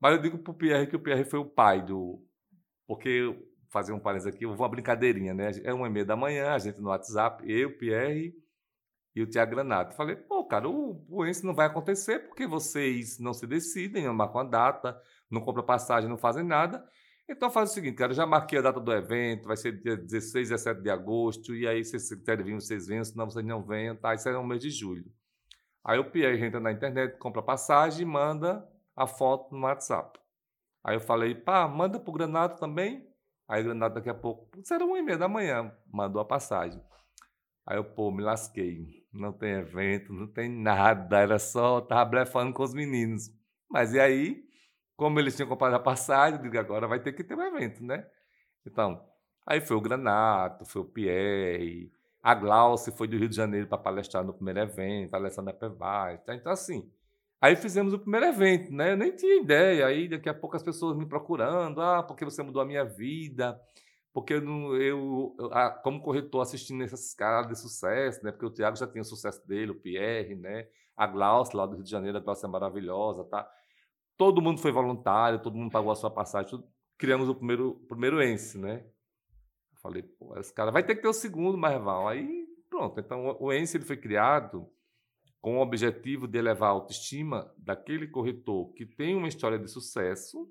Mas 0.00 0.14
eu 0.14 0.22
digo 0.22 0.38
para 0.38 0.50
o 0.50 0.54
Pierre 0.54 0.86
que 0.86 0.96
o 0.96 1.00
Pierre 1.00 1.24
foi 1.24 1.38
o 1.38 1.44
pai 1.44 1.82
do. 1.82 2.22
Porque, 2.86 3.36
fazer 3.70 3.92
um 3.92 3.98
parênteses 3.98 4.32
aqui, 4.32 4.46
uma 4.46 4.68
brincadeirinha, 4.68 5.34
né? 5.34 5.50
É 5.64 5.72
uma 5.72 5.86
e 5.86 5.90
meia 5.90 6.04
da 6.04 6.16
manhã, 6.16 6.52
a 6.52 6.58
gente 6.58 6.80
no 6.80 6.88
WhatsApp, 6.88 7.42
eu, 7.50 7.76
Pierre 7.76 8.34
e 9.14 9.22
o 9.22 9.26
Tiago 9.26 9.52
Granato. 9.52 9.96
Falei, 9.96 10.16
pô, 10.16 10.44
cara, 10.44 10.68
o, 10.68 11.04
o 11.08 11.26
Ence 11.26 11.44
não 11.44 11.54
vai 11.54 11.66
acontecer 11.66 12.20
porque 12.20 12.46
vocês 12.46 13.18
não 13.18 13.32
se 13.32 13.46
decidem, 13.46 14.04
não 14.04 14.14
marcam 14.14 14.40
a 14.40 14.44
data, 14.44 15.00
não 15.30 15.40
compram 15.40 15.64
passagem, 15.64 16.08
não 16.08 16.18
fazem 16.18 16.44
nada. 16.44 16.84
Então 17.30 17.48
faz 17.48 17.70
o 17.70 17.74
seguinte, 17.74 17.94
cara, 17.94 18.12
já 18.12 18.26
marquei 18.26 18.58
a 18.58 18.62
data 18.62 18.80
do 18.80 18.92
evento, 18.92 19.46
vai 19.46 19.56
ser 19.56 19.80
dia 19.80 19.96
16, 19.96 20.48
17 20.48 20.82
de 20.82 20.90
agosto, 20.90 21.54
e 21.54 21.64
aí 21.64 21.84
se 21.84 21.98
vocês 21.98 22.20
querem 22.22 22.44
vir, 22.44 22.54
vocês 22.54 22.88
venham, 22.88 23.04
senão 23.04 23.30
vocês 23.30 23.46
não 23.46 23.62
venham, 23.62 23.94
tá? 23.94 24.12
Isso 24.12 24.28
é 24.28 24.32
no 24.32 24.42
mês 24.42 24.60
de 24.60 24.68
julho. 24.68 25.04
Aí 25.84 25.96
o 25.96 26.10
Pierre 26.10 26.44
entra 26.44 26.58
na 26.58 26.72
internet, 26.72 27.16
compra 27.18 27.40
passagem 27.40 28.02
e 28.02 28.04
manda 28.04 28.68
a 28.96 29.06
foto 29.06 29.54
no 29.54 29.62
WhatsApp. 29.62 30.18
Aí 30.82 30.96
eu 30.96 31.00
falei, 31.00 31.36
pá, 31.36 31.68
manda 31.68 32.00
pro 32.00 32.12
Granado 32.12 32.58
também. 32.58 33.08
Aí 33.48 33.62
o 33.62 33.64
Granado 33.66 33.94
daqui 33.94 34.10
a 34.10 34.14
pouco, 34.14 34.50
isso 34.58 34.74
era 34.74 34.84
uma 34.84 34.98
e 34.98 35.02
meia 35.02 35.16
da 35.16 35.28
manhã, 35.28 35.72
mandou 35.86 36.20
a 36.20 36.24
passagem. 36.24 36.82
Aí 37.64 37.76
eu, 37.76 37.84
pô, 37.84 38.10
me 38.10 38.22
lasquei. 38.24 39.04
Não 39.12 39.32
tem 39.32 39.52
evento, 39.52 40.12
não 40.12 40.26
tem 40.26 40.48
nada. 40.48 41.18
Era 41.20 41.38
só, 41.38 41.80
tava 41.80 42.10
blefando 42.10 42.52
com 42.52 42.64
os 42.64 42.74
meninos. 42.74 43.30
Mas 43.70 43.94
e 43.94 44.00
aí, 44.00 44.44
como 45.00 45.18
eles 45.18 45.34
tinham 45.34 45.48
comprado 45.48 45.72
a 45.72 45.78
passagem, 45.78 46.36
eu 46.36 46.42
digo, 46.42 46.58
agora 46.58 46.86
vai 46.86 47.00
ter 47.00 47.14
que 47.14 47.24
ter 47.24 47.34
um 47.34 47.40
evento, 47.40 47.82
né? 47.82 48.06
Então, 48.66 49.02
aí 49.46 49.58
foi 49.58 49.74
o 49.74 49.80
Granato, 49.80 50.66
foi 50.66 50.82
o 50.82 50.84
Pierre, 50.84 51.90
a 52.22 52.34
Glauce 52.34 52.92
foi 52.92 53.08
do 53.08 53.16
Rio 53.16 53.30
de 53.30 53.34
Janeiro 53.34 53.66
para 53.66 53.78
palestrar 53.78 54.22
no 54.22 54.34
primeiro 54.34 54.60
evento, 54.60 55.14
a 55.14 55.16
Alessandra 55.16 55.54
Pevai. 55.54 56.18
Tá? 56.18 56.34
Então, 56.34 56.52
assim, 56.52 56.86
aí 57.40 57.56
fizemos 57.56 57.94
o 57.94 57.98
primeiro 57.98 58.26
evento, 58.26 58.70
né? 58.74 58.92
Eu 58.92 58.96
nem 58.98 59.16
tinha 59.16 59.40
ideia. 59.40 59.86
Aí, 59.86 60.06
daqui 60.06 60.28
a 60.28 60.34
pouco, 60.34 60.54
as 60.54 60.62
pessoas 60.62 60.98
me 60.98 61.06
procurando. 61.06 61.80
Ah, 61.80 62.02
porque 62.02 62.22
você 62.22 62.42
mudou 62.42 62.60
a 62.60 62.66
minha 62.66 62.84
vida. 62.84 63.58
Porque 64.12 64.34
eu, 64.34 64.76
eu, 64.76 65.34
como 65.82 66.02
corretor, 66.02 66.42
assistindo 66.42 66.84
essas 66.84 67.14
caras 67.14 67.48
de 67.48 67.58
sucesso, 67.58 68.22
né? 68.22 68.32
Porque 68.32 68.44
o 68.44 68.50
Tiago 68.50 68.76
já 68.76 68.86
tinha 68.86 69.00
o 69.00 69.04
sucesso 69.06 69.48
dele, 69.48 69.70
o 69.70 69.80
Pierre, 69.80 70.34
né? 70.34 70.68
A 70.94 71.06
Glauce, 71.06 71.56
lá 71.56 71.64
do 71.64 71.76
Rio 71.76 71.84
de 71.84 71.90
Janeiro, 71.90 72.18
a 72.18 72.20
Glauce 72.20 72.44
é 72.44 72.48
maravilhosa, 72.48 73.24
tá? 73.24 73.50
Todo 74.20 74.42
mundo 74.42 74.60
foi 74.60 74.70
voluntário, 74.70 75.40
todo 75.40 75.56
mundo 75.56 75.72
pagou 75.72 75.90
a 75.90 75.94
sua 75.94 76.10
passagem, 76.10 76.50
tudo. 76.50 76.68
criamos 76.98 77.26
o 77.30 77.34
primeiro, 77.34 77.76
primeiro 77.88 78.22
ENSE, 78.22 78.58
né? 78.58 78.84
Falei, 79.80 80.02
pô, 80.02 80.38
esse 80.38 80.52
cara 80.52 80.70
vai 80.70 80.82
ter 80.82 80.94
que 80.94 81.00
ter 81.00 81.08
o 81.08 81.12
segundo 81.14 81.56
Marval. 81.56 82.06
Aí, 82.06 82.46
pronto. 82.68 83.00
Então, 83.00 83.34
o 83.40 83.50
ENSE 83.50 83.78
ele 83.78 83.86
foi 83.86 83.96
criado 83.96 84.68
com 85.40 85.56
o 85.56 85.62
objetivo 85.62 86.28
de 86.28 86.36
elevar 86.36 86.68
a 86.68 86.72
autoestima 86.72 87.50
daquele 87.56 88.06
corretor 88.08 88.70
que 88.74 88.84
tem 88.84 89.16
uma 89.16 89.26
história 89.26 89.58
de 89.58 89.70
sucesso, 89.70 90.46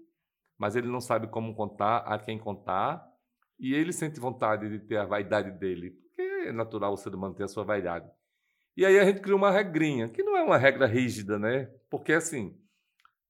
mas 0.58 0.76
ele 0.76 0.88
não 0.88 1.00
sabe 1.00 1.28
como 1.28 1.54
contar, 1.54 1.98
a 1.98 2.18
quem 2.18 2.40
contar, 2.40 3.08
e 3.60 3.76
ele 3.76 3.94
sente 3.94 4.20
vontade 4.20 4.68
de 4.68 4.80
ter 4.80 4.98
a 4.98 5.06
vaidade 5.06 5.52
dele, 5.52 5.92
porque 5.92 6.24
é 6.48 6.52
natural 6.52 6.94
o 6.94 6.98
ser 6.98 7.14
humano 7.14 7.36
ter 7.36 7.44
a 7.44 7.48
sua 7.48 7.64
vaidade. 7.64 8.10
E 8.76 8.84
aí 8.84 8.98
a 8.98 9.06
gente 9.06 9.22
criou 9.22 9.38
uma 9.38 9.52
regrinha, 9.52 10.10
que 10.10 10.24
não 10.24 10.36
é 10.36 10.42
uma 10.42 10.58
regra 10.58 10.88
rígida, 10.88 11.38
né? 11.38 11.66
Porque 11.88 12.14
assim, 12.14 12.60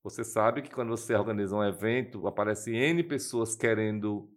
você 0.10 0.24
sabe 0.24 0.62
que 0.62 0.72
quando 0.72 0.89
você 0.89 1.13
organiza 1.13 1.56
um 1.56 1.63
evento, 1.63 2.28
aparece 2.28 2.72
N 2.76 3.04
pessoas 3.04 3.56
querendo 3.56 4.30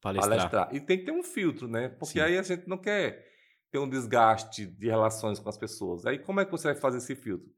palestrar. 0.00 0.36
palestrar. 0.36 0.74
E 0.74 0.80
tem 0.80 0.98
que 0.98 1.04
ter 1.04 1.12
um 1.12 1.22
filtro, 1.22 1.68
né? 1.68 1.88
Porque 1.88 2.18
Sim. 2.18 2.20
aí 2.20 2.38
a 2.38 2.42
gente 2.42 2.68
não 2.68 2.78
quer 2.78 3.26
ter 3.70 3.78
um 3.78 3.88
desgaste 3.88 4.66
de 4.66 4.88
relações 4.88 5.38
com 5.38 5.48
as 5.48 5.56
pessoas. 5.56 6.04
Aí 6.04 6.18
como 6.18 6.40
é 6.40 6.44
que 6.44 6.50
você 6.50 6.72
vai 6.72 6.80
fazer 6.80 6.98
esse 6.98 7.14
filtro? 7.14 7.48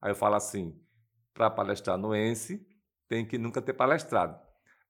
Aí 0.00 0.10
eu 0.10 0.14
falo 0.14 0.34
assim, 0.34 0.80
para 1.34 1.50
palestrar 1.50 1.98
no 1.98 2.14
ENSE, 2.14 2.66
tem 3.08 3.26
que 3.26 3.38
nunca 3.38 3.60
ter 3.60 3.72
palestrado. 3.72 4.38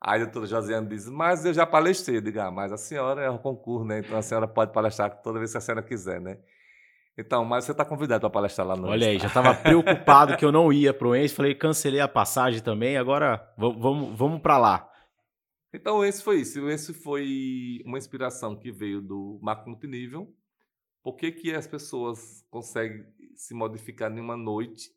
Aí 0.01 0.21
a 0.21 0.25
doutora 0.25 0.47
Josiane 0.47 0.89
diz, 0.89 1.09
mas 1.09 1.45
eu 1.45 1.53
já 1.53 1.67
palestrei. 1.67 2.19
Eu 2.19 2.21
digo, 2.21 2.41
ah, 2.41 2.51
mas 2.51 2.73
a 2.73 2.77
senhora 2.77 3.23
é 3.23 3.31
o 3.31 3.39
concurso, 3.39 3.85
né? 3.85 3.99
Então 3.99 4.17
a 4.17 4.23
senhora 4.23 4.47
pode 4.47 4.73
palestrar 4.73 5.23
toda 5.23 5.39
vez 5.39 5.51
que 5.51 5.59
a 5.59 5.61
senhora 5.61 5.83
quiser, 5.83 6.21
né? 6.21 6.39
Então, 7.19 7.45
mas 7.45 7.65
você 7.65 7.73
está 7.73 7.85
convidado 7.85 8.21
para 8.21 8.31
palestrar 8.31 8.65
lá 8.65 8.77
no 8.77 8.87
Olha 8.87 9.09
aí, 9.09 9.19
já 9.19 9.27
estava 9.27 9.53
preocupado 9.53 10.37
que 10.37 10.45
eu 10.45 10.53
não 10.53 10.73
ia 10.73 10.95
para 10.95 11.09
o 11.09 11.17
ENSE, 11.17 11.35
falei, 11.35 11.53
cancelei 11.53 11.99
a 11.99 12.07
passagem 12.07 12.63
também, 12.63 12.97
agora 12.97 13.53
vamos, 13.59 14.17
vamos 14.17 14.41
para 14.41 14.57
lá. 14.57 14.93
Então, 15.75 16.05
esse 16.05 16.23
foi 16.23 16.41
isso. 16.41 16.69
Esse 16.71 16.95
foi 16.95 17.83
uma 17.85 17.99
inspiração 17.99 18.57
que 18.57 18.71
veio 18.71 19.03
do 19.03 19.39
macro 19.43 19.69
multinível. 19.69 20.33
Por 21.03 21.17
que, 21.17 21.33
que 21.33 21.53
as 21.53 21.67
pessoas 21.67 22.47
conseguem 22.51 23.05
se 23.35 23.53
modificar 23.53 24.11
em 24.17 24.21
uma 24.21 24.37
noite 24.37 24.91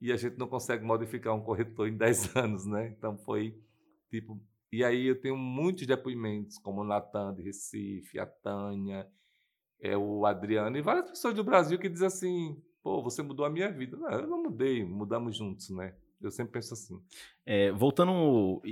e 0.00 0.12
a 0.12 0.16
gente 0.16 0.38
não 0.38 0.46
consegue 0.46 0.84
modificar 0.84 1.34
um 1.34 1.42
corretor 1.42 1.88
em 1.88 1.96
10 1.98 2.36
anos, 2.36 2.66
né? 2.66 2.94
Então, 2.96 3.18
foi 3.18 3.60
tipo... 4.08 4.40
E 4.72 4.82
aí 4.82 5.06
eu 5.06 5.20
tenho 5.20 5.36
muitos 5.36 5.86
depoimentos, 5.86 6.56
como 6.56 6.80
o 6.80 6.84
Natan 6.84 7.34
de 7.34 7.42
Recife, 7.42 8.18
a 8.18 8.24
Tânia, 8.24 9.06
é, 9.82 9.96
o 9.96 10.24
Adriano 10.24 10.78
e 10.78 10.80
várias 10.80 11.10
pessoas 11.10 11.34
do 11.34 11.42
Brasil 11.42 11.78
que 11.78 11.88
dizem 11.88 12.06
assim, 12.06 12.62
pô, 12.82 13.02
você 13.02 13.20
mudou 13.20 13.44
a 13.44 13.50
minha 13.50 13.70
vida. 13.70 13.96
Não, 13.96 14.10
eu 14.10 14.26
não 14.28 14.42
mudei, 14.42 14.84
mudamos 14.84 15.36
juntos, 15.36 15.68
né? 15.70 15.94
Eu 16.20 16.30
sempre 16.30 16.52
penso 16.52 16.72
assim. 16.72 17.02
É, 17.44 17.72
voltando 17.72 18.62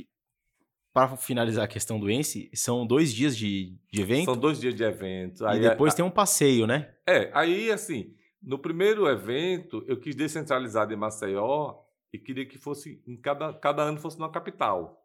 para 0.92 1.16
finalizar 1.16 1.64
a 1.64 1.68
questão 1.68 1.98
do 1.98 2.08
ENSE, 2.08 2.48
são 2.54 2.86
dois 2.86 3.12
dias 3.12 3.36
de, 3.36 3.76
de 3.92 4.00
evento? 4.00 4.26
São 4.26 4.36
dois 4.36 4.60
dias 4.60 4.74
de 4.74 4.84
evento. 4.84 5.44
Aí, 5.44 5.58
e 5.58 5.60
depois 5.60 5.92
a, 5.92 5.96
tem 5.96 6.04
um 6.04 6.10
passeio, 6.10 6.66
né? 6.66 6.94
É, 7.06 7.30
aí 7.34 7.72
assim, 7.72 8.14
no 8.40 8.58
primeiro 8.58 9.08
evento, 9.08 9.84
eu 9.88 9.98
quis 9.98 10.14
descentralizar 10.14 10.86
de 10.86 10.94
Maceió 10.94 11.74
e 12.12 12.18
queria 12.18 12.46
que 12.46 12.58
fosse, 12.58 13.02
em 13.06 13.16
cada, 13.16 13.52
cada 13.52 13.82
ano 13.82 13.98
fosse 13.98 14.18
numa 14.18 14.30
capital. 14.30 14.96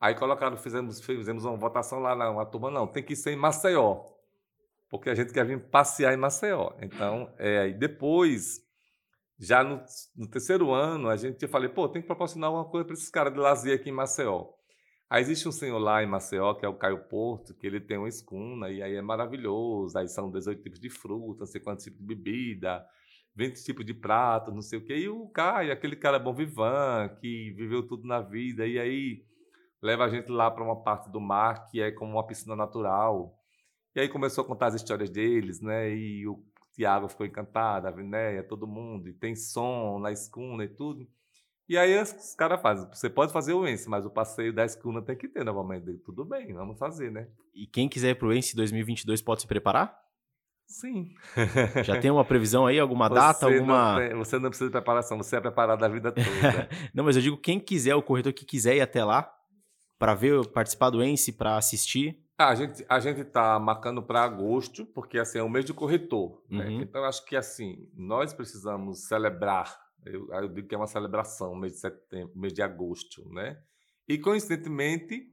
Aí 0.00 0.14
colocaram, 0.14 0.56
fizemos, 0.56 1.00
fizemos 1.00 1.44
uma 1.44 1.56
votação 1.56 2.00
lá 2.00 2.14
na 2.14 2.44
turma, 2.46 2.70
não, 2.70 2.86
tem 2.86 3.02
que 3.02 3.16
ser 3.16 3.32
em 3.32 3.36
Maceió, 3.36 4.04
porque 4.90 5.10
a 5.10 5.14
gente 5.14 5.32
quer 5.32 5.44
vir 5.44 5.60
passear 5.68 6.14
em 6.14 6.16
Maceió. 6.16 6.72
Então, 6.80 7.32
é, 7.38 7.70
depois, 7.70 8.60
já 9.38 9.62
no, 9.62 9.82
no 10.16 10.28
terceiro 10.28 10.72
ano, 10.72 11.08
a 11.08 11.16
gente 11.16 11.46
falei, 11.46 11.68
pô, 11.68 11.88
tem 11.88 12.02
que 12.02 12.08
proporcionar 12.08 12.52
uma 12.52 12.64
coisa 12.64 12.84
para 12.84 12.94
esses 12.94 13.10
caras 13.10 13.32
de 13.32 13.38
lazer 13.38 13.78
aqui 13.78 13.90
em 13.90 13.92
Maceió. 13.92 14.46
Aí 15.10 15.22
existe 15.22 15.48
um 15.48 15.52
senhor 15.52 15.78
lá 15.78 16.02
em 16.02 16.06
Maceió, 16.06 16.54
que 16.54 16.66
é 16.66 16.68
o 16.68 16.76
Caio 16.76 17.08
Porto, 17.08 17.54
que 17.54 17.66
ele 17.66 17.80
tem 17.80 17.96
uma 17.96 18.08
escuna, 18.08 18.70
e 18.70 18.82
aí 18.82 18.94
é 18.94 19.00
maravilhoso. 19.00 19.96
Aí 19.96 20.06
são 20.06 20.30
18 20.30 20.62
tipos 20.62 20.78
de 20.78 20.90
fruta, 20.90 21.40
não 21.40 21.46
sei 21.46 21.60
quantos 21.60 21.84
tipos 21.84 21.98
de 21.98 22.06
bebida, 22.06 22.84
20 23.34 23.64
tipos 23.64 23.86
de 23.86 23.94
prato, 23.94 24.52
não 24.52 24.60
sei 24.60 24.78
o 24.78 24.84
quê. 24.84 24.96
E 24.96 25.08
o 25.08 25.26
Caio, 25.28 25.72
aquele 25.72 25.96
cara 25.96 26.18
bom 26.18 26.34
vivan, 26.34 27.08
que 27.20 27.52
viveu 27.52 27.86
tudo 27.86 28.06
na 28.06 28.20
vida, 28.20 28.66
e 28.66 28.78
aí 28.78 29.24
leva 29.80 30.04
a 30.04 30.08
gente 30.08 30.30
lá 30.30 30.50
para 30.50 30.64
uma 30.64 30.82
parte 30.82 31.10
do 31.10 31.20
mar 31.20 31.66
que 31.70 31.80
é 31.80 31.90
como 31.90 32.12
uma 32.12 32.26
piscina 32.26 32.54
natural. 32.54 33.37
E 33.94 34.00
aí 34.00 34.08
começou 34.08 34.44
a 34.44 34.46
contar 34.46 34.66
as 34.66 34.74
histórias 34.74 35.10
deles, 35.10 35.60
né? 35.60 35.90
E 35.90 36.26
o 36.26 36.42
Tiago 36.74 37.08
ficou 37.08 37.26
encantado, 37.26 37.88
a 37.88 37.90
Vinéia, 37.90 38.42
todo 38.42 38.66
mundo, 38.66 39.08
e 39.08 39.12
tem 39.12 39.34
som 39.34 39.98
na 39.98 40.12
escuna 40.12 40.64
e 40.64 40.68
tudo. 40.68 41.06
E 41.68 41.76
aí 41.76 42.00
os 42.00 42.34
caras 42.34 42.62
fazem, 42.62 42.88
você 42.88 43.10
pode 43.10 43.30
fazer 43.30 43.52
o 43.52 43.66
ENSE, 43.66 43.90
mas 43.90 44.06
o 44.06 44.10
passeio 44.10 44.54
da 44.54 44.64
escuna 44.64 45.02
tem 45.02 45.16
que 45.16 45.28
ter 45.28 45.44
novamente. 45.44 45.92
Tudo 45.98 46.24
bem, 46.24 46.54
vamos 46.54 46.78
fazer, 46.78 47.10
né? 47.10 47.28
E 47.54 47.66
quem 47.66 47.88
quiser 47.88 48.10
ir 48.10 48.14
pro 48.14 48.32
ENSE 48.32 48.56
2022 48.56 49.20
pode 49.20 49.42
se 49.42 49.46
preparar? 49.46 49.94
Sim. 50.66 51.14
Já 51.84 51.98
tem 52.00 52.10
uma 52.10 52.24
previsão 52.24 52.66
aí, 52.66 52.78
alguma 52.78 53.08
você 53.10 53.14
data, 53.14 53.46
alguma... 53.46 53.92
Não 53.92 54.08
tem, 54.08 54.16
você 54.16 54.38
não 54.38 54.48
precisa 54.48 54.68
de 54.68 54.72
preparação, 54.72 55.18
você 55.18 55.36
é 55.36 55.40
preparado 55.40 55.82
a 55.82 55.88
vida 55.88 56.12
toda. 56.12 56.26
não, 56.94 57.04
mas 57.04 57.16
eu 57.16 57.22
digo 57.22 57.36
quem 57.36 57.60
quiser, 57.60 57.94
o 57.94 58.02
corretor 58.02 58.32
que 58.32 58.46
quiser 58.46 58.76
ir 58.76 58.80
até 58.80 59.04
lá, 59.04 59.30
para 59.98 60.14
ver, 60.14 60.46
participar 60.48 60.88
do 60.88 61.02
ENSE, 61.02 61.32
para 61.32 61.56
assistir. 61.56 62.18
Ah, 62.38 62.50
a 62.50 62.54
gente 62.54 62.86
a 62.88 63.00
gente 63.00 63.20
está 63.20 63.58
marcando 63.58 64.00
para 64.00 64.22
agosto, 64.22 64.86
porque 64.86 65.18
assim 65.18 65.38
é 65.38 65.42
o 65.42 65.48
mês 65.50 65.64
de 65.64 65.74
corretor. 65.74 66.40
Né? 66.48 66.68
Uhum. 66.68 66.80
Então 66.82 67.04
acho 67.04 67.24
que 67.26 67.36
assim 67.36 67.90
nós 67.94 68.32
precisamos 68.32 69.08
celebrar 69.08 69.76
eu, 70.04 70.28
eu 70.32 70.48
digo 70.48 70.68
que 70.68 70.74
é 70.74 70.78
uma 70.78 70.86
celebração, 70.86 71.54
mês 71.54 71.74
de 71.74 71.80
setembro, 71.80 72.38
mês 72.38 72.52
de 72.52 72.62
agosto, 72.62 73.28
né? 73.30 73.60
E 74.08 74.18
coincidentemente, 74.18 75.30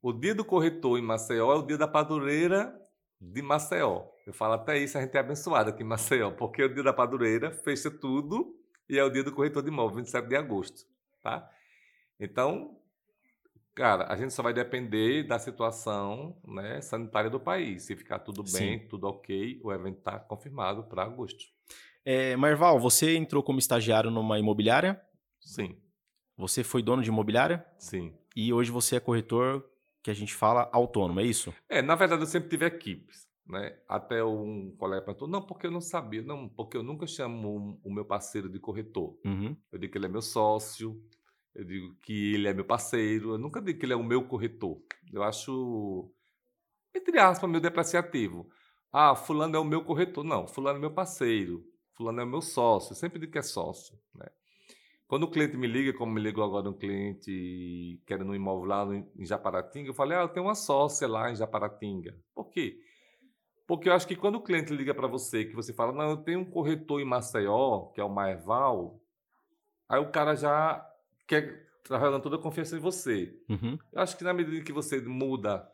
o 0.00 0.12
dia 0.12 0.34
do 0.34 0.44
corretor 0.44 0.98
em 0.98 1.02
Maceió 1.02 1.52
é 1.52 1.56
o 1.56 1.66
dia 1.66 1.76
da 1.76 1.88
padureira 1.88 2.74
de 3.20 3.42
Maceió. 3.42 4.06
Eu 4.26 4.32
falo 4.32 4.54
até 4.54 4.78
isso, 4.78 4.96
a 4.96 5.02
gente 5.02 5.16
é 5.16 5.20
abençoado 5.20 5.70
aqui 5.70 5.82
em 5.82 5.86
Maceió, 5.86 6.30
porque 6.30 6.62
o 6.62 6.72
dia 6.72 6.82
da 6.82 6.92
padureira 6.92 7.50
fecha 7.50 7.90
tudo 7.90 8.56
e 8.88 8.98
é 8.98 9.04
o 9.04 9.10
dia 9.10 9.22
do 9.22 9.32
corretor 9.32 9.62
de 9.62 9.68
imóvel, 9.68 9.96
27 9.96 10.28
de 10.28 10.36
agosto, 10.36 10.86
tá? 11.22 11.48
Então, 12.18 12.79
cara, 13.74 14.12
a 14.12 14.16
gente 14.16 14.32
só 14.32 14.42
vai 14.42 14.52
depender 14.52 15.24
da 15.24 15.38
situação 15.38 16.36
né, 16.46 16.80
sanitária 16.80 17.30
do 17.30 17.40
país. 17.40 17.84
Se 17.84 17.96
ficar 17.96 18.18
tudo 18.20 18.42
bem, 18.42 18.78
Sim. 18.80 18.88
tudo 18.88 19.06
ok, 19.06 19.60
o 19.62 19.72
evento 19.72 19.98
está 19.98 20.18
confirmado 20.18 20.84
para 20.84 21.02
agosto. 21.04 21.44
É, 22.04 22.34
Marval, 22.36 22.78
você 22.78 23.16
entrou 23.16 23.42
como 23.42 23.58
estagiário 23.58 24.10
numa 24.10 24.38
imobiliária? 24.38 25.00
Sim. 25.40 25.76
Você 26.36 26.64
foi 26.64 26.82
dono 26.82 27.02
de 27.02 27.10
imobiliária? 27.10 27.64
Sim. 27.78 28.14
E 28.34 28.52
hoje 28.52 28.70
você 28.70 28.96
é 28.96 29.00
corretor, 29.00 29.68
que 30.02 30.10
a 30.10 30.14
gente 30.14 30.34
fala 30.34 30.68
autônomo, 30.72 31.20
é 31.20 31.24
isso? 31.24 31.52
É, 31.68 31.82
na 31.82 31.94
verdade 31.94 32.22
eu 32.22 32.26
sempre 32.26 32.48
tive 32.48 32.64
equipes. 32.64 33.28
Né? 33.46 33.76
Até 33.88 34.22
um 34.24 34.74
colega 34.78 35.02
perguntou, 35.02 35.26
não, 35.26 35.42
porque 35.42 35.66
eu 35.66 35.70
não 35.70 35.80
sabia, 35.80 36.22
não, 36.22 36.48
porque 36.48 36.76
eu 36.76 36.82
nunca 36.82 37.06
chamo 37.06 37.80
o 37.82 37.92
meu 37.92 38.04
parceiro 38.04 38.48
de 38.48 38.60
corretor. 38.60 39.18
Uhum. 39.24 39.56
Eu 39.72 39.78
digo 39.78 39.92
que 39.92 39.98
ele 39.98 40.06
é 40.06 40.08
meu 40.08 40.22
sócio, 40.22 41.02
eu 41.54 41.64
digo 41.64 41.94
que 42.02 42.34
ele 42.34 42.48
é 42.48 42.54
meu 42.54 42.64
parceiro, 42.64 43.32
eu 43.32 43.38
nunca 43.38 43.60
digo 43.60 43.78
que 43.78 43.86
ele 43.86 43.92
é 43.92 43.96
o 43.96 44.04
meu 44.04 44.26
corretor. 44.26 44.80
Eu 45.12 45.22
acho, 45.22 46.10
entre 46.94 47.18
aspas, 47.18 47.48
meio 47.50 47.62
depreciativo. 47.62 48.48
Ah, 48.92 49.14
fulano 49.14 49.56
é 49.56 49.58
o 49.58 49.64
meu 49.64 49.84
corretor. 49.84 50.24
Não, 50.24 50.46
fulano 50.46 50.78
é 50.78 50.80
meu 50.80 50.92
parceiro 50.92 51.64
fulano 52.00 52.22
é 52.22 52.24
meu 52.24 52.40
sócio, 52.40 52.92
eu 52.92 52.96
sempre 52.96 53.18
digo 53.18 53.32
que 53.32 53.38
é 53.38 53.42
sócio, 53.42 53.94
né? 54.14 54.26
Quando 55.06 55.24
o 55.24 55.30
cliente 55.30 55.56
me 55.56 55.66
liga, 55.66 55.92
como 55.92 56.12
me 56.12 56.20
ligou 56.20 56.42
agora 56.42 56.70
um 56.70 56.72
cliente 56.72 58.00
querendo 58.06 58.30
um 58.30 58.34
imóvel 58.34 58.64
lá 58.64 58.86
em 58.94 59.26
Japaratinga, 59.26 59.90
eu 59.90 59.94
falei, 59.94 60.16
ah, 60.16 60.22
eu 60.22 60.28
tenho 60.28 60.46
uma 60.46 60.54
sócia 60.54 61.06
lá 61.06 61.30
em 61.30 61.34
Japaratinga. 61.34 62.16
Por 62.32 62.48
quê? 62.48 62.78
Porque 63.66 63.88
eu 63.88 63.92
acho 63.92 64.06
que 64.06 64.16
quando 64.16 64.36
o 64.36 64.42
cliente 64.42 64.72
liga 64.72 64.94
para 64.94 65.08
você, 65.08 65.44
que 65.44 65.54
você 65.54 65.74
fala, 65.74 65.92
não, 65.92 66.10
eu 66.10 66.16
tenho 66.18 66.40
um 66.40 66.44
corretor 66.44 67.00
em 67.00 67.04
Maceió, 67.04 67.90
que 67.92 68.00
é 68.00 68.04
o 68.04 68.08
Maeval, 68.08 69.00
aí 69.88 70.00
o 70.00 70.10
cara 70.10 70.34
já 70.36 70.89
quer 71.30 71.70
trabalhando 71.84 72.22
toda 72.22 72.36
a 72.36 72.40
confiança 72.40 72.76
em 72.76 72.80
você. 72.80 73.40
Uhum. 73.48 73.78
Eu 73.92 74.02
acho 74.02 74.16
que 74.16 74.24
na 74.24 74.34
medida 74.34 74.64
que 74.64 74.72
você 74.72 75.00
muda 75.00 75.64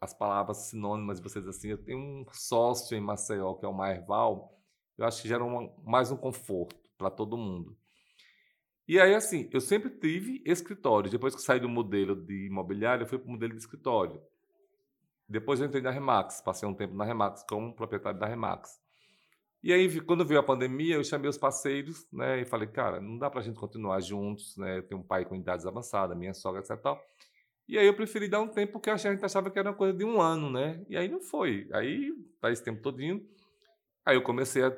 as 0.00 0.12
palavras 0.12 0.56
sinônimas 0.68 1.18
de 1.18 1.22
vocês 1.22 1.46
assim. 1.46 1.68
Eu 1.68 1.78
tenho 1.78 1.98
um 1.98 2.24
sócio 2.32 2.96
em 2.96 3.00
Maceió, 3.00 3.54
que 3.54 3.64
é 3.64 3.68
o 3.68 3.72
Marval, 3.72 4.58
eu 4.96 5.04
acho 5.04 5.22
que 5.22 5.28
gera 5.28 5.44
uma, 5.44 5.72
mais 5.84 6.10
um 6.10 6.16
conforto 6.16 6.90
para 6.96 7.10
todo 7.10 7.36
mundo. 7.36 7.76
E 8.88 8.98
aí, 8.98 9.14
assim, 9.14 9.48
eu 9.52 9.60
sempre 9.60 9.90
tive 9.90 10.42
escritório. 10.44 11.10
Depois 11.10 11.34
que 11.34 11.42
saí 11.42 11.60
do 11.60 11.68
modelo 11.68 12.16
de 12.16 12.46
imobiliário, 12.46 13.04
eu 13.04 13.06
fui 13.06 13.18
para 13.18 13.28
o 13.28 13.30
modelo 13.30 13.52
de 13.52 13.60
escritório. 13.60 14.20
Depois 15.28 15.60
eu 15.60 15.66
entrei 15.66 15.80
na 15.80 15.90
Remax, 15.90 16.40
passei 16.40 16.68
um 16.68 16.74
tempo 16.74 16.94
na 16.94 17.04
Remax 17.04 17.44
como 17.48 17.72
proprietário 17.72 18.18
da 18.18 18.26
Remax. 18.26 18.80
E 19.62 19.72
aí, 19.72 20.00
quando 20.00 20.24
veio 20.24 20.40
a 20.40 20.42
pandemia, 20.42 20.94
eu 20.94 21.04
chamei 21.04 21.28
os 21.28 21.36
parceiros, 21.36 22.06
né, 22.10 22.40
e 22.40 22.44
falei, 22.46 22.66
cara, 22.66 23.00
não 23.00 23.18
dá 23.18 23.28
para 23.28 23.40
a 23.40 23.42
gente 23.42 23.58
continuar 23.58 24.00
juntos, 24.00 24.56
né, 24.56 24.78
eu 24.78 24.82
tenho 24.82 25.00
um 25.00 25.04
pai 25.04 25.24
com 25.24 25.36
idades 25.36 25.66
avançadas, 25.66 26.16
minha 26.16 26.32
sogra, 26.32 26.60
etc. 26.60 26.80
Tal. 26.80 27.02
E 27.68 27.78
aí 27.78 27.86
eu 27.86 27.94
preferi 27.94 28.26
dar 28.26 28.40
um 28.40 28.48
tempo 28.48 28.72
porque 28.72 28.90
a 28.90 28.96
gente 28.96 29.24
achava 29.24 29.50
que 29.50 29.58
era 29.58 29.68
uma 29.68 29.76
coisa 29.76 29.96
de 29.96 30.04
um 30.04 30.20
ano, 30.20 30.50
né? 30.50 30.84
E 30.88 30.96
aí 30.96 31.08
não 31.08 31.20
foi. 31.20 31.68
Aí, 31.72 32.12
tá 32.40 32.50
esse 32.50 32.64
tempo 32.64 32.82
todinho. 32.82 33.24
Aí 34.04 34.16
eu 34.16 34.22
comecei 34.22 34.64
a... 34.64 34.76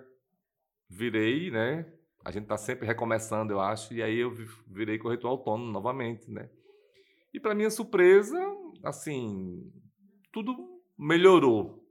Virei, 0.91 1.51
né? 1.51 1.91
A 2.23 2.31
gente 2.31 2.43
está 2.43 2.59
sempre 2.59 2.87
recomeçando, 2.87 3.51
eu 3.51 3.61
acho, 3.61 3.95
e 3.95 4.03
aí 4.03 4.19
eu 4.19 4.31
virei 4.67 4.99
corretor 4.99 5.29
autônomo 5.29 5.73
novamente, 5.73 6.31
né? 6.31 6.51
E 7.33 7.41
para 7.41 7.55
minha 7.55 7.71
surpresa, 7.71 8.39
assim, 8.85 9.73
tudo 10.31 10.55
melhorou. 10.99 11.82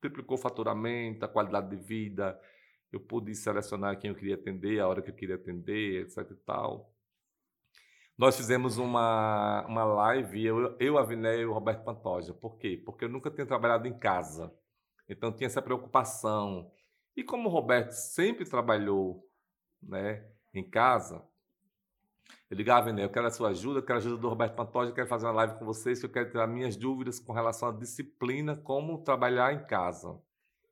Triplicou 0.00 0.36
o 0.36 0.40
faturamento, 0.40 1.24
a 1.24 1.28
qualidade 1.28 1.70
de 1.70 1.76
vida, 1.76 2.40
eu 2.92 3.00
pude 3.00 3.34
selecionar 3.34 3.98
quem 3.98 4.10
eu 4.10 4.16
queria 4.16 4.34
atender, 4.34 4.80
a 4.80 4.88
hora 4.88 5.02
que 5.02 5.10
eu 5.10 5.14
queria 5.14 5.34
atender, 5.34 6.02
etc 6.02 6.30
e 6.30 6.34
tal. 6.36 6.92
Nós 8.16 8.36
fizemos 8.36 8.78
uma, 8.78 9.64
uma 9.66 9.84
live, 9.84 10.44
eu, 10.44 10.76
eu, 10.80 10.98
a 10.98 11.04
Viné 11.04 11.38
e 11.38 11.46
o 11.46 11.52
Roberto 11.52 11.84
Pantoja. 11.84 12.34
Por 12.34 12.58
quê? 12.58 12.82
Porque 12.84 13.04
eu 13.04 13.08
nunca 13.08 13.30
tinha 13.30 13.46
trabalhado 13.46 13.86
em 13.86 13.96
casa. 13.96 14.52
Então 15.08 15.32
tinha 15.32 15.46
essa 15.46 15.62
preocupação. 15.62 16.70
E 17.16 17.22
como 17.22 17.48
o 17.48 17.52
Roberto 17.52 17.92
sempre 17.92 18.44
trabalhou 18.44 19.24
né, 19.80 20.28
em 20.52 20.68
casa, 20.68 21.24
eu 22.50 22.56
ligava, 22.56 22.90
né, 22.92 23.04
eu 23.04 23.10
quero 23.10 23.26
a 23.26 23.30
sua 23.30 23.50
ajuda, 23.50 23.80
eu 23.80 23.82
quero 23.82 23.98
a 23.98 24.02
ajuda 24.02 24.16
do 24.16 24.28
Roberto 24.28 24.54
Pantoja, 24.54 24.90
eu 24.90 24.94
quero 24.94 25.06
fazer 25.06 25.26
uma 25.26 25.32
live 25.32 25.58
com 25.58 25.66
vocês, 25.66 26.02
eu 26.02 26.08
quero 26.08 26.30
tirar 26.30 26.46
minhas 26.46 26.76
dúvidas 26.76 27.20
com 27.20 27.32
relação 27.32 27.68
à 27.68 27.72
disciplina, 27.72 28.56
como 28.56 29.02
trabalhar 29.02 29.52
em 29.52 29.66
casa. 29.66 30.18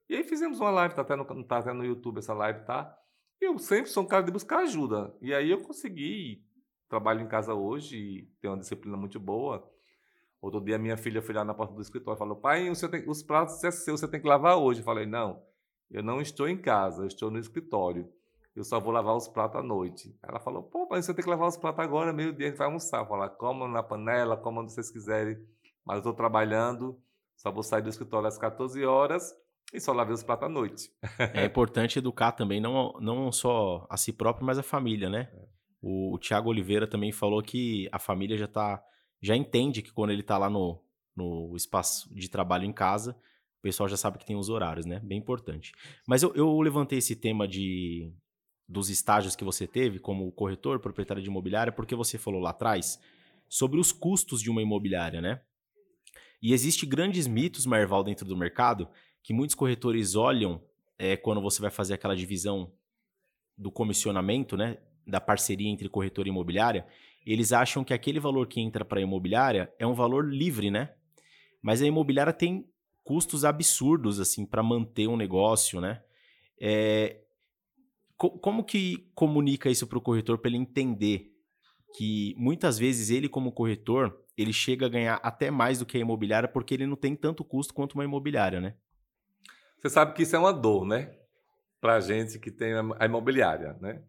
E 0.08 0.16
aí 0.16 0.24
fizemos 0.24 0.58
uma 0.58 0.70
live, 0.70 0.94
tá 0.94 1.02
até 1.02 1.14
no, 1.14 1.44
tá 1.44 1.58
até 1.58 1.72
no 1.74 1.84
YouTube 1.84 2.18
essa 2.18 2.32
live, 2.32 2.64
tá? 2.64 2.96
Eu 3.38 3.58
sempre 3.58 3.90
sou 3.90 4.04
um 4.04 4.06
cara 4.06 4.22
de 4.22 4.32
buscar 4.32 4.60
ajuda. 4.60 5.14
E 5.20 5.34
aí 5.34 5.50
eu 5.50 5.58
consegui, 5.58 6.42
trabalho 6.88 7.20
em 7.20 7.28
casa 7.28 7.52
hoje 7.52 7.96
e 7.98 8.22
tenho 8.40 8.54
uma 8.54 8.60
disciplina 8.60 8.96
muito 8.96 9.20
boa. 9.20 9.70
Outro 10.40 10.60
dia 10.62 10.78
minha 10.78 10.96
filha 10.96 11.20
foi 11.20 11.34
lá 11.34 11.44
na 11.44 11.52
porta 11.52 11.74
do 11.74 11.82
escritório 11.82 12.16
e 12.16 12.18
falou, 12.18 12.36
pai, 12.36 12.72
tem, 12.90 13.08
os 13.08 13.22
pratos 13.22 13.62
é 13.62 13.70
seu, 13.70 13.98
você 13.98 14.08
tem 14.08 14.20
que 14.20 14.28
lavar 14.28 14.56
hoje. 14.56 14.80
Eu 14.80 14.84
falei, 14.84 15.04
não, 15.04 15.42
eu 15.90 16.02
não 16.02 16.22
estou 16.22 16.48
em 16.48 16.56
casa, 16.56 17.02
eu 17.02 17.06
estou 17.06 17.30
no 17.30 17.38
escritório 17.38 18.10
eu 18.56 18.64
só 18.64 18.80
vou 18.80 18.92
lavar 18.92 19.14
os 19.14 19.28
pratos 19.28 19.60
à 19.60 19.62
noite. 19.62 20.16
Ela 20.22 20.40
falou, 20.40 20.62
pô, 20.62 20.88
mas 20.90 21.04
você 21.04 21.12
tem 21.12 21.22
que 21.22 21.30
lavar 21.30 21.48
os 21.48 21.56
pratos 21.56 21.84
agora, 21.84 22.12
meio-dia, 22.12 22.46
a 22.46 22.50
gente 22.50 22.58
vai 22.58 22.66
almoçar. 22.66 23.02
Eu 23.02 23.06
falei, 23.06 23.28
como 23.36 23.68
na 23.68 23.82
panela, 23.82 24.36
como 24.36 24.60
onde 24.60 24.72
vocês 24.72 24.90
quiserem, 24.90 25.36
mas 25.84 25.96
eu 25.96 26.00
estou 26.00 26.14
trabalhando, 26.14 26.98
só 27.36 27.52
vou 27.52 27.62
sair 27.62 27.82
do 27.82 27.88
escritório 27.88 28.26
às 28.26 28.38
14 28.38 28.84
horas 28.84 29.34
e 29.72 29.80
só 29.80 29.92
lavei 29.92 30.14
os 30.14 30.22
pratos 30.22 30.46
à 30.46 30.48
noite. 30.48 30.90
é 31.34 31.44
importante 31.44 31.98
educar 31.98 32.32
também, 32.32 32.60
não, 32.60 32.94
não 33.00 33.30
só 33.30 33.86
a 33.90 33.96
si 33.96 34.12
próprio, 34.12 34.46
mas 34.46 34.58
a 34.58 34.62
família, 34.62 35.10
né? 35.10 35.30
É. 35.32 35.46
O, 35.82 36.14
o 36.14 36.18
Tiago 36.18 36.48
Oliveira 36.48 36.86
também 36.86 37.12
falou 37.12 37.42
que 37.42 37.88
a 37.92 37.98
família 37.98 38.36
já 38.36 38.48
tá, 38.48 38.82
já 39.20 39.36
entende 39.36 39.82
que 39.82 39.92
quando 39.92 40.10
ele 40.10 40.22
está 40.22 40.38
lá 40.38 40.48
no, 40.48 40.82
no 41.14 41.54
espaço 41.54 42.12
de 42.14 42.28
trabalho 42.30 42.64
em 42.64 42.72
casa, 42.72 43.12
o 43.58 43.62
pessoal 43.62 43.88
já 43.88 43.96
sabe 43.96 44.18
que 44.18 44.26
tem 44.26 44.36
os 44.36 44.48
horários, 44.48 44.86
né? 44.86 45.00
Bem 45.04 45.18
importante. 45.18 45.72
Mas 46.06 46.22
eu, 46.22 46.34
eu 46.34 46.58
levantei 46.60 46.98
esse 46.98 47.14
tema 47.14 47.46
de, 47.46 48.12
dos 48.68 48.90
estágios 48.90 49.36
que 49.36 49.44
você 49.44 49.66
teve 49.66 49.98
como 49.98 50.30
corretor, 50.32 50.80
proprietário 50.80 51.22
de 51.22 51.28
imobiliária, 51.28 51.72
porque 51.72 51.94
você 51.94 52.18
falou 52.18 52.40
lá 52.40 52.50
atrás 52.50 53.00
sobre 53.48 53.78
os 53.78 53.92
custos 53.92 54.42
de 54.42 54.50
uma 54.50 54.62
imobiliária, 54.62 55.20
né? 55.20 55.40
E 56.42 56.52
existe 56.52 56.84
grandes 56.84 57.26
mitos, 57.26 57.64
Marval, 57.64 58.04
dentro 58.04 58.26
do 58.26 58.36
mercado, 58.36 58.88
que 59.22 59.32
muitos 59.32 59.54
corretores 59.54 60.14
olham 60.14 60.62
é, 60.98 61.16
quando 61.16 61.40
você 61.40 61.60
vai 61.60 61.70
fazer 61.70 61.94
aquela 61.94 62.16
divisão 62.16 62.72
do 63.56 63.70
comissionamento, 63.70 64.56
né? 64.56 64.78
Da 65.06 65.20
parceria 65.20 65.68
entre 65.68 65.88
corretor 65.88 66.26
e 66.26 66.30
imobiliária, 66.30 66.86
eles 67.24 67.52
acham 67.52 67.84
que 67.84 67.94
aquele 67.94 68.20
valor 68.20 68.46
que 68.46 68.60
entra 68.60 68.84
para 68.84 68.98
a 68.98 69.02
imobiliária 69.02 69.72
é 69.78 69.86
um 69.86 69.94
valor 69.94 70.28
livre, 70.28 70.70
né? 70.70 70.92
Mas 71.62 71.80
a 71.82 71.86
imobiliária 71.86 72.32
tem 72.32 72.68
custos 73.02 73.44
absurdos, 73.44 74.20
assim, 74.20 74.44
para 74.44 74.62
manter 74.62 75.08
um 75.08 75.16
negócio, 75.16 75.80
né? 75.80 76.02
É, 76.60 77.20
como 78.16 78.64
que 78.64 79.10
comunica 79.14 79.70
isso 79.70 79.86
para 79.86 79.98
o 79.98 80.02
corretor 80.02 80.38
para 80.38 80.48
ele 80.48 80.58
entender 80.58 81.32
que 81.96 82.34
muitas 82.36 82.78
vezes 82.78 83.10
ele, 83.10 83.28
como 83.28 83.52
corretor, 83.52 84.24
ele 84.36 84.52
chega 84.52 84.86
a 84.86 84.88
ganhar 84.88 85.20
até 85.22 85.50
mais 85.50 85.78
do 85.78 85.86
que 85.86 85.96
a 85.96 86.00
imobiliária 86.00 86.48
porque 86.48 86.74
ele 86.74 86.86
não 86.86 86.96
tem 86.96 87.14
tanto 87.14 87.44
custo 87.44 87.72
quanto 87.72 87.94
uma 87.94 88.04
imobiliária, 88.04 88.60
né? 88.60 88.74
Você 89.78 89.90
sabe 89.90 90.14
que 90.14 90.22
isso 90.22 90.34
é 90.34 90.38
uma 90.38 90.52
dor, 90.52 90.86
né? 90.86 91.14
Para 91.80 92.00
gente 92.00 92.38
que 92.38 92.50
tem 92.50 92.72
a 92.98 93.04
imobiliária, 93.04 93.74
né? 93.80 94.02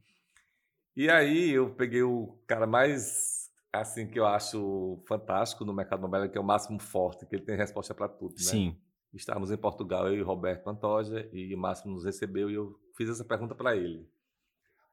E 0.95 1.09
aí 1.09 1.51
eu 1.51 1.75
peguei 1.75 2.01
o 2.01 2.39
cara 2.47 2.65
mais 2.65 3.51
assim 3.71 4.09
que 4.09 4.19
eu 4.19 4.25
acho 4.25 5.03
fantástico 5.07 5.63
no 5.63 5.73
mercado 5.73 5.99
imobiliário, 5.99 6.31
que 6.31 6.37
é 6.37 6.41
o 6.41 6.43
Máximo 6.43 6.79
Forte, 6.79 7.25
que 7.25 7.35
ele 7.35 7.45
tem 7.45 7.55
resposta 7.55 7.93
para 7.93 8.07
tudo, 8.07 8.35
né? 8.37 8.43
Sim. 8.43 8.77
Estávamos 9.13 9.51
em 9.51 9.57
Portugal, 9.57 10.07
eu 10.07 10.15
e 10.15 10.21
Roberto 10.21 10.63
Pantoja, 10.63 11.27
e 11.33 11.55
Máximo 11.55 11.93
nos 11.93 12.05
recebeu 12.05 12.49
e 12.49 12.55
eu 12.55 12.79
fiz 12.95 13.09
essa 13.09 13.23
pergunta 13.23 13.55
para 13.55 13.75
ele. 13.75 14.07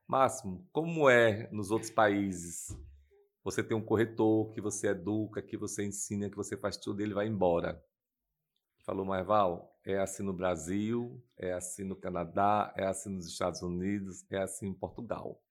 Máximo, 0.07 0.67
como 0.73 1.09
é 1.09 1.49
nos 1.51 1.71
outros 1.71 1.91
países? 1.91 2.77
Você 3.43 3.63
tem 3.63 3.77
um 3.77 3.85
corretor 3.85 4.53
que 4.53 4.61
você 4.61 4.89
educa, 4.89 5.43
que 5.43 5.57
você 5.57 5.85
ensina, 5.85 6.31
que 6.31 6.37
você 6.37 6.57
faz 6.57 6.77
tudo, 6.77 7.01
ele 7.01 7.15
vai 7.15 7.27
embora. 7.27 7.83
Falou, 8.85 9.05
Marval, 9.05 9.79
é 9.85 9.99
assim 9.99 10.23
no 10.23 10.33
Brasil, 10.33 11.23
é 11.37 11.53
assim 11.53 11.85
no 11.85 11.97
Canadá, 11.97 12.73
é 12.77 12.87
assim 12.87 13.11
nos 13.11 13.27
Estados 13.27 13.63
Unidos, 13.63 14.25
é 14.31 14.39
assim 14.39 14.69
em 14.69 14.75
Portugal. 14.75 15.43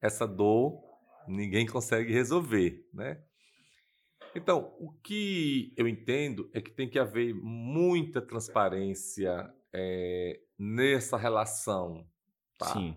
Essa 0.00 0.26
dor 0.26 0.82
ninguém 1.26 1.66
consegue 1.66 2.12
resolver, 2.12 2.88
né? 2.92 3.22
Então, 4.34 4.74
o 4.78 4.90
que 4.90 5.72
eu 5.76 5.86
entendo 5.86 6.50
é 6.52 6.60
que 6.60 6.70
tem 6.70 6.88
que 6.88 6.98
haver 6.98 7.34
muita 7.34 8.20
transparência 8.20 9.52
é, 9.72 10.40
nessa 10.58 11.16
relação. 11.16 12.06
Tá? 12.58 12.72
Sim. 12.72 12.96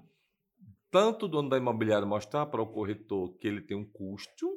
Tanto 0.90 1.26
o 1.26 1.30
dono 1.30 1.50
da 1.50 1.58
imobiliária 1.58 2.08
mostrar 2.08 2.46
para 2.48 2.62
o 2.62 2.68
corretor 2.68 3.38
que 3.38 3.48
ele 3.48 3.62
tem 3.62 3.78
um 3.78 3.86
custo, 3.86 4.48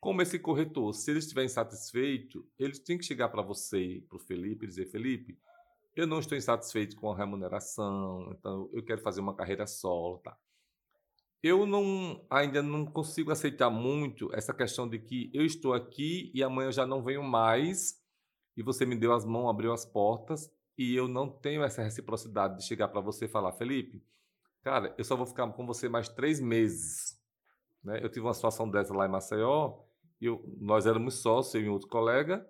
como 0.00 0.22
esse 0.22 0.38
corretor, 0.38 0.92
se 0.94 1.10
ele 1.10 1.18
estiver 1.18 1.44
insatisfeito, 1.44 2.46
ele 2.58 2.78
tem 2.78 2.96
que 2.98 3.04
chegar 3.04 3.28
para 3.28 3.42
você, 3.42 4.04
para 4.08 4.16
o 4.16 4.20
Felipe, 4.20 4.64
e 4.64 4.68
dizer: 4.68 4.86
Felipe, 4.86 5.38
eu 5.94 6.06
não 6.06 6.18
estou 6.18 6.36
insatisfeito 6.36 6.96
com 6.96 7.10
a 7.10 7.16
remuneração, 7.16 8.32
então 8.32 8.70
eu 8.72 8.84
quero 8.84 9.00
fazer 9.00 9.20
uma 9.20 9.34
carreira 9.34 9.66
solo. 9.66 10.18
Tá? 10.18 10.36
Eu 11.42 11.66
não, 11.66 12.24
ainda 12.30 12.62
não 12.62 12.86
consigo 12.86 13.30
aceitar 13.30 13.70
muito 13.70 14.34
essa 14.34 14.52
questão 14.52 14.88
de 14.88 14.98
que 14.98 15.30
eu 15.32 15.44
estou 15.44 15.74
aqui 15.74 16.30
e 16.34 16.42
amanhã 16.42 16.68
eu 16.68 16.72
já 16.72 16.86
não 16.86 17.02
venho 17.02 17.22
mais, 17.22 18.02
e 18.56 18.62
você 18.62 18.86
me 18.86 18.96
deu 18.96 19.12
as 19.12 19.24
mãos, 19.24 19.50
abriu 19.50 19.72
as 19.72 19.84
portas, 19.84 20.50
e 20.78 20.94
eu 20.94 21.06
não 21.06 21.28
tenho 21.28 21.62
essa 21.62 21.82
reciprocidade 21.82 22.58
de 22.58 22.64
chegar 22.64 22.88
para 22.88 23.00
você 23.00 23.26
e 23.26 23.28
falar, 23.28 23.52
Felipe, 23.52 24.02
cara, 24.62 24.94
eu 24.98 25.04
só 25.04 25.14
vou 25.14 25.26
ficar 25.26 25.46
com 25.52 25.66
você 25.66 25.88
mais 25.88 26.08
três 26.08 26.40
meses. 26.40 27.20
Né? 27.82 28.00
Eu 28.02 28.08
tive 28.08 28.26
uma 28.26 28.34
situação 28.34 28.68
dessa 28.68 28.94
lá 28.94 29.06
em 29.06 29.10
Maceió, 29.10 29.78
eu, 30.20 30.42
nós 30.58 30.86
éramos 30.86 31.14
sócios, 31.14 31.54
eu 31.54 31.62
e 31.62 31.68
outro 31.68 31.88
colega, 31.88 32.46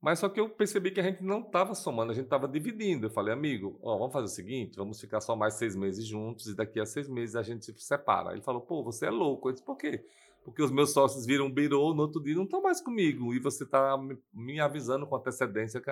mas 0.00 0.18
só 0.18 0.28
que 0.28 0.38
eu 0.38 0.48
percebi 0.48 0.90
que 0.90 1.00
a 1.00 1.02
gente 1.02 1.22
não 1.22 1.40
estava 1.40 1.74
somando, 1.74 2.12
a 2.12 2.14
gente 2.14 2.24
estava 2.24 2.46
dividindo. 2.46 3.06
Eu 3.06 3.10
falei, 3.10 3.32
amigo, 3.32 3.78
ó, 3.82 3.98
vamos 3.98 4.12
fazer 4.12 4.26
o 4.26 4.28
seguinte, 4.28 4.76
vamos 4.76 5.00
ficar 5.00 5.20
só 5.20 5.34
mais 5.34 5.54
seis 5.54 5.74
meses 5.74 6.06
juntos 6.06 6.46
e 6.46 6.54
daqui 6.54 6.78
a 6.78 6.86
seis 6.86 7.08
meses 7.08 7.34
a 7.34 7.42
gente 7.42 7.64
se 7.64 7.74
separa. 7.78 8.32
Ele 8.32 8.42
falou, 8.42 8.60
pô, 8.60 8.82
você 8.82 9.06
é 9.06 9.10
louco. 9.10 9.48
Eu 9.48 9.52
disse, 9.52 9.64
por 9.64 9.76
quê? 9.76 10.04
Porque 10.44 10.62
os 10.62 10.70
meus 10.70 10.92
sócios 10.92 11.26
viram 11.26 11.46
um 11.46 11.52
birô, 11.52 11.92
no 11.92 12.02
outro 12.02 12.22
dia 12.22 12.34
não 12.36 12.44
estão 12.44 12.62
mais 12.62 12.80
comigo 12.80 13.34
e 13.34 13.40
você 13.40 13.64
está 13.64 13.98
me 14.32 14.60
avisando 14.60 15.06
com 15.06 15.16
antecedência 15.16 15.80
que 15.80 15.90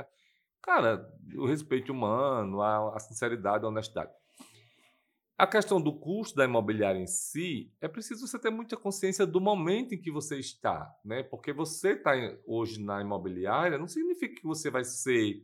Cara, 0.64 1.06
o 1.36 1.44
respeito 1.44 1.92
humano, 1.92 2.62
a, 2.62 2.96
a 2.96 2.98
sinceridade, 2.98 3.66
a 3.66 3.68
honestidade. 3.68 4.10
A 5.36 5.48
questão 5.48 5.80
do 5.80 5.92
custo 5.92 6.36
da 6.36 6.44
imobiliária 6.44 7.00
em 7.00 7.08
si, 7.08 7.72
é 7.80 7.88
preciso 7.88 8.26
você 8.26 8.38
ter 8.38 8.50
muita 8.50 8.76
consciência 8.76 9.26
do 9.26 9.40
momento 9.40 9.92
em 9.92 10.00
que 10.00 10.10
você 10.10 10.38
está, 10.38 10.88
né? 11.04 11.24
Porque 11.24 11.52
você 11.52 11.94
está 11.94 12.12
hoje 12.46 12.80
na 12.80 13.00
imobiliária, 13.00 13.76
não 13.76 13.88
significa 13.88 14.40
que 14.40 14.46
você 14.46 14.70
vai 14.70 14.84
ser 14.84 15.42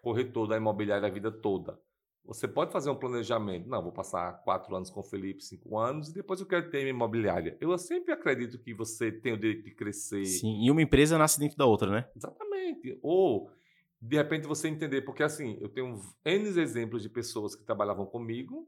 corretor 0.00 0.48
da 0.48 0.56
imobiliária 0.56 1.06
a 1.06 1.10
vida 1.10 1.30
toda. 1.30 1.78
Você 2.24 2.48
pode 2.48 2.72
fazer 2.72 2.88
um 2.88 2.94
planejamento. 2.94 3.68
Não, 3.68 3.82
vou 3.82 3.92
passar 3.92 4.42
quatro 4.42 4.74
anos 4.74 4.88
com 4.88 5.00
o 5.00 5.04
Felipe, 5.04 5.44
cinco 5.44 5.78
anos, 5.78 6.08
e 6.08 6.14
depois 6.14 6.40
eu 6.40 6.46
quero 6.46 6.70
ter 6.70 6.78
minha 6.78 6.90
imobiliária. 6.90 7.58
Eu 7.60 7.76
sempre 7.76 8.14
acredito 8.14 8.58
que 8.58 8.72
você 8.72 9.12
tem 9.12 9.34
o 9.34 9.38
direito 9.38 9.64
de 9.64 9.74
crescer. 9.74 10.24
Sim, 10.24 10.64
e 10.64 10.70
uma 10.70 10.80
empresa 10.80 11.18
nasce 11.18 11.38
dentro 11.38 11.58
da 11.58 11.66
outra, 11.66 11.90
né? 11.90 12.08
Exatamente. 12.16 12.98
Ou, 13.02 13.50
de 14.00 14.16
repente, 14.16 14.46
você 14.46 14.66
entender, 14.68 15.02
porque 15.02 15.22
assim, 15.22 15.58
eu 15.60 15.68
tenho 15.68 16.00
N 16.24 16.58
exemplos 16.58 17.02
de 17.02 17.10
pessoas 17.10 17.54
que 17.54 17.64
trabalhavam 17.64 18.06
comigo 18.06 18.66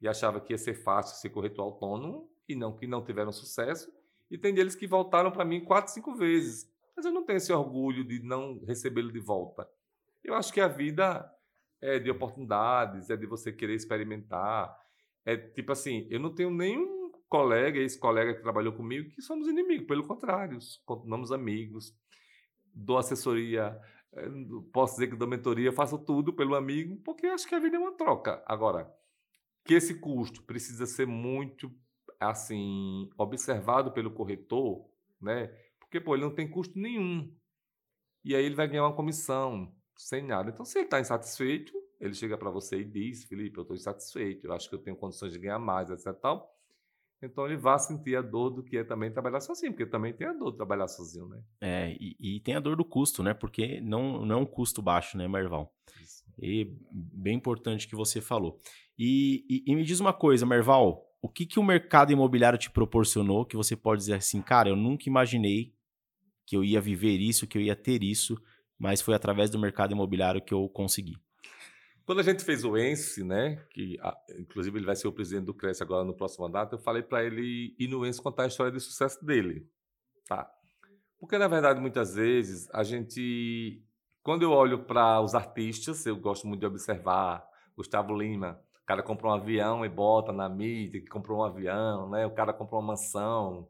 e 0.00 0.08
achavam 0.08 0.40
que 0.40 0.52
ia 0.52 0.58
ser 0.58 0.74
fácil 0.74 1.16
ser 1.16 1.30
corretor 1.30 1.62
autônomo 1.62 2.30
e 2.48 2.54
não 2.54 2.76
que 2.76 2.86
não 2.86 3.04
tiveram 3.04 3.32
sucesso. 3.32 3.92
E 4.30 4.38
tem 4.38 4.54
deles 4.54 4.74
que 4.74 4.86
voltaram 4.86 5.30
para 5.30 5.44
mim 5.44 5.64
quatro, 5.64 5.92
cinco 5.92 6.14
vezes. 6.14 6.70
Mas 6.96 7.04
eu 7.04 7.12
não 7.12 7.24
tenho 7.24 7.36
esse 7.36 7.52
orgulho 7.52 8.04
de 8.04 8.22
não 8.22 8.60
recebê-lo 8.64 9.12
de 9.12 9.20
volta. 9.20 9.68
Eu 10.22 10.34
acho 10.34 10.52
que 10.52 10.60
a 10.60 10.68
vida 10.68 11.30
é 11.80 11.98
de 11.98 12.10
oportunidades, 12.10 13.10
é 13.10 13.16
de 13.16 13.26
você 13.26 13.52
querer 13.52 13.74
experimentar. 13.74 14.76
É 15.24 15.36
tipo 15.36 15.72
assim, 15.72 16.06
eu 16.10 16.18
não 16.18 16.34
tenho 16.34 16.50
nenhum 16.50 17.10
colega, 17.28 17.78
ex-colega 17.78 18.34
que 18.34 18.42
trabalhou 18.42 18.72
comigo, 18.72 19.10
que 19.10 19.22
somos 19.22 19.46
inimigos, 19.46 19.86
pelo 19.86 20.06
contrário, 20.06 20.58
continuamos 20.84 21.30
amigos. 21.30 21.94
Dou 22.74 22.96
assessoria, 22.96 23.78
eh, 24.14 24.30
posso 24.72 24.94
dizer 24.94 25.08
que 25.08 25.16
dou 25.16 25.28
mentoria, 25.28 25.72
faço 25.72 25.98
tudo 25.98 26.32
pelo 26.32 26.54
amigo, 26.54 26.96
porque 27.04 27.26
acho 27.26 27.46
que 27.46 27.54
a 27.54 27.58
vida 27.58 27.76
é 27.76 27.80
uma 27.80 27.92
troca. 27.92 28.42
Agora, 28.46 28.90
que 29.68 29.74
esse 29.74 30.00
custo 30.00 30.42
precisa 30.42 30.86
ser 30.86 31.06
muito 31.06 31.70
assim 32.18 33.10
observado 33.18 33.92
pelo 33.92 34.10
corretor, 34.10 34.88
né? 35.20 35.48
Porque 35.78 36.00
pô, 36.00 36.14
ele 36.14 36.24
não 36.24 36.34
tem 36.34 36.50
custo 36.50 36.78
nenhum. 36.78 37.30
E 38.24 38.34
aí 38.34 38.42
ele 38.42 38.54
vai 38.54 38.66
ganhar 38.66 38.84
uma 38.84 38.96
comissão 38.96 39.70
sem 39.94 40.22
nada. 40.22 40.48
Então, 40.48 40.64
se 40.64 40.78
ele 40.78 40.86
está 40.86 40.98
insatisfeito, 40.98 41.70
ele 42.00 42.14
chega 42.14 42.38
para 42.38 42.50
você 42.50 42.80
e 42.80 42.84
diz: 42.84 43.24
Felipe, 43.24 43.58
eu 43.58 43.62
estou 43.62 43.76
insatisfeito, 43.76 44.46
eu 44.46 44.54
acho 44.54 44.70
que 44.70 44.74
eu 44.74 44.78
tenho 44.78 44.96
condições 44.96 45.34
de 45.34 45.38
ganhar 45.38 45.58
mais, 45.58 45.90
etc. 45.90 46.14
Tal. 46.14 46.50
Então, 47.20 47.44
ele 47.44 47.58
vai 47.58 47.78
sentir 47.78 48.16
a 48.16 48.22
dor 48.22 48.48
do 48.48 48.62
que 48.62 48.78
é 48.78 48.84
também 48.84 49.12
trabalhar 49.12 49.40
sozinho, 49.40 49.72
porque 49.72 49.84
também 49.84 50.14
tem 50.14 50.28
a 50.28 50.32
dor 50.32 50.52
de 50.52 50.56
trabalhar 50.56 50.88
sozinho, 50.88 51.28
né? 51.28 51.42
É, 51.60 51.96
e, 52.00 52.16
e 52.18 52.40
tem 52.40 52.54
a 52.54 52.60
dor 52.60 52.74
do 52.74 52.86
custo, 52.86 53.22
né? 53.22 53.34
Porque 53.34 53.82
não, 53.82 54.24
não 54.24 54.38
é 54.38 54.38
um 54.38 54.46
custo 54.46 54.80
baixo, 54.80 55.18
né, 55.18 55.28
Merval? 55.28 55.74
E 56.40 56.72
bem 56.90 57.36
importante 57.36 57.88
que 57.88 57.96
você 57.96 58.20
falou. 58.20 58.58
E, 58.98 59.44
e, 59.48 59.72
e, 59.72 59.76
me 59.76 59.84
diz 59.84 60.00
uma 60.00 60.12
coisa, 60.12 60.46
Merval, 60.46 61.04
o 61.20 61.28
que, 61.28 61.46
que 61.46 61.58
o 61.58 61.62
mercado 61.62 62.12
imobiliário 62.12 62.58
te 62.58 62.70
proporcionou 62.70 63.44
que 63.44 63.56
você 63.56 63.76
pode 63.76 64.00
dizer 64.00 64.14
assim, 64.14 64.40
cara, 64.40 64.68
eu 64.68 64.76
nunca 64.76 65.08
imaginei 65.08 65.74
que 66.46 66.56
eu 66.56 66.64
ia 66.64 66.80
viver 66.80 67.18
isso, 67.18 67.46
que 67.46 67.58
eu 67.58 67.62
ia 67.62 67.76
ter 67.76 68.02
isso, 68.02 68.40
mas 68.78 69.00
foi 69.00 69.14
através 69.14 69.50
do 69.50 69.58
mercado 69.58 69.92
imobiliário 69.92 70.40
que 70.40 70.54
eu 70.54 70.68
consegui. 70.68 71.16
Quando 72.06 72.20
a 72.20 72.22
gente 72.22 72.42
fez 72.42 72.64
o 72.64 72.74
ENSE, 72.74 73.22
né, 73.22 73.62
que 73.70 73.98
inclusive 74.38 74.78
ele 74.78 74.86
vai 74.86 74.96
ser 74.96 75.08
o 75.08 75.12
presidente 75.12 75.44
do 75.44 75.52
Cresce 75.52 75.82
agora 75.82 76.06
no 76.06 76.16
próximo 76.16 76.46
mandato, 76.46 76.74
eu 76.74 76.78
falei 76.78 77.02
para 77.02 77.22
ele 77.22 77.74
ir 77.78 77.86
no 77.86 78.06
ENSE 78.06 78.22
contar 78.22 78.44
a 78.44 78.46
história 78.46 78.72
de 78.72 78.80
sucesso 78.80 79.22
dele, 79.22 79.68
tá? 80.26 80.50
Porque 81.20 81.36
na 81.36 81.48
verdade 81.48 81.80
muitas 81.80 82.14
vezes 82.14 82.66
a 82.72 82.82
gente, 82.82 83.82
quando 84.28 84.42
eu 84.42 84.50
olho 84.50 84.80
para 84.80 85.22
os 85.22 85.34
artistas, 85.34 86.04
eu 86.04 86.14
gosto 86.14 86.46
muito 86.46 86.60
de 86.60 86.66
observar 86.66 87.42
Gustavo 87.74 88.14
Lima, 88.14 88.60
o 88.82 88.84
cara 88.84 89.02
comprou 89.02 89.32
um 89.32 89.34
avião 89.34 89.86
e 89.86 89.88
bota 89.88 90.34
na 90.34 90.50
mídia 90.50 91.00
que 91.00 91.06
comprou 91.06 91.38
um 91.38 91.44
avião, 91.44 92.10
né? 92.10 92.26
O 92.26 92.34
cara 92.34 92.52
comprou 92.52 92.78
uma 92.78 92.88
mansão. 92.88 93.66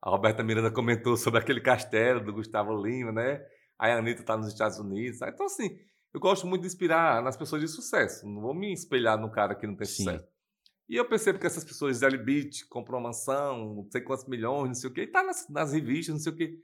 A 0.00 0.08
Roberta 0.08 0.44
Miranda 0.44 0.70
comentou 0.70 1.16
sobre 1.16 1.40
aquele 1.40 1.60
castelo 1.60 2.24
do 2.24 2.32
Gustavo 2.32 2.80
Lima, 2.80 3.10
né? 3.10 3.44
a 3.76 3.92
Anitta 3.92 4.20
está 4.20 4.36
nos 4.36 4.46
Estados 4.46 4.78
Unidos. 4.78 5.20
Então, 5.22 5.46
assim, 5.46 5.76
eu 6.14 6.20
gosto 6.20 6.46
muito 6.46 6.60
de 6.60 6.68
inspirar 6.68 7.20
nas 7.20 7.36
pessoas 7.36 7.60
de 7.60 7.66
sucesso. 7.66 8.24
Não 8.28 8.40
vou 8.40 8.54
me 8.54 8.72
espelhar 8.72 9.18
no 9.18 9.28
cara 9.28 9.56
que 9.56 9.66
não 9.66 9.74
tem 9.74 9.88
Sim. 9.88 10.04
sucesso. 10.04 10.28
E 10.88 10.94
eu 10.94 11.04
percebo 11.04 11.40
que 11.40 11.48
essas 11.48 11.64
pessoas 11.64 11.98
de 11.98 12.16
Beat 12.16 12.68
comprou 12.68 13.00
uma 13.00 13.08
mansão, 13.08 13.74
não 13.74 13.90
sei 13.90 14.02
quantos 14.02 14.28
milhões, 14.28 14.68
não 14.68 14.74
sei 14.74 14.88
o 14.88 14.92
quê, 14.92 15.02
e 15.02 15.06
tá 15.08 15.24
nas, 15.24 15.48
nas 15.48 15.72
revistas, 15.72 16.14
não 16.14 16.20
sei 16.20 16.32
o 16.32 16.36
quê. 16.36 16.60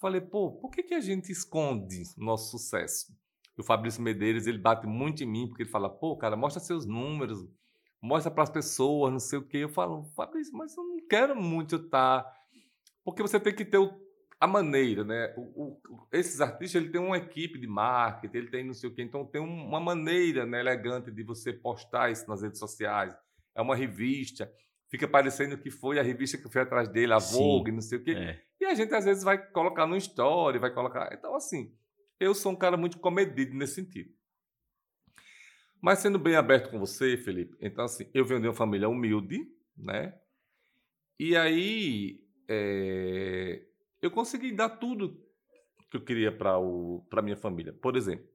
Falei, 0.00 0.20
pô, 0.20 0.52
por 0.52 0.70
que, 0.70 0.82
que 0.82 0.94
a 0.94 1.00
gente 1.00 1.30
esconde 1.30 2.02
nosso 2.16 2.50
sucesso? 2.50 3.12
E 3.56 3.60
o 3.60 3.64
Fabrício 3.64 4.02
Medeiros, 4.02 4.46
ele 4.46 4.58
bate 4.58 4.86
muito 4.86 5.22
em 5.22 5.26
mim, 5.26 5.46
porque 5.46 5.64
ele 5.64 5.70
fala, 5.70 5.90
pô, 5.90 6.16
cara, 6.16 6.36
mostra 6.36 6.60
seus 6.60 6.86
números, 6.86 7.46
mostra 8.00 8.30
para 8.30 8.44
as 8.44 8.50
pessoas, 8.50 9.12
não 9.12 9.20
sei 9.20 9.38
o 9.38 9.46
quê. 9.46 9.58
Eu 9.58 9.68
falo, 9.68 10.04
Fabrício, 10.16 10.56
mas 10.56 10.74
eu 10.76 10.82
não 10.82 11.06
quero 11.06 11.36
muito 11.36 11.76
estar. 11.76 12.22
Tá... 12.22 12.36
Porque 13.04 13.20
você 13.20 13.38
tem 13.38 13.54
que 13.54 13.64
ter 13.64 13.78
o 13.78 14.00
a 14.40 14.46
maneira, 14.46 15.04
né? 15.04 15.34
O, 15.36 15.42
o, 15.64 16.08
esses 16.10 16.40
artistas 16.40 16.82
ele 16.82 16.90
tem 16.90 17.00
uma 17.00 17.18
equipe 17.18 17.58
de 17.58 17.66
marketing, 17.66 18.38
ele 18.38 18.50
tem 18.50 18.64
não 18.64 18.72
sei 18.72 18.88
o 18.88 18.94
quê, 18.94 19.02
então 19.02 19.22
tem 19.26 19.40
uma 19.40 19.78
maneira 19.78 20.46
né, 20.46 20.60
elegante 20.60 21.10
de 21.10 21.22
você 21.22 21.52
postar 21.52 22.10
isso 22.10 22.26
nas 22.26 22.40
redes 22.40 22.58
sociais. 22.58 23.14
É 23.54 23.60
uma 23.60 23.76
revista, 23.76 24.50
fica 24.88 25.06
parecendo 25.06 25.58
que 25.58 25.70
foi 25.70 25.98
a 25.98 26.02
revista 26.02 26.38
que 26.38 26.48
foi 26.48 26.62
atrás 26.62 26.88
dele, 26.88 27.12
a 27.12 27.18
Vogue, 27.18 27.70
Sim, 27.70 27.74
não 27.74 27.82
sei 27.82 27.98
o 27.98 28.02
quê. 28.02 28.12
É. 28.12 28.49
E 28.60 28.66
a 28.66 28.74
gente 28.74 28.94
às 28.94 29.06
vezes 29.06 29.24
vai 29.24 29.38
colocar 29.50 29.86
no 29.86 29.96
story, 29.96 30.58
vai 30.58 30.72
colocar. 30.72 31.10
Então, 31.12 31.34
assim, 31.34 31.74
eu 32.18 32.34
sou 32.34 32.52
um 32.52 32.56
cara 32.56 32.76
muito 32.76 32.98
comedido 32.98 33.56
nesse 33.56 33.76
sentido. 33.76 34.12
Mas 35.80 36.00
sendo 36.00 36.18
bem 36.18 36.36
aberto 36.36 36.70
com 36.70 36.78
você, 36.78 37.16
Felipe, 37.16 37.56
então 37.58 37.86
assim, 37.86 38.08
eu 38.12 38.22
venho 38.22 38.40
de 38.40 38.48
uma 38.48 38.54
família 38.54 38.86
humilde, 38.86 39.50
né? 39.74 40.14
E 41.18 41.34
aí, 41.34 42.22
é, 42.46 43.66
eu 44.02 44.10
consegui 44.10 44.52
dar 44.52 44.68
tudo 44.68 45.26
que 45.90 45.96
eu 45.96 46.04
queria 46.04 46.30
para 46.30 47.22
minha 47.22 47.36
família. 47.36 47.72
Por 47.72 47.96
exemplo, 47.96 48.28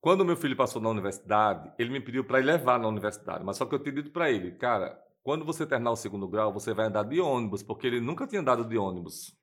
quando 0.00 0.24
meu 0.24 0.36
filho 0.36 0.56
passou 0.56 0.82
na 0.82 0.88
universidade, 0.88 1.72
ele 1.78 1.90
me 1.90 2.00
pediu 2.00 2.24
para 2.24 2.40
ir 2.40 2.44
levar 2.44 2.80
na 2.80 2.88
universidade, 2.88 3.44
mas 3.44 3.56
só 3.56 3.64
que 3.64 3.74
eu 3.74 3.78
tinha 3.78 3.94
dito 3.94 4.10
para 4.10 4.28
ele, 4.28 4.52
cara, 4.52 5.00
quando 5.22 5.44
você 5.44 5.66
terminar 5.66 5.92
o 5.92 5.96
segundo 5.96 6.28
grau, 6.28 6.52
você 6.52 6.74
vai 6.74 6.86
andar 6.86 7.04
de 7.04 7.20
ônibus, 7.20 7.62
porque 7.62 7.86
ele 7.86 8.00
nunca 8.00 8.26
tinha 8.26 8.40
andado 8.40 8.64
de 8.64 8.76
ônibus. 8.76 9.36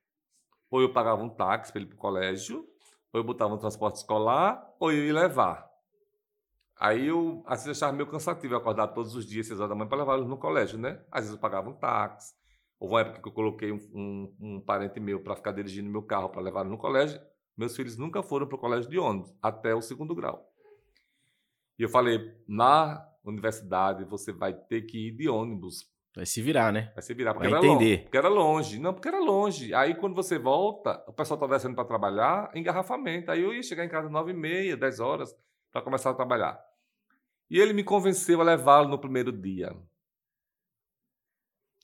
Ou 0.70 0.82
eu 0.82 0.94
pagava 0.94 1.24
um 1.24 1.30
táxi 1.30 1.72
para 1.72 1.82
ele 1.82 1.88
ir 1.88 1.90
para 1.90 1.98
o 1.98 2.00
colégio, 2.00 2.68
ou 3.14 3.20
eu 3.20 3.24
botava 3.24 3.54
um 3.54 3.58
transporte 3.58 3.96
escolar, 3.96 4.76
ou 4.80 4.92
eu 4.92 5.06
ia 5.06 5.14
levar. 5.14 5.70
Aí 6.80 7.08
eu, 7.08 7.44
às 7.46 7.64
vezes, 7.64 7.82
achava 7.82 7.96
meio 7.96 8.10
cansativo 8.10 8.56
acordar 8.56 8.90
todos 8.90 9.16
os 9.16 9.26
dias, 9.26 9.48
seis 9.48 9.60
horas 9.60 9.70
da 9.70 9.76
manhã, 9.76 9.88
para 9.88 9.98
levar 9.98 10.16
eles 10.16 10.28
no 10.28 10.38
colégio, 10.38 10.78
né? 10.78 11.04
Às 11.12 11.22
vezes 11.22 11.36
eu 11.36 11.40
pagava 11.40 11.70
um 11.70 11.74
táxi, 11.74 12.34
Houve 12.80 12.94
uma 12.94 13.02
época 13.02 13.22
que 13.22 13.28
eu 13.28 13.34
coloquei 13.34 13.72
um, 13.74 13.80
um, 13.94 14.36
um 14.40 14.62
parente 14.62 15.00
meu 15.02 15.22
para 15.22 15.36
ficar 15.36 15.52
dirigindo 15.52 15.90
meu 15.90 16.02
carro 16.02 16.30
para 16.30 16.42
levar 16.42 16.64
no 16.64 16.78
colégio. 16.78 17.20
Meus 17.58 17.76
filhos 17.76 17.98
nunca 17.98 18.24
foram 18.24 18.48
para 18.48 18.56
o 18.56 18.60
colégio 18.60 18.90
de 18.90 18.98
ônibus, 18.98 19.36
até 19.42 19.76
o 19.76 19.82
segundo 19.82 20.16
grau. 20.16 20.50
E 21.78 21.84
eu 21.84 21.90
falei, 21.90 22.34
na 22.48 23.06
universidade 23.24 24.04
você 24.06 24.32
vai 24.32 24.54
ter 24.54 24.84
que 24.84 25.08
ir 25.08 25.12
de 25.12 25.30
ônibus. 25.30 25.90
Vai 26.16 26.26
se 26.26 26.42
virar, 26.42 26.74
né? 26.74 26.92
Vai 26.94 27.04
se 27.04 27.14
virar, 27.14 27.34
porque, 27.34 27.48
vai 27.48 27.60
era, 27.60 27.68
entender. 27.68 27.92
Longe, 27.92 28.04
porque 28.04 28.18
era 28.18 28.28
longe. 28.28 28.80
Não, 28.80 28.94
porque 28.94 29.08
era 29.08 29.20
longe. 29.20 29.74
Aí 29.74 29.96
quando 29.96 30.16
você 30.16 30.40
volta, 30.40 31.04
o 31.08 31.14
pessoal 31.14 31.40
está 31.40 31.56
descendo 31.56 31.76
para 31.76 31.86
trabalhar, 31.86 32.52
engarrafamento. 32.56 33.32
Aí 33.32 33.42
eu 33.42 33.54
ia 33.54 33.62
chegar 33.62 33.86
em 33.86 33.90
casa 33.90 34.10
nove 34.10 34.32
e 34.32 34.36
meia, 34.36 34.76
dez 34.76 35.00
horas, 35.00 35.36
para 35.72 35.82
começar 35.82 36.10
a 36.10 36.16
trabalhar. 36.16 36.60
E 37.50 37.60
ele 37.60 37.74
me 37.74 37.84
convenceu 37.84 38.42
a 38.42 38.44
levá-lo 38.44 38.90
no 38.90 39.00
primeiro 39.00 39.32
dia. 39.32 39.76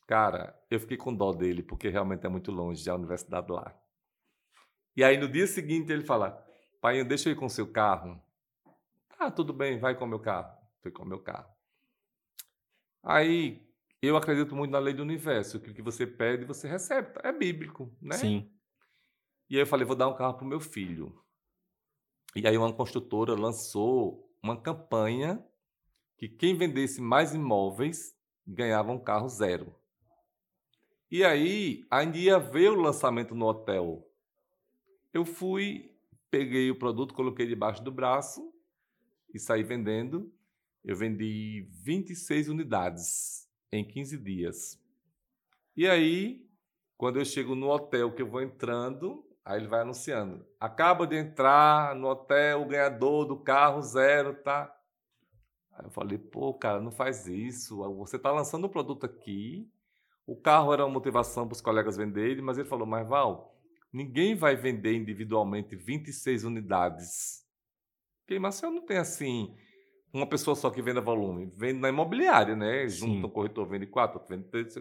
Cara, 0.07 0.55
eu 0.69 0.79
fiquei 0.79 0.97
com 0.97 1.13
dó 1.13 1.31
dele, 1.31 1.63
porque 1.63 1.89
realmente 1.89 2.25
é 2.25 2.29
muito 2.29 2.51
longe 2.51 2.88
a 2.89 2.95
universidade 2.95 3.51
lá. 3.51 3.75
E 4.95 5.03
aí 5.03 5.17
no 5.17 5.27
dia 5.27 5.47
seguinte 5.47 5.91
ele 5.91 6.03
fala: 6.03 6.43
Pai, 6.79 7.03
deixa 7.03 7.29
eu 7.29 7.33
ir 7.33 7.36
com 7.36 7.45
o 7.45 7.49
seu 7.49 7.71
carro. 7.71 8.21
Ah, 9.17 9.31
tudo 9.31 9.51
bem, 9.51 9.79
vai 9.79 9.95
com 9.95 10.05
o 10.05 10.07
meu 10.07 10.19
carro. 10.19 10.55
Fui 10.86 10.91
com 10.91 11.01
o 11.01 11.07
meu 11.07 11.17
carro. 11.17 11.51
Aí 13.01 13.67
eu 13.99 14.15
acredito 14.15 14.55
muito 14.55 14.69
na 14.69 14.77
lei 14.77 14.93
do 14.93 15.01
universo, 15.01 15.59
que 15.59 15.71
o 15.71 15.73
que 15.73 15.81
você 15.81 16.05
pede, 16.05 16.45
você 16.45 16.67
recebe. 16.67 17.09
É 17.23 17.31
bíblico, 17.31 17.91
né? 17.99 18.15
Sim. 18.17 18.53
E 19.49 19.55
aí 19.55 19.63
eu 19.63 19.65
falei: 19.65 19.83
vou 19.83 19.95
dar 19.95 20.07
um 20.07 20.15
carro 20.15 20.36
para 20.36 20.45
o 20.45 20.47
meu 20.47 20.59
filho. 20.59 21.19
E 22.36 22.45
aí 22.45 22.55
uma 22.55 22.71
construtora 22.71 23.33
lançou 23.33 24.31
uma 24.43 24.61
campanha 24.61 25.43
que 26.19 26.29
quem 26.29 26.55
vendesse 26.55 27.01
mais 27.01 27.33
imóveis 27.33 28.15
ganhava 28.45 28.91
um 28.91 28.99
carro 28.99 29.27
zero. 29.27 29.75
E 31.09 31.23
aí, 31.23 31.83
ainda 31.89 32.15
ia 32.15 32.38
ver 32.38 32.69
o 32.69 32.79
lançamento 32.79 33.33
no 33.33 33.47
hotel. 33.47 34.07
Eu 35.11 35.25
fui, 35.25 35.97
peguei 36.29 36.69
o 36.69 36.77
produto, 36.77 37.15
coloquei 37.15 37.47
debaixo 37.47 37.83
do 37.83 37.91
braço 37.91 38.53
e 39.33 39.39
saí 39.39 39.63
vendendo. 39.63 40.31
Eu 40.86 40.95
vendi 40.95 41.67
26 41.83 42.47
unidades 42.47 43.49
em 43.71 43.83
15 43.83 44.17
dias. 44.17 44.79
E 45.75 45.88
aí, 45.88 46.47
quando 46.95 47.17
eu 47.19 47.25
chego 47.25 47.55
no 47.55 47.69
hotel 47.69 48.13
que 48.13 48.21
eu 48.21 48.29
vou 48.29 48.41
entrando, 48.41 49.25
aí 49.43 49.59
ele 49.59 49.67
vai 49.67 49.81
anunciando: 49.81 50.45
acaba 50.59 51.07
de 51.07 51.17
entrar 51.17 51.95
no 51.95 52.07
hotel 52.07 52.61
o 52.61 52.67
ganhador 52.67 53.25
do 53.25 53.38
carro 53.38 53.81
zero, 53.81 54.36
tá? 54.43 54.73
Aí 55.73 55.86
eu 55.86 55.89
falei: 55.89 56.17
pô, 56.17 56.53
cara, 56.53 56.79
não 56.79 56.91
faz 56.91 57.27
isso. 57.27 57.77
Você 57.95 58.15
está 58.15 58.31
lançando 58.31 58.67
um 58.67 58.69
produto 58.69 59.05
aqui 59.05 59.67
o 60.27 60.36
carro 60.36 60.73
era 60.73 60.83
uma 60.83 60.93
motivação 60.93 61.47
para 61.47 61.53
os 61.53 61.61
colegas 61.61 61.97
venderem, 61.97 62.41
mas 62.41 62.57
ele 62.57 62.67
falou: 62.67 62.88
Mas 62.88 63.07
Val, 63.07 63.55
ninguém 63.93 64.36
vai 64.36 64.55
vender 64.55 64.95
individualmente 64.95 65.75
26 65.75 66.43
unidades. 66.43 67.45
Porque 68.21 68.39
Marcel 68.39 68.71
não 68.71 68.83
tem 68.83 68.97
assim 68.97 69.55
uma 70.18 70.28
pessoa 70.28 70.55
só 70.55 70.70
que 70.70 70.82
venda 70.82 71.01
volume. 71.01 71.51
Vende 71.55 71.80
na 71.80 71.89
imobiliária, 71.89 72.55
né? 72.55 72.88
Sim. 72.88 72.97
Junto 72.97 73.28
um 73.28 73.30
corretor 73.30 73.68
vende 73.68 73.86
quatro, 73.86 74.20
outro 74.20 74.36
vende 74.36 74.49
três. 74.49 74.76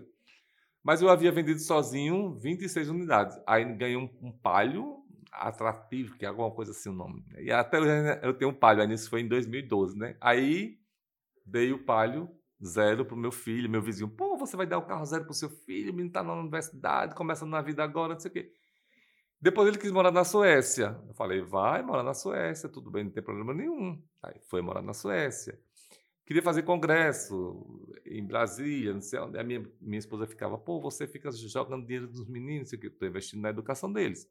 Mas 0.83 1.03
eu 1.03 1.09
havia 1.09 1.33
vendido 1.33 1.59
sozinho 1.61 2.35
26 2.39 2.89
unidades. 2.89 3.41
Aí 3.47 3.65
ganhei 3.65 3.97
um, 3.97 4.09
um 4.23 4.31
palio 4.31 5.03
atrativo, 5.33 6.17
que 6.17 6.25
é 6.25 6.29
alguma 6.29 6.51
coisa 6.51 6.71
assim 6.71 6.89
o 6.89 6.93
nome. 6.93 7.25
E 7.39 7.51
até 7.51 7.81
hoje 7.81 7.91
eu 8.23 8.35
tenho 8.35 8.51
um 8.51 8.55
palio, 8.55 8.83
aí 8.83 8.93
isso 8.93 9.11
foi 9.11 9.23
em 9.23 9.29
2012, 9.29 9.99
né? 9.99 10.17
Aí 10.21 10.79
dei 11.45 11.73
o 11.73 11.85
palio 11.85 12.31
zero 12.65 13.05
pro 13.05 13.17
meu 13.17 13.33
filho, 13.33 13.69
meu 13.69 13.83
vizinho. 13.83 14.09
Pô, 14.09 14.37
você 14.37 14.57
vai 14.57 14.67
dar 14.67 14.79
o 14.79 14.87
carro 14.87 15.05
zero 15.05 15.25
pro 15.25 15.35
seu 15.35 15.51
filho, 15.51 15.93
o 15.93 15.95
menino 15.95 16.13
tá 16.13 16.23
na 16.23 16.35
universidade, 16.35 17.15
começando 17.15 17.51
na 17.51 17.61
vida 17.61 17.83
agora, 17.83 18.15
não 18.15 18.21
sei 18.21 18.31
o 18.31 18.35
quê. 18.35 18.53
Depois 19.41 19.69
ele 19.69 19.79
quis 19.79 19.93
morar 19.93 20.11
na 20.11 20.25
Suécia. 20.25 20.99
Eu 21.07 21.15
falei, 21.15 21.43
vai 21.43 21.83
morar 21.83 22.03
na 22.03 22.15
Suécia, 22.15 22.69
tudo 22.69 22.91
bem, 22.91 23.05
não 23.05 23.11
tem 23.11 23.23
problema 23.23 23.53
nenhum. 23.53 24.03
Aí 24.23 24.41
foi 24.49 24.63
morar 24.63 24.83
na 24.83 24.95
Suécia. 24.95 25.59
Queria 26.27 26.43
fazer 26.43 26.63
congresso 26.63 27.93
em 28.07 28.25
Brasília, 28.25 28.95
não 28.95 29.03
sei 29.03 29.19
onde. 29.19 29.39
A 29.39 29.45
minha, 29.45 29.71
minha 29.81 29.99
esposa 29.99 30.27
ficava, 30.27 30.57
pô, 30.57 30.81
você 30.81 31.07
fica 31.07 31.31
jogando 31.31 31.85
dinheiro 31.85 32.07
dos 32.07 32.27
meninos, 32.27 32.71
que 32.71 32.87
estou 32.87 33.07
investindo 33.07 33.43
na 33.43 33.51
educação 33.51 33.93
deles. 33.93 34.27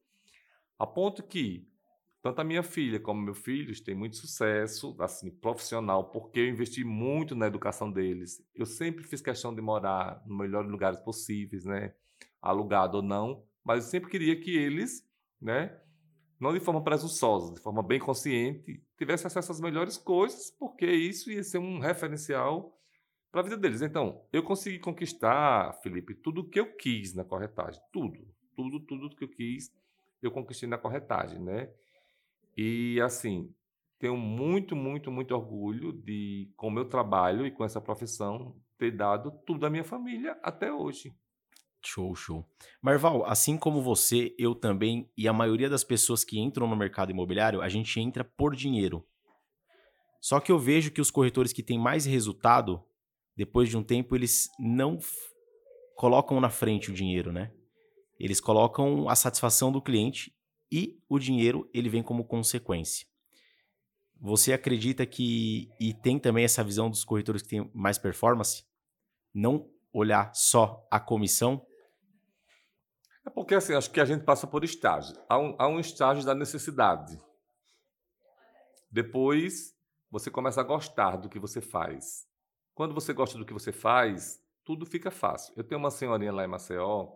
A 0.79 0.87
ponto 0.87 1.21
que 1.21 1.67
tanto 2.23 2.39
a 2.39 2.43
minha 2.43 2.63
filha 2.63 3.01
como 3.01 3.21
meu 3.21 3.35
filho 3.35 3.73
têm 3.83 3.93
muito 3.93 4.15
sucesso, 4.15 4.95
assim, 4.99 5.29
profissional, 5.29 6.05
porque 6.05 6.39
eu 6.39 6.47
investi 6.47 6.81
muito 6.81 7.35
na 7.35 7.47
educação 7.47 7.91
deles. 7.91 8.41
Eu 8.55 8.65
sempre 8.65 9.03
fiz 9.03 9.21
questão 9.21 9.53
de 9.53 9.61
morar 9.61 10.23
nos 10.25 10.37
melhores 10.37 10.71
lugares 10.71 11.01
possíveis, 11.01 11.65
né? 11.65 11.93
Alugado 12.41 12.97
ou 12.97 13.03
não, 13.03 13.43
mas 13.63 13.85
eu 13.85 13.91
sempre 13.91 14.09
queria 14.09 14.39
que 14.39 14.55
eles, 14.55 15.07
né, 15.41 15.79
não 16.39 16.53
de 16.53 16.59
forma 16.59 16.83
presunçosa, 16.83 17.53
de 17.53 17.61
forma 17.61 17.81
bem 17.81 17.99
consciente, 17.99 18.83
tivessem 18.97 19.27
acesso 19.27 19.51
às 19.51 19.61
melhores 19.61 19.97
coisas, 19.97 20.51
porque 20.51 20.85
isso 20.85 21.31
ia 21.31 21.43
ser 21.43 21.57
um 21.57 21.79
referencial 21.79 22.77
para 23.31 23.41
a 23.41 23.43
vida 23.43 23.57
deles. 23.57 23.81
Então, 23.81 24.25
eu 24.31 24.43
consegui 24.43 24.79
conquistar, 24.79 25.73
Felipe, 25.81 26.13
tudo 26.13 26.41
o 26.41 26.49
que 26.49 26.59
eu 26.59 26.75
quis 26.75 27.13
na 27.13 27.23
corretagem, 27.23 27.81
tudo, 27.91 28.27
tudo, 28.55 28.79
tudo 28.81 29.15
que 29.15 29.23
eu 29.23 29.29
quis, 29.29 29.71
eu 30.21 30.31
conquistei 30.31 30.67
na 30.67 30.77
corretagem, 30.77 31.39
né? 31.39 31.69
E 32.55 32.99
assim, 33.01 33.53
tenho 33.97 34.17
muito, 34.17 34.75
muito, 34.75 35.09
muito 35.09 35.33
orgulho 35.33 35.93
de, 35.93 36.51
com 36.57 36.67
o 36.67 36.71
meu 36.71 36.85
trabalho 36.85 37.47
e 37.47 37.51
com 37.51 37.63
essa 37.63 37.79
profissão, 37.79 38.55
ter 38.77 38.91
dado 38.91 39.31
tudo 39.45 39.65
à 39.65 39.69
minha 39.69 39.83
família 39.83 40.37
até 40.43 40.71
hoje. 40.71 41.13
Show, 41.85 42.15
show. 42.15 42.45
Marval, 42.81 43.25
assim 43.25 43.57
como 43.57 43.81
você, 43.81 44.33
eu 44.37 44.55
também 44.55 45.09
e 45.17 45.27
a 45.27 45.33
maioria 45.33 45.69
das 45.69 45.83
pessoas 45.83 46.23
que 46.23 46.39
entram 46.39 46.67
no 46.67 46.75
mercado 46.75 47.11
imobiliário, 47.11 47.61
a 47.61 47.69
gente 47.69 47.99
entra 47.99 48.23
por 48.23 48.55
dinheiro. 48.55 49.05
Só 50.21 50.39
que 50.39 50.51
eu 50.51 50.57
vejo 50.57 50.91
que 50.91 51.01
os 51.01 51.11
corretores 51.11 51.51
que 51.51 51.61
têm 51.61 51.77
mais 51.77 52.05
resultado, 52.05 52.81
depois 53.35 53.67
de 53.67 53.75
um 53.75 53.83
tempo, 53.83 54.15
eles 54.15 54.49
não 54.57 54.97
colocam 55.95 56.39
na 56.39 56.49
frente 56.49 56.89
o 56.89 56.93
dinheiro, 56.93 57.31
né? 57.33 57.51
Eles 58.17 58.39
colocam 58.39 59.09
a 59.09 59.15
satisfação 59.15 59.71
do 59.71 59.81
cliente 59.81 60.33
e 60.71 60.97
o 61.09 61.19
dinheiro 61.19 61.69
ele 61.73 61.89
vem 61.89 62.01
como 62.01 62.23
consequência. 62.23 63.05
Você 64.19 64.53
acredita 64.53 65.05
que 65.05 65.69
e 65.77 65.93
tem 65.93 66.17
também 66.17 66.45
essa 66.45 66.63
visão 66.63 66.89
dos 66.89 67.03
corretores 67.03 67.41
que 67.41 67.49
têm 67.49 67.69
mais 67.73 67.97
performance? 67.97 68.63
Não 69.33 69.69
olhar 69.91 70.33
só 70.33 70.87
a 70.89 70.99
comissão, 70.99 71.65
é 73.25 73.29
porque 73.29 73.55
assim, 73.55 73.73
acho 73.73 73.91
que 73.91 74.01
a 74.01 74.05
gente 74.05 74.23
passa 74.23 74.45
por 74.45 74.63
estágios. 74.63 75.17
Há 75.29 75.37
um, 75.37 75.55
há 75.57 75.67
um 75.67 75.79
estágio 75.79 76.25
da 76.25 76.35
necessidade. 76.35 77.19
Depois, 78.91 79.73
você 80.11 80.29
começa 80.29 80.61
a 80.61 80.63
gostar 80.63 81.15
do 81.15 81.29
que 81.29 81.39
você 81.39 81.59
faz. 81.59 82.27
Quando 82.75 82.93
você 82.93 83.13
gosta 83.13 83.37
do 83.37 83.45
que 83.45 83.53
você 83.53 83.71
faz, 83.71 84.39
tudo 84.63 84.85
fica 84.85 85.09
fácil. 85.09 85.53
Eu 85.55 85.63
tenho 85.63 85.79
uma 85.79 85.89
senhorinha 85.91 86.31
lá 86.31 86.43
em 86.43 86.47
Maceió, 86.47 87.07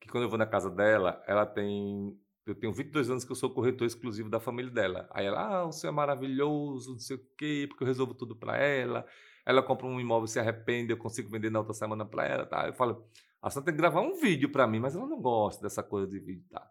que 0.00 0.08
quando 0.08 0.24
eu 0.24 0.28
vou 0.28 0.38
na 0.38 0.46
casa 0.46 0.70
dela, 0.70 1.22
ela 1.26 1.46
tem. 1.46 2.18
Eu 2.44 2.56
tenho 2.56 2.72
22 2.72 3.08
anos 3.08 3.24
que 3.24 3.30
eu 3.30 3.36
sou 3.36 3.50
corretor 3.50 3.86
exclusivo 3.86 4.28
da 4.28 4.40
família 4.40 4.70
dela. 4.70 5.08
Aí 5.12 5.24
ela, 5.24 5.64
ah, 5.64 5.72
senhor 5.72 5.92
é 5.92 5.94
maravilhoso, 5.94 6.92
não 6.92 6.98
sei 6.98 7.16
o 7.16 7.26
quê, 7.38 7.66
porque 7.68 7.84
eu 7.84 7.86
resolvo 7.86 8.14
tudo 8.14 8.34
para 8.34 8.56
ela. 8.56 9.06
Ela 9.46 9.62
compra 9.62 9.86
um 9.86 10.00
imóvel, 10.00 10.26
se 10.26 10.40
arrepende, 10.40 10.92
eu 10.92 10.96
consigo 10.96 11.30
vender 11.30 11.50
na 11.50 11.60
outra 11.60 11.72
semana 11.72 12.04
para 12.04 12.26
ela. 12.26 12.46
Tá? 12.46 12.66
Eu 12.66 12.74
falo, 12.74 13.06
a 13.42 13.50
Santa 13.50 13.66
tem 13.66 13.74
que 13.74 13.80
gravar 13.80 14.00
um 14.00 14.14
vídeo 14.14 14.50
para 14.52 14.68
mim, 14.68 14.78
mas 14.78 14.94
ela 14.94 15.06
não 15.06 15.20
gosta 15.20 15.62
dessa 15.62 15.82
coisa 15.82 16.06
de 16.06 16.20
vídeo, 16.20 16.44
tá? 16.48 16.64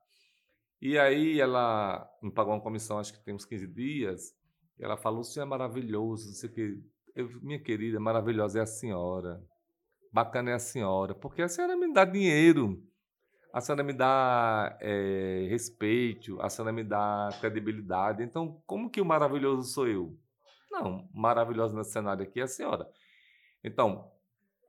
E 0.81 0.97
aí 0.97 1.39
ela 1.39 2.09
me 2.23 2.31
pagou 2.31 2.53
uma 2.53 2.61
comissão, 2.61 2.97
acho 2.97 3.13
que 3.13 3.23
tem 3.23 3.35
uns 3.35 3.45
15 3.45 3.67
dias, 3.67 4.33
e 4.79 4.83
ela 4.83 4.95
falou, 4.95 5.19
o 5.19 5.23
senhor 5.23 5.45
é 5.45 5.49
maravilhoso, 5.49 6.27
não 6.27 6.33
sei 6.33 6.49
o 6.49 6.53
que. 6.53 6.83
Eu, 7.13 7.29
minha 7.41 7.61
querida, 7.61 7.99
maravilhosa 7.99 8.59
é 8.59 8.61
a 8.61 8.65
senhora. 8.65 9.43
Bacana 10.13 10.51
é 10.51 10.53
a 10.53 10.59
senhora, 10.59 11.13
porque 11.13 11.41
a 11.41 11.49
senhora 11.49 11.75
me 11.75 11.91
dá 11.93 12.05
dinheiro, 12.05 12.81
a 13.53 13.59
senhora 13.59 13.83
me 13.83 13.93
dá 13.93 14.77
é, 14.79 15.47
respeito, 15.49 16.41
a 16.41 16.49
senhora 16.49 16.71
me 16.71 16.85
dá 16.85 17.29
credibilidade. 17.41 18.23
Então, 18.23 18.61
como 18.65 18.89
que 18.89 19.01
o 19.01 19.05
maravilhoso 19.05 19.69
sou 19.69 19.87
eu? 19.87 20.17
Não, 20.71 21.07
maravilhosa 21.13 21.75
nesse 21.75 21.91
cenário 21.91 22.23
aqui 22.23 22.39
é 22.39 22.43
a 22.43 22.47
senhora. 22.47 22.89
Então, 23.61 24.09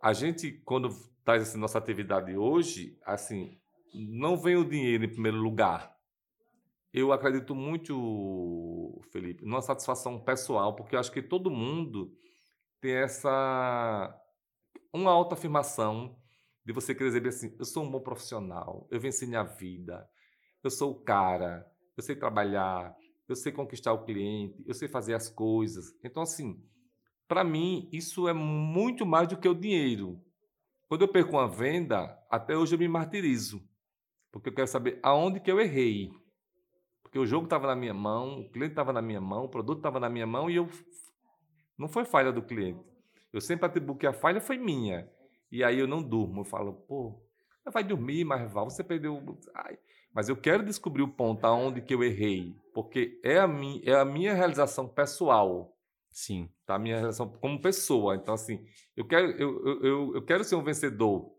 a 0.03 0.13
gente, 0.13 0.51
quando 0.65 0.89
traz 1.25 1.43
essa 1.43 1.57
nossa 1.57 1.79
atividade 1.79 2.37
hoje, 2.37 2.99
assim, 3.05 3.57
não 3.95 4.37
vem 4.37 4.57
o 4.57 4.69
dinheiro 4.69 5.05
em 5.05 5.13
primeiro 5.13 5.39
lugar. 5.39 5.97
Eu 6.93 7.13
acredito 7.13 7.55
muito, 7.55 9.01
Felipe, 9.13 9.45
numa 9.45 9.63
satisfação 9.63 10.19
pessoal, 10.21 10.75
porque 10.75 10.97
eu 10.97 11.01
acho 11.01 11.13
que 11.13 11.23
todo 11.23 11.51
mundo 11.51 12.13
tem 12.81 12.95
essa 12.95 14.19
uma 14.93 15.11
autoafirmação 15.11 16.19
de 16.65 16.73
você 16.73 16.95
querer 16.95 17.13
dizer 17.13 17.29
assim, 17.29 17.57
eu 17.59 17.65
sou 17.65 17.85
um 17.85 17.91
bom 17.91 18.01
profissional, 18.01 18.87
eu 18.91 19.01
venci 19.01 19.27
minha 19.27 19.43
vida, 19.43 20.07
eu 20.63 20.71
sou 20.71 20.91
o 20.91 21.01
cara, 21.01 21.67
eu 21.97 22.03
sei 22.03 22.15
trabalhar, 22.15 22.95
eu 23.29 23.35
sei 23.35 23.53
conquistar 23.53 23.93
o 23.93 24.05
cliente, 24.05 24.63
eu 24.67 24.75
sei 24.75 24.89
fazer 24.89 25.15
as 25.15 25.31
coisas. 25.31 25.97
Então, 26.05 26.23
assim, 26.23 26.63
para 27.33 27.43
mim, 27.43 27.89
isso 27.91 28.29
é 28.29 28.35
muito 28.35 29.07
mais 29.07 29.27
do 29.27 29.39
que 29.39 29.49
o 29.49 29.55
dinheiro. 29.55 30.21
Quando 30.87 31.01
eu 31.01 31.09
perco 31.09 31.33
uma 31.33 31.49
venda, 31.49 32.15
até 32.31 32.55
hoje 32.55 32.75
eu 32.75 32.79
me 32.79 32.87
martirizo, 32.87 33.67
porque 34.31 34.51
eu 34.51 34.55
quero 34.55 34.67
saber 34.67 35.01
aonde 35.03 35.41
que 35.41 35.51
eu 35.51 35.59
errei. 35.59 36.11
Porque 37.03 37.19
o 37.19 37.25
jogo 37.25 37.45
estava 37.45 37.67
na 37.69 37.75
minha 37.75 37.95
mão, 37.95 38.41
o 38.41 38.51
cliente 38.51 38.73
estava 38.73 38.93
na 38.93 39.01
minha 39.01 39.19
mão, 39.19 39.45
o 39.45 39.49
produto 39.49 39.79
estava 39.79 39.99
na 39.99 40.11
minha 40.11 40.27
mão 40.27 40.51
e 40.51 40.57
eu 40.57 40.69
não 41.79 41.89
foi 41.89 42.05
falha 42.05 42.31
do 42.31 42.43
cliente. 42.43 42.85
Eu 43.33 43.41
sempre 43.41 43.65
atribuo 43.65 43.97
que 43.97 44.07
a 44.07 44.13
falha 44.13 44.39
foi 44.39 44.59
minha. 44.59 45.09
E 45.51 45.65
aí 45.65 45.79
eu 45.79 45.89
não 45.89 46.03
durmo, 46.03 46.43
eu 46.43 46.45
falo, 46.45 46.75
pô, 46.87 47.19
vai 47.73 47.83
dormir, 47.83 48.27
mas 48.27 48.53
Val, 48.53 48.69
você 48.69 48.85
perdeu. 48.85 49.39
Ai. 49.55 49.79
Mas 50.13 50.29
eu 50.29 50.37
quero 50.37 50.63
descobrir 50.63 51.03
o 51.03 51.09
ponto 51.09 51.47
aonde 51.47 51.81
que 51.81 51.95
eu 51.95 52.05
errei, 52.05 52.55
porque 52.75 53.19
é 53.25 53.39
a, 53.39 53.49
minha, 53.49 53.81
é 53.87 53.95
a 53.99 54.05
minha 54.05 54.35
realização 54.35 54.87
pessoal. 54.87 55.72
Sim. 56.13 56.49
Tá? 56.67 56.79
Minha 56.79 56.99
relação 56.99 57.29
como 57.29 57.61
pessoa. 57.61 58.15
Então, 58.15 58.35
assim, 58.35 58.65
eu 58.97 59.07
quero, 59.07 59.31
eu, 59.33 59.83
eu, 59.83 60.15
eu 60.15 60.23
quero 60.23 60.45
ser 60.45 60.55
um 60.55 60.63
vencedor. 60.63 61.33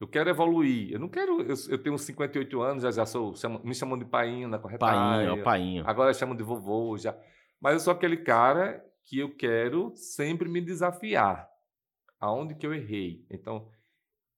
Eu 0.00 0.08
quero 0.08 0.28
evoluir. 0.28 0.92
Eu 0.92 0.98
não 0.98 1.08
quero. 1.08 1.40
Eu, 1.42 1.54
eu 1.68 1.78
tenho 1.80 1.96
58 1.96 2.60
anos, 2.60 2.82
já, 2.82 2.90
já 2.90 3.06
sou. 3.06 3.36
Chamo, 3.36 3.60
me 3.64 3.74
chamam 3.74 3.96
de 3.96 4.04
painho 4.04 4.48
na 4.48 4.58
corretagem. 4.58 4.98
Painho, 4.98 5.40
é 5.40 5.42
painho. 5.42 5.84
Agora 5.86 6.12
chamam 6.12 6.34
de 6.34 6.42
vovô 6.42 6.98
já. 6.98 7.16
Mas 7.60 7.74
eu 7.74 7.80
sou 7.80 7.92
aquele 7.92 8.16
cara 8.16 8.84
que 9.04 9.20
eu 9.20 9.34
quero 9.36 9.92
sempre 9.94 10.48
me 10.48 10.60
desafiar. 10.60 11.48
Aonde 12.18 12.56
que 12.56 12.66
eu 12.66 12.74
errei? 12.74 13.24
Então, 13.30 13.68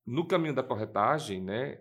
no 0.06 0.26
caminho 0.26 0.54
da 0.54 0.62
corretagem, 0.62 1.40
né? 1.40 1.80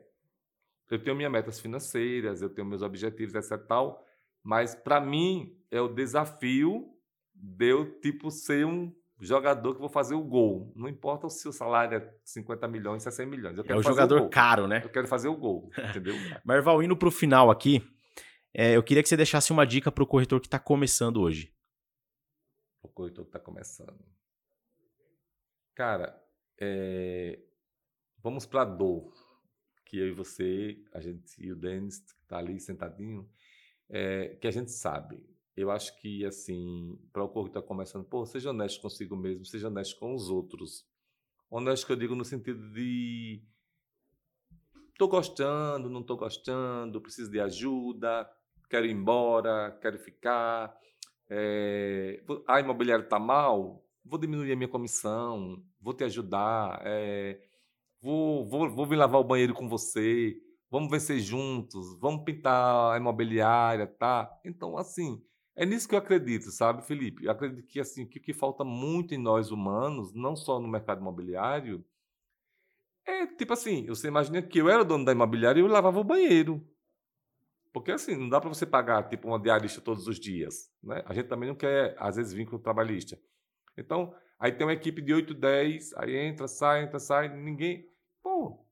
Eu 0.90 1.02
tenho 1.04 1.16
minhas 1.16 1.32
metas 1.32 1.60
financeiras, 1.60 2.42
eu 2.42 2.50
tenho 2.50 2.68
meus 2.68 2.82
objetivos, 2.82 3.34
etc. 3.34 3.58
Tal, 3.68 4.06
mas 4.44 4.76
para 4.76 5.02
mim 5.02 5.58
é 5.72 5.82
o 5.82 5.88
desafio 5.88 6.93
deu 7.44 8.00
tipo 8.00 8.32
ser 8.32 8.66
um 8.66 8.96
jogador 9.20 9.74
que 9.74 9.82
vou 9.82 9.89
fazer 9.89 10.16
o 10.16 10.24
gol. 10.24 10.72
Não 10.76 10.88
importa 10.88 11.30
se 11.30 11.48
o 11.48 11.52
salário 11.52 11.98
é 11.98 12.16
50 12.24 12.68
milhões, 12.68 13.04
se 13.04 13.10
é 13.10 13.12
100 13.12 13.26
milhões. 13.26 13.58
é 13.68 13.76
o 13.76 13.84
jogador 13.84 14.22
o 14.22 14.30
caro, 14.30 14.66
né? 14.66 14.82
Eu 14.84 14.89
quero 14.89 15.08
fazer 15.08 15.28
o 15.28 15.36
gol, 15.36 15.70
entendeu? 15.89 16.16
Marval, 16.46 16.82
indo 16.82 16.96
para 16.96 17.08
o 17.08 17.12
final 17.12 17.52
aqui, 17.52 17.86
é, 18.54 18.76
eu 18.78 18.84
queria 18.84 19.04
que 19.04 19.10
você 19.10 19.18
deixasse 19.18 19.52
uma 19.52 19.66
dica 19.66 19.91
para 19.91 20.04
o 20.04 20.08
corretor 20.08 20.39
que 20.39 20.48
está 20.48 20.60
começando 20.60 21.18
hoje. 21.18 21.54
O 22.82 22.88
corretor 22.88 23.26
que 23.26 23.30
está 23.30 23.39
começando. 23.39 24.00
Cara, 25.76 26.22
é... 26.60 27.39
vamos 28.20 28.46
para 28.46 28.62
a 28.62 28.66
dor. 28.66 29.12
Que 29.86 29.98
eu 30.00 30.08
e 30.08 30.12
você, 30.12 30.82
a 30.91 31.00
gente 31.00 31.36
e 31.39 31.52
o 31.52 31.56
Denis, 31.56 32.00
que 32.00 32.24
está 32.24 32.38
ali 32.38 32.60
sentadinho, 32.60 33.30
é... 33.89 34.36
que 34.36 34.48
a 34.48 34.52
gente 34.52 34.72
sabe 34.72 35.33
eu 35.56 35.70
acho 35.70 35.99
que, 35.99 36.26
assim, 36.26 36.99
para 37.12 37.24
o 37.24 37.30
corpo 37.30 37.51
que 37.51 37.58
está 37.58 37.62
começando, 37.62 38.06
pô, 38.06 38.26
seja 38.26 38.49
honesto 38.49 38.82
consigo 38.82 39.16
mesmo, 39.16 39.45
seja 39.45 39.68
honesto 39.68 39.99
com 39.99 40.14
os 40.16 40.30
outros. 40.30 40.86
Honesto 41.49 41.86
que 41.86 41.91
eu 41.91 41.97
digo 41.97 42.16
no 42.16 42.26
sentido 42.26 42.72
de 42.72 43.43
tô 44.97 45.08
gostando, 45.08 45.89
não 45.89 46.01
tô 46.01 46.16
gostando, 46.16 47.01
preciso 47.01 47.30
de 47.30 47.39
ajuda, 47.39 48.30
quero 48.70 48.86
ir 48.86 48.91
embora, 48.91 49.78
quero 49.82 49.99
ficar. 49.99 50.76
é, 51.30 52.24
a 52.47 52.60
imobiliária 52.60 53.04
está 53.04 53.20
mal, 53.20 53.84
vou 54.04 54.20
diminuir 54.20 54.51
a 54.51 54.56
minha 54.56 54.68
comissão, 54.68 55.64
vou 55.80 55.93
te 55.93 56.04
ajudar, 56.04 56.82
é, 56.84 57.39
vou, 58.01 58.45
vou, 58.45 58.70
vou 58.70 58.86
vir 58.86 58.95
lavar 58.95 59.22
o 59.22 59.24
banheiro 59.24 59.54
com 59.54 59.68
você, 59.70 60.36
vamos 60.70 60.89
vencer 60.89 61.20
juntos, 61.20 61.97
vamos 61.99 62.24
pintar 62.24 62.93
a 62.93 62.97
imobiliária, 62.97 63.88
tá? 63.88 64.39
Então, 64.43 64.78
assim, 64.78 65.24
é 65.56 65.66
nisso 65.66 65.88
que 65.88 65.95
eu 65.95 65.99
acredito, 65.99 66.49
sabe, 66.51 66.84
Felipe? 66.84 67.26
Eu 67.26 67.32
acredito 67.32 67.68
que, 67.68 67.80
assim, 67.80 68.06
que 68.06 68.18
o 68.18 68.22
que 68.22 68.34
falta 68.34 68.64
muito 68.64 69.14
em 69.14 69.18
nós 69.18 69.51
humanos, 69.51 70.14
não 70.14 70.36
só 70.36 70.60
no 70.60 70.68
mercado 70.68 71.01
imobiliário, 71.01 71.86
é 73.06 73.28
tipo 73.28 73.54
assim, 73.54 73.86
você 73.86 74.08
imagina 74.08 74.41
que 74.41 74.60
eu 74.60 74.70
era 74.70 74.84
dono 74.84 75.06
da 75.06 75.12
imobiliária 75.12 75.60
e 75.60 75.64
eu 75.64 75.68
lavava 75.68 75.99
o 75.99 76.04
banheiro. 76.04 76.66
Porque 77.72 77.91
assim, 77.91 78.16
não 78.16 78.30
dá 78.30 78.39
para 78.39 78.49
você 78.49 78.66
pagar 78.66 79.10
tipo 79.10 79.28
uma 79.28 79.39
diarista 79.39 79.82
todos 79.82 80.08
os 80.08 80.20
dias, 80.20 80.72
né? 80.82 81.04
A 81.06 81.14
gente 81.14 81.28
também 81.28 81.49
não 81.49 81.56
quer, 81.56 81.95
às 81.99 82.16
vezes, 82.16 82.34
vínculo 82.34 82.62
trabalhista. 82.62 83.20
Então, 83.78 84.16
aí 84.39 84.51
tem 84.51 84.66
uma 84.66 84.74
equipe 84.74 85.01
de 85.01 85.14
8, 85.14 85.34
10, 85.34 85.93
aí 85.95 86.16
entra, 86.16 86.47
sai, 86.47 86.84
entra, 86.84 86.99
sai, 86.99 87.36
ninguém. 87.36 87.89
Pô, 88.22 88.62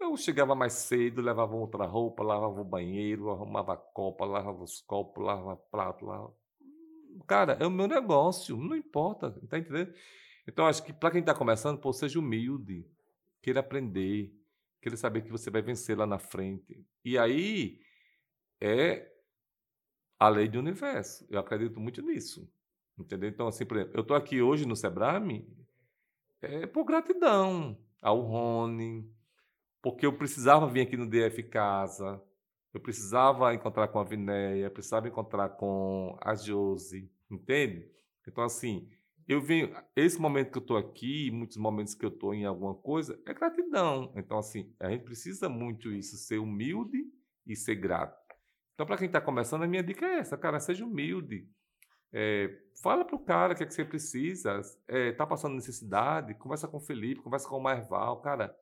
eu 0.00 0.16
chegava 0.16 0.54
mais 0.54 0.74
cedo, 0.74 1.20
levava 1.20 1.54
outra 1.54 1.86
roupa, 1.86 2.22
lavava 2.22 2.60
o 2.60 2.64
banheiro, 2.64 3.30
arrumava 3.30 3.74
a 3.74 3.76
copa, 3.76 4.24
lavava 4.24 4.62
os 4.62 4.80
copos, 4.80 5.24
lavava 5.24 5.56
prato, 5.70 6.04
lavava... 6.04 6.34
Cara, 7.26 7.56
é 7.60 7.66
o 7.66 7.70
meu 7.70 7.88
negócio, 7.88 8.56
não 8.56 8.76
importa, 8.76 9.30
tá 9.48 9.58
entendendo? 9.58 9.92
Então, 10.46 10.66
acho 10.66 10.82
que 10.82 10.92
para 10.92 11.10
quem 11.10 11.20
está 11.20 11.34
começando, 11.34 11.80
pô, 11.80 11.92
seja 11.92 12.18
humilde, 12.18 12.86
queira 13.40 13.60
aprender, 13.60 14.32
queira 14.80 14.96
saber 14.96 15.22
que 15.22 15.30
você 15.30 15.50
vai 15.50 15.62
vencer 15.62 15.96
lá 15.96 16.06
na 16.06 16.18
frente. 16.18 16.84
E 17.04 17.18
aí 17.18 17.80
é 18.60 19.10
a 20.18 20.28
lei 20.28 20.48
do 20.48 20.58
universo. 20.58 21.26
Eu 21.30 21.40
acredito 21.40 21.80
muito 21.80 22.02
nisso. 22.02 22.48
Entendeu? 22.98 23.28
Então, 23.28 23.46
assim, 23.46 23.66
por 23.66 23.76
exemplo, 23.76 23.96
eu 23.96 24.02
estou 24.02 24.16
aqui 24.16 24.40
hoje 24.40 24.66
no 24.66 24.76
Sebrame 24.76 25.46
é 26.40 26.66
por 26.66 26.84
gratidão 26.84 27.78
ao 28.00 28.20
Rony, 28.20 29.10
porque 29.86 30.04
eu 30.04 30.12
precisava 30.12 30.66
vir 30.66 30.80
aqui 30.80 30.96
no 30.96 31.08
DF 31.08 31.44
Casa, 31.44 32.20
eu 32.74 32.80
precisava 32.80 33.54
encontrar 33.54 33.86
com 33.86 34.00
a 34.00 34.02
Vinéia, 34.02 34.68
precisava 34.68 35.06
encontrar 35.06 35.50
com 35.50 36.18
a 36.20 36.34
Josi, 36.34 37.08
entende? 37.30 37.88
Então, 38.26 38.42
assim, 38.42 38.90
eu 39.28 39.40
venho. 39.40 39.72
Esse 39.94 40.20
momento 40.20 40.50
que 40.50 40.58
eu 40.58 40.62
estou 40.62 40.76
aqui, 40.76 41.30
muitos 41.30 41.56
momentos 41.56 41.94
que 41.94 42.04
eu 42.04 42.08
estou 42.08 42.34
em 42.34 42.44
alguma 42.44 42.74
coisa, 42.74 43.16
é 43.24 43.32
gratidão. 43.32 44.12
Então, 44.16 44.38
assim, 44.38 44.74
a 44.80 44.90
gente 44.90 45.04
precisa 45.04 45.48
muito 45.48 45.92
isso, 45.92 46.16
ser 46.16 46.38
humilde 46.38 47.04
e 47.46 47.54
ser 47.54 47.76
grato. 47.76 48.18
Então, 48.74 48.86
para 48.86 48.96
quem 48.96 49.06
está 49.06 49.20
começando, 49.20 49.62
a 49.62 49.68
minha 49.68 49.84
dica 49.84 50.04
é 50.04 50.18
essa, 50.18 50.36
cara, 50.36 50.58
seja 50.58 50.84
humilde. 50.84 51.48
É, 52.12 52.58
fala 52.82 53.04
para 53.04 53.14
o 53.14 53.24
cara 53.24 53.52
o 53.52 53.56
que, 53.56 53.62
é 53.62 53.66
que 53.66 53.72
você 53.72 53.84
precisa. 53.84 54.58
Está 54.58 54.78
é, 54.88 55.12
tá 55.12 55.24
passando 55.24 55.54
necessidade, 55.54 56.34
conversa 56.34 56.66
com 56.66 56.78
o 56.78 56.84
Felipe, 56.84 57.22
conversa 57.22 57.48
com 57.48 57.56
o 57.56 57.62
Marval. 57.62 58.20
Cara, 58.20 58.52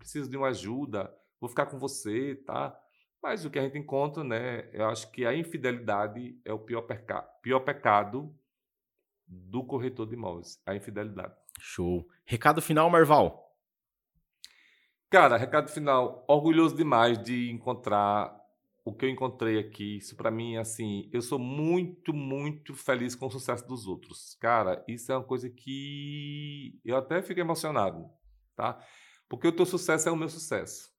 preciso 0.00 0.28
de 0.28 0.36
uma 0.36 0.48
ajuda, 0.48 1.14
vou 1.38 1.48
ficar 1.48 1.66
com 1.66 1.78
você, 1.78 2.34
tá? 2.46 2.76
Mas 3.22 3.44
o 3.44 3.50
que 3.50 3.58
a 3.58 3.62
gente 3.62 3.78
encontra, 3.78 4.24
né? 4.24 4.68
Eu 4.72 4.86
acho 4.86 5.10
que 5.12 5.26
a 5.26 5.36
infidelidade 5.36 6.40
é 6.44 6.52
o 6.52 6.58
pior, 6.58 6.82
peca 6.82 7.22
pior 7.42 7.60
pecado 7.60 8.34
do 9.28 9.62
corretor 9.62 10.06
de 10.06 10.14
imóveis, 10.14 10.60
a 10.66 10.74
infidelidade. 10.74 11.34
Show. 11.60 12.08
Recado 12.24 12.62
final, 12.62 12.88
Marval. 12.88 13.46
Cara, 15.10 15.36
recado 15.36 15.68
final. 15.68 16.24
Orgulhoso 16.26 16.74
demais 16.74 17.22
de 17.22 17.50
encontrar 17.50 18.40
o 18.84 18.94
que 18.94 19.04
eu 19.04 19.10
encontrei 19.10 19.58
aqui, 19.58 19.98
isso 19.98 20.16
para 20.16 20.30
mim, 20.30 20.56
assim, 20.56 21.08
eu 21.12 21.20
sou 21.20 21.38
muito, 21.38 22.14
muito 22.14 22.74
feliz 22.74 23.14
com 23.14 23.26
o 23.26 23.30
sucesso 23.30 23.66
dos 23.66 23.86
outros. 23.86 24.36
Cara, 24.40 24.82
isso 24.88 25.12
é 25.12 25.16
uma 25.16 25.24
coisa 25.24 25.50
que 25.50 26.80
eu 26.84 26.96
até 26.96 27.22
fico 27.22 27.40
emocionado, 27.40 28.08
tá? 28.56 28.82
Porque 29.30 29.46
o 29.46 29.52
teu 29.52 29.64
sucesso 29.64 30.08
é 30.08 30.12
o 30.12 30.16
meu 30.16 30.28
sucesso, 30.28 30.90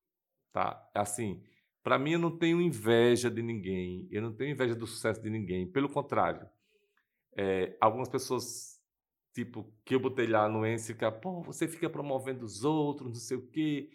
tá? 0.53 0.89
Assim, 0.95 1.43
para 1.83 1.99
mim 1.99 2.13
eu 2.13 2.19
não 2.19 2.35
tenho 2.35 2.61
inveja 2.61 3.29
de 3.29 3.41
ninguém, 3.41 4.07
eu 4.09 4.21
não 4.21 4.33
tenho 4.33 4.51
inveja 4.51 4.73
do 4.73 4.87
sucesso 4.87 5.21
de 5.21 5.29
ninguém, 5.29 5.69
pelo 5.69 5.89
contrário. 5.89 6.47
É, 7.35 7.75
algumas 7.81 8.07
pessoas, 8.07 8.79
tipo, 9.33 9.69
que 9.83 9.93
eu 9.93 9.99
botei 9.99 10.27
lá 10.27 10.47
no 10.47 10.65
Ensica, 10.65 11.11
pô, 11.11 11.41
você 11.41 11.67
fica 11.67 11.89
promovendo 11.89 12.45
os 12.45 12.63
outros, 12.63 13.09
não 13.09 13.19
sei 13.19 13.35
o 13.35 13.47
quê. 13.47 13.89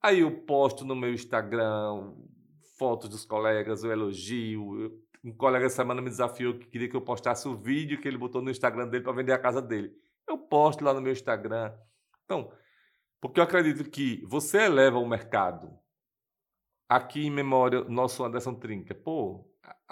Aí 0.00 0.20
eu 0.20 0.30
posto 0.44 0.84
no 0.84 0.94
meu 0.94 1.12
Instagram 1.12 2.14
fotos 2.78 3.08
dos 3.08 3.24
colegas, 3.24 3.82
o 3.82 3.90
elogio. 3.90 5.02
Um 5.24 5.32
colega 5.32 5.66
essa 5.66 5.76
semana 5.76 6.00
me 6.00 6.08
desafiou 6.08 6.56
que 6.56 6.68
queria 6.68 6.88
que 6.88 6.96
eu 6.96 7.02
postasse 7.02 7.48
o 7.48 7.56
vídeo 7.56 8.00
que 8.00 8.06
ele 8.06 8.18
botou 8.18 8.40
no 8.40 8.50
Instagram 8.50 8.86
dele 8.86 9.02
para 9.02 9.12
vender 9.12 9.32
a 9.32 9.38
casa 9.38 9.60
dele. 9.60 9.92
Eu 10.28 10.38
posto 10.38 10.84
lá 10.84 10.94
no 10.94 11.00
meu 11.00 11.12
Instagram. 11.12 11.72
Então, 12.24 12.52
porque 13.22 13.38
eu 13.38 13.44
acredito 13.44 13.88
que 13.88 14.20
você 14.26 14.64
eleva 14.64 14.98
o 14.98 15.08
mercado. 15.08 15.78
Aqui 16.88 17.24
em 17.24 17.30
memória, 17.30 17.84
nosso 17.84 18.24
Anderson 18.24 18.52
Trinca. 18.54 18.96
Pô, 18.96 19.48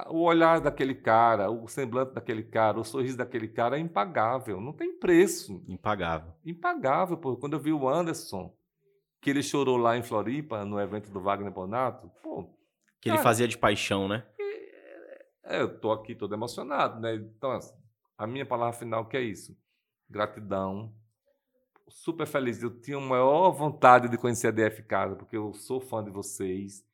o 0.08 0.22
olhar 0.22 0.60
daquele 0.60 0.96
cara, 0.96 1.48
o 1.48 1.68
semblante 1.68 2.12
daquele 2.12 2.42
cara, 2.42 2.80
o 2.80 2.84
sorriso 2.84 3.16
daquele 3.16 3.46
cara 3.46 3.78
é 3.78 3.80
impagável. 3.80 4.60
Não 4.60 4.72
tem 4.72 4.98
preço. 4.98 5.64
Impagável. 5.68 6.34
Impagável, 6.44 7.16
pô. 7.16 7.36
Quando 7.36 7.52
eu 7.52 7.60
vi 7.60 7.72
o 7.72 7.88
Anderson, 7.88 8.52
que 9.20 9.30
ele 9.30 9.44
chorou 9.44 9.76
lá 9.76 9.96
em 9.96 10.02
Floripa, 10.02 10.64
no 10.64 10.80
evento 10.80 11.08
do 11.12 11.20
Wagner 11.20 11.52
Bonato, 11.52 12.10
pô, 12.24 12.52
que 13.00 13.08
ele 13.08 13.18
fazia 13.18 13.46
de 13.46 13.56
paixão, 13.56 14.08
né? 14.08 14.26
É, 15.44 15.60
eu 15.60 15.78
tô 15.78 15.92
aqui 15.92 16.16
todo 16.16 16.34
emocionado, 16.34 16.98
né? 17.00 17.14
Então, 17.14 17.52
assim, 17.52 17.74
a 18.18 18.26
minha 18.26 18.44
palavra 18.44 18.76
final 18.76 19.06
que 19.06 19.16
é 19.16 19.20
isso. 19.20 19.56
Gratidão. 20.08 20.92
Super 21.91 22.26
feliz. 22.26 22.62
Eu 22.62 22.70
tinha 22.80 22.97
a 22.97 23.01
maior 23.01 23.51
vontade 23.51 24.09
de 24.09 24.16
conhecer 24.16 24.49
a 24.49 24.51
DF 24.51 24.82
Casa, 24.84 25.16
porque 25.16 25.36
eu 25.36 25.53
sou 25.53 25.80
fã 25.80 26.03
de 26.03 26.11
vocês. 26.11 26.84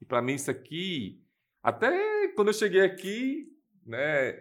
E 0.00 0.04
para 0.04 0.20
mim 0.20 0.34
isso 0.34 0.50
aqui, 0.50 1.22
até 1.62 2.28
quando 2.34 2.48
eu 2.48 2.54
cheguei 2.54 2.82
aqui, 2.82 3.46
né, 3.84 4.32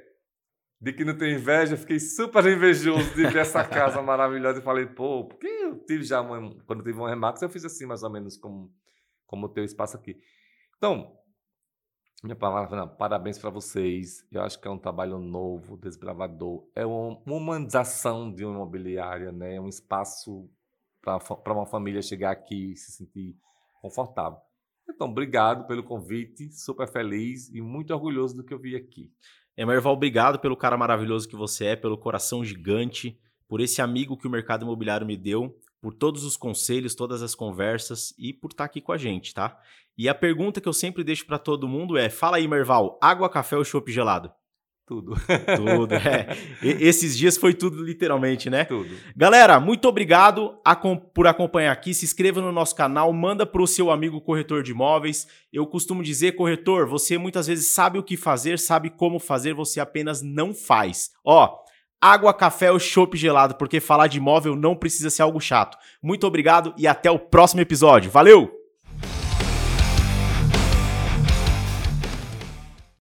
de 0.81 0.93
que 0.93 1.05
não 1.05 1.17
tem 1.17 1.35
inveja, 1.35 1.77
fiquei 1.77 1.99
super 1.99 2.45
invejoso 2.45 3.13
de 3.15 3.27
ver 3.27 3.37
essa 3.37 3.63
casa 3.63 4.01
maravilhosa 4.03 4.59
e 4.59 4.63
falei, 4.63 4.85
pô, 4.85 5.25
porque 5.25 5.47
eu 5.47 5.79
tive 5.85 6.03
já 6.03 6.21
uma, 6.21 6.55
quando 6.65 6.79
eu 6.79 6.85
tive 6.85 6.99
um 6.99 7.05
Remax, 7.05 7.41
eu 7.41 7.49
fiz 7.49 7.65
assim 7.65 7.85
mais 7.85 8.03
ou 8.03 8.09
menos 8.09 8.37
como 8.37 8.73
como 9.25 9.47
o 9.47 9.49
teu 9.49 9.63
espaço 9.63 9.97
aqui. 9.97 10.17
Então, 10.77 11.17
minha 12.23 12.35
palavra, 12.35 12.75
não, 12.77 12.87
parabéns 12.87 13.37
para 13.37 13.49
vocês. 13.49 14.25
Eu 14.31 14.41
acho 14.41 14.59
que 14.59 14.67
é 14.67 14.71
um 14.71 14.77
trabalho 14.77 15.19
novo, 15.19 15.77
desbravador. 15.77 16.67
É 16.75 16.85
uma 16.85 17.19
humanização 17.25 18.33
de 18.33 18.43
uma 18.43 18.55
imobiliária, 18.55 19.31
né? 19.31 19.55
É 19.55 19.61
um 19.61 19.67
espaço 19.67 20.49
para 21.01 21.53
uma 21.53 21.65
família 21.65 22.01
chegar 22.01 22.31
aqui 22.31 22.71
e 22.71 22.75
se 22.77 22.91
sentir 22.91 23.35
confortável. 23.81 24.39
Então, 24.89 25.07
obrigado 25.07 25.67
pelo 25.67 25.83
convite, 25.83 26.51
super 26.51 26.87
feliz 26.87 27.49
e 27.49 27.61
muito 27.61 27.93
orgulhoso 27.93 28.35
do 28.35 28.43
que 28.43 28.53
eu 28.53 28.59
vi 28.59 28.75
aqui. 28.75 29.11
Emerval, 29.57 29.93
obrigado 29.93 30.39
pelo 30.39 30.57
cara 30.57 30.77
maravilhoso 30.77 31.27
que 31.27 31.35
você 31.35 31.67
é, 31.67 31.75
pelo 31.75 31.97
coração 31.97 32.43
gigante, 32.43 33.19
por 33.47 33.61
esse 33.61 33.81
amigo 33.81 34.17
que 34.17 34.27
o 34.27 34.29
mercado 34.29 34.63
imobiliário 34.63 35.05
me 35.05 35.15
deu 35.15 35.55
por 35.81 35.93
todos 35.93 36.23
os 36.23 36.35
conselhos, 36.35 36.95
todas 36.95 37.21
as 37.21 37.35
conversas 37.35 38.13
e 38.17 38.33
por 38.33 38.51
estar 38.51 38.63
tá 38.63 38.65
aqui 38.65 38.81
com 38.81 38.91
a 38.91 38.97
gente, 38.97 39.33
tá? 39.33 39.59
E 39.97 40.09
a 40.09 40.15
pergunta 40.15 40.59
que 40.59 40.67
eu 40.67 40.73
sempre 40.73 41.03
deixo 41.03 41.25
para 41.25 41.37
todo 41.37 41.67
mundo 41.67 41.97
é: 41.97 42.09
fala 42.09 42.37
aí, 42.37 42.47
Merval, 42.47 42.99
água, 43.01 43.29
café 43.29 43.57
ou 43.57 43.63
chopp 43.63 43.91
gelado? 43.91 44.31
Tudo. 44.87 45.15
Tudo, 45.55 45.95
é. 45.95 46.27
E, 46.61 46.69
esses 46.87 47.17
dias 47.17 47.37
foi 47.37 47.55
tudo, 47.55 47.83
literalmente, 47.83 48.51
né? 48.51 48.65
Tudo. 48.65 48.95
Galera, 49.15 49.59
muito 49.59 49.87
obrigado 49.87 50.59
por 51.11 51.25
acompanhar 51.25 51.71
aqui. 51.71 51.91
Se 51.91 52.05
inscreva 52.05 52.39
no 52.39 52.51
nosso 52.51 52.75
canal, 52.75 53.11
manda 53.11 53.47
para 53.47 53.63
o 53.63 53.67
seu 53.67 53.89
amigo 53.89 54.21
corretor 54.21 54.61
de 54.61 54.71
imóveis. 54.71 55.27
Eu 55.51 55.65
costumo 55.65 56.03
dizer, 56.03 56.33
corretor, 56.33 56.87
você 56.87 57.17
muitas 57.17 57.47
vezes 57.47 57.65
sabe 57.67 57.97
o 57.97 58.03
que 58.03 58.15
fazer, 58.15 58.59
sabe 58.59 58.91
como 58.91 59.17
fazer, 59.17 59.55
você 59.55 59.79
apenas 59.79 60.21
não 60.21 60.53
faz. 60.53 61.09
Ó, 61.23 61.64
água, 62.11 62.33
café 62.33 62.71
ou 62.71 62.79
chopp 62.79 63.15
gelado, 63.17 63.55
porque 63.55 63.79
falar 63.79 64.07
de 64.07 64.17
imóvel 64.17 64.55
não 64.55 64.75
precisa 64.75 65.09
ser 65.09 65.21
algo 65.21 65.39
chato. 65.39 65.77
Muito 66.01 66.25
obrigado 66.27 66.73
e 66.77 66.87
até 66.87 67.09
o 67.09 67.19
próximo 67.19 67.61
episódio. 67.61 68.11
Valeu! 68.11 68.64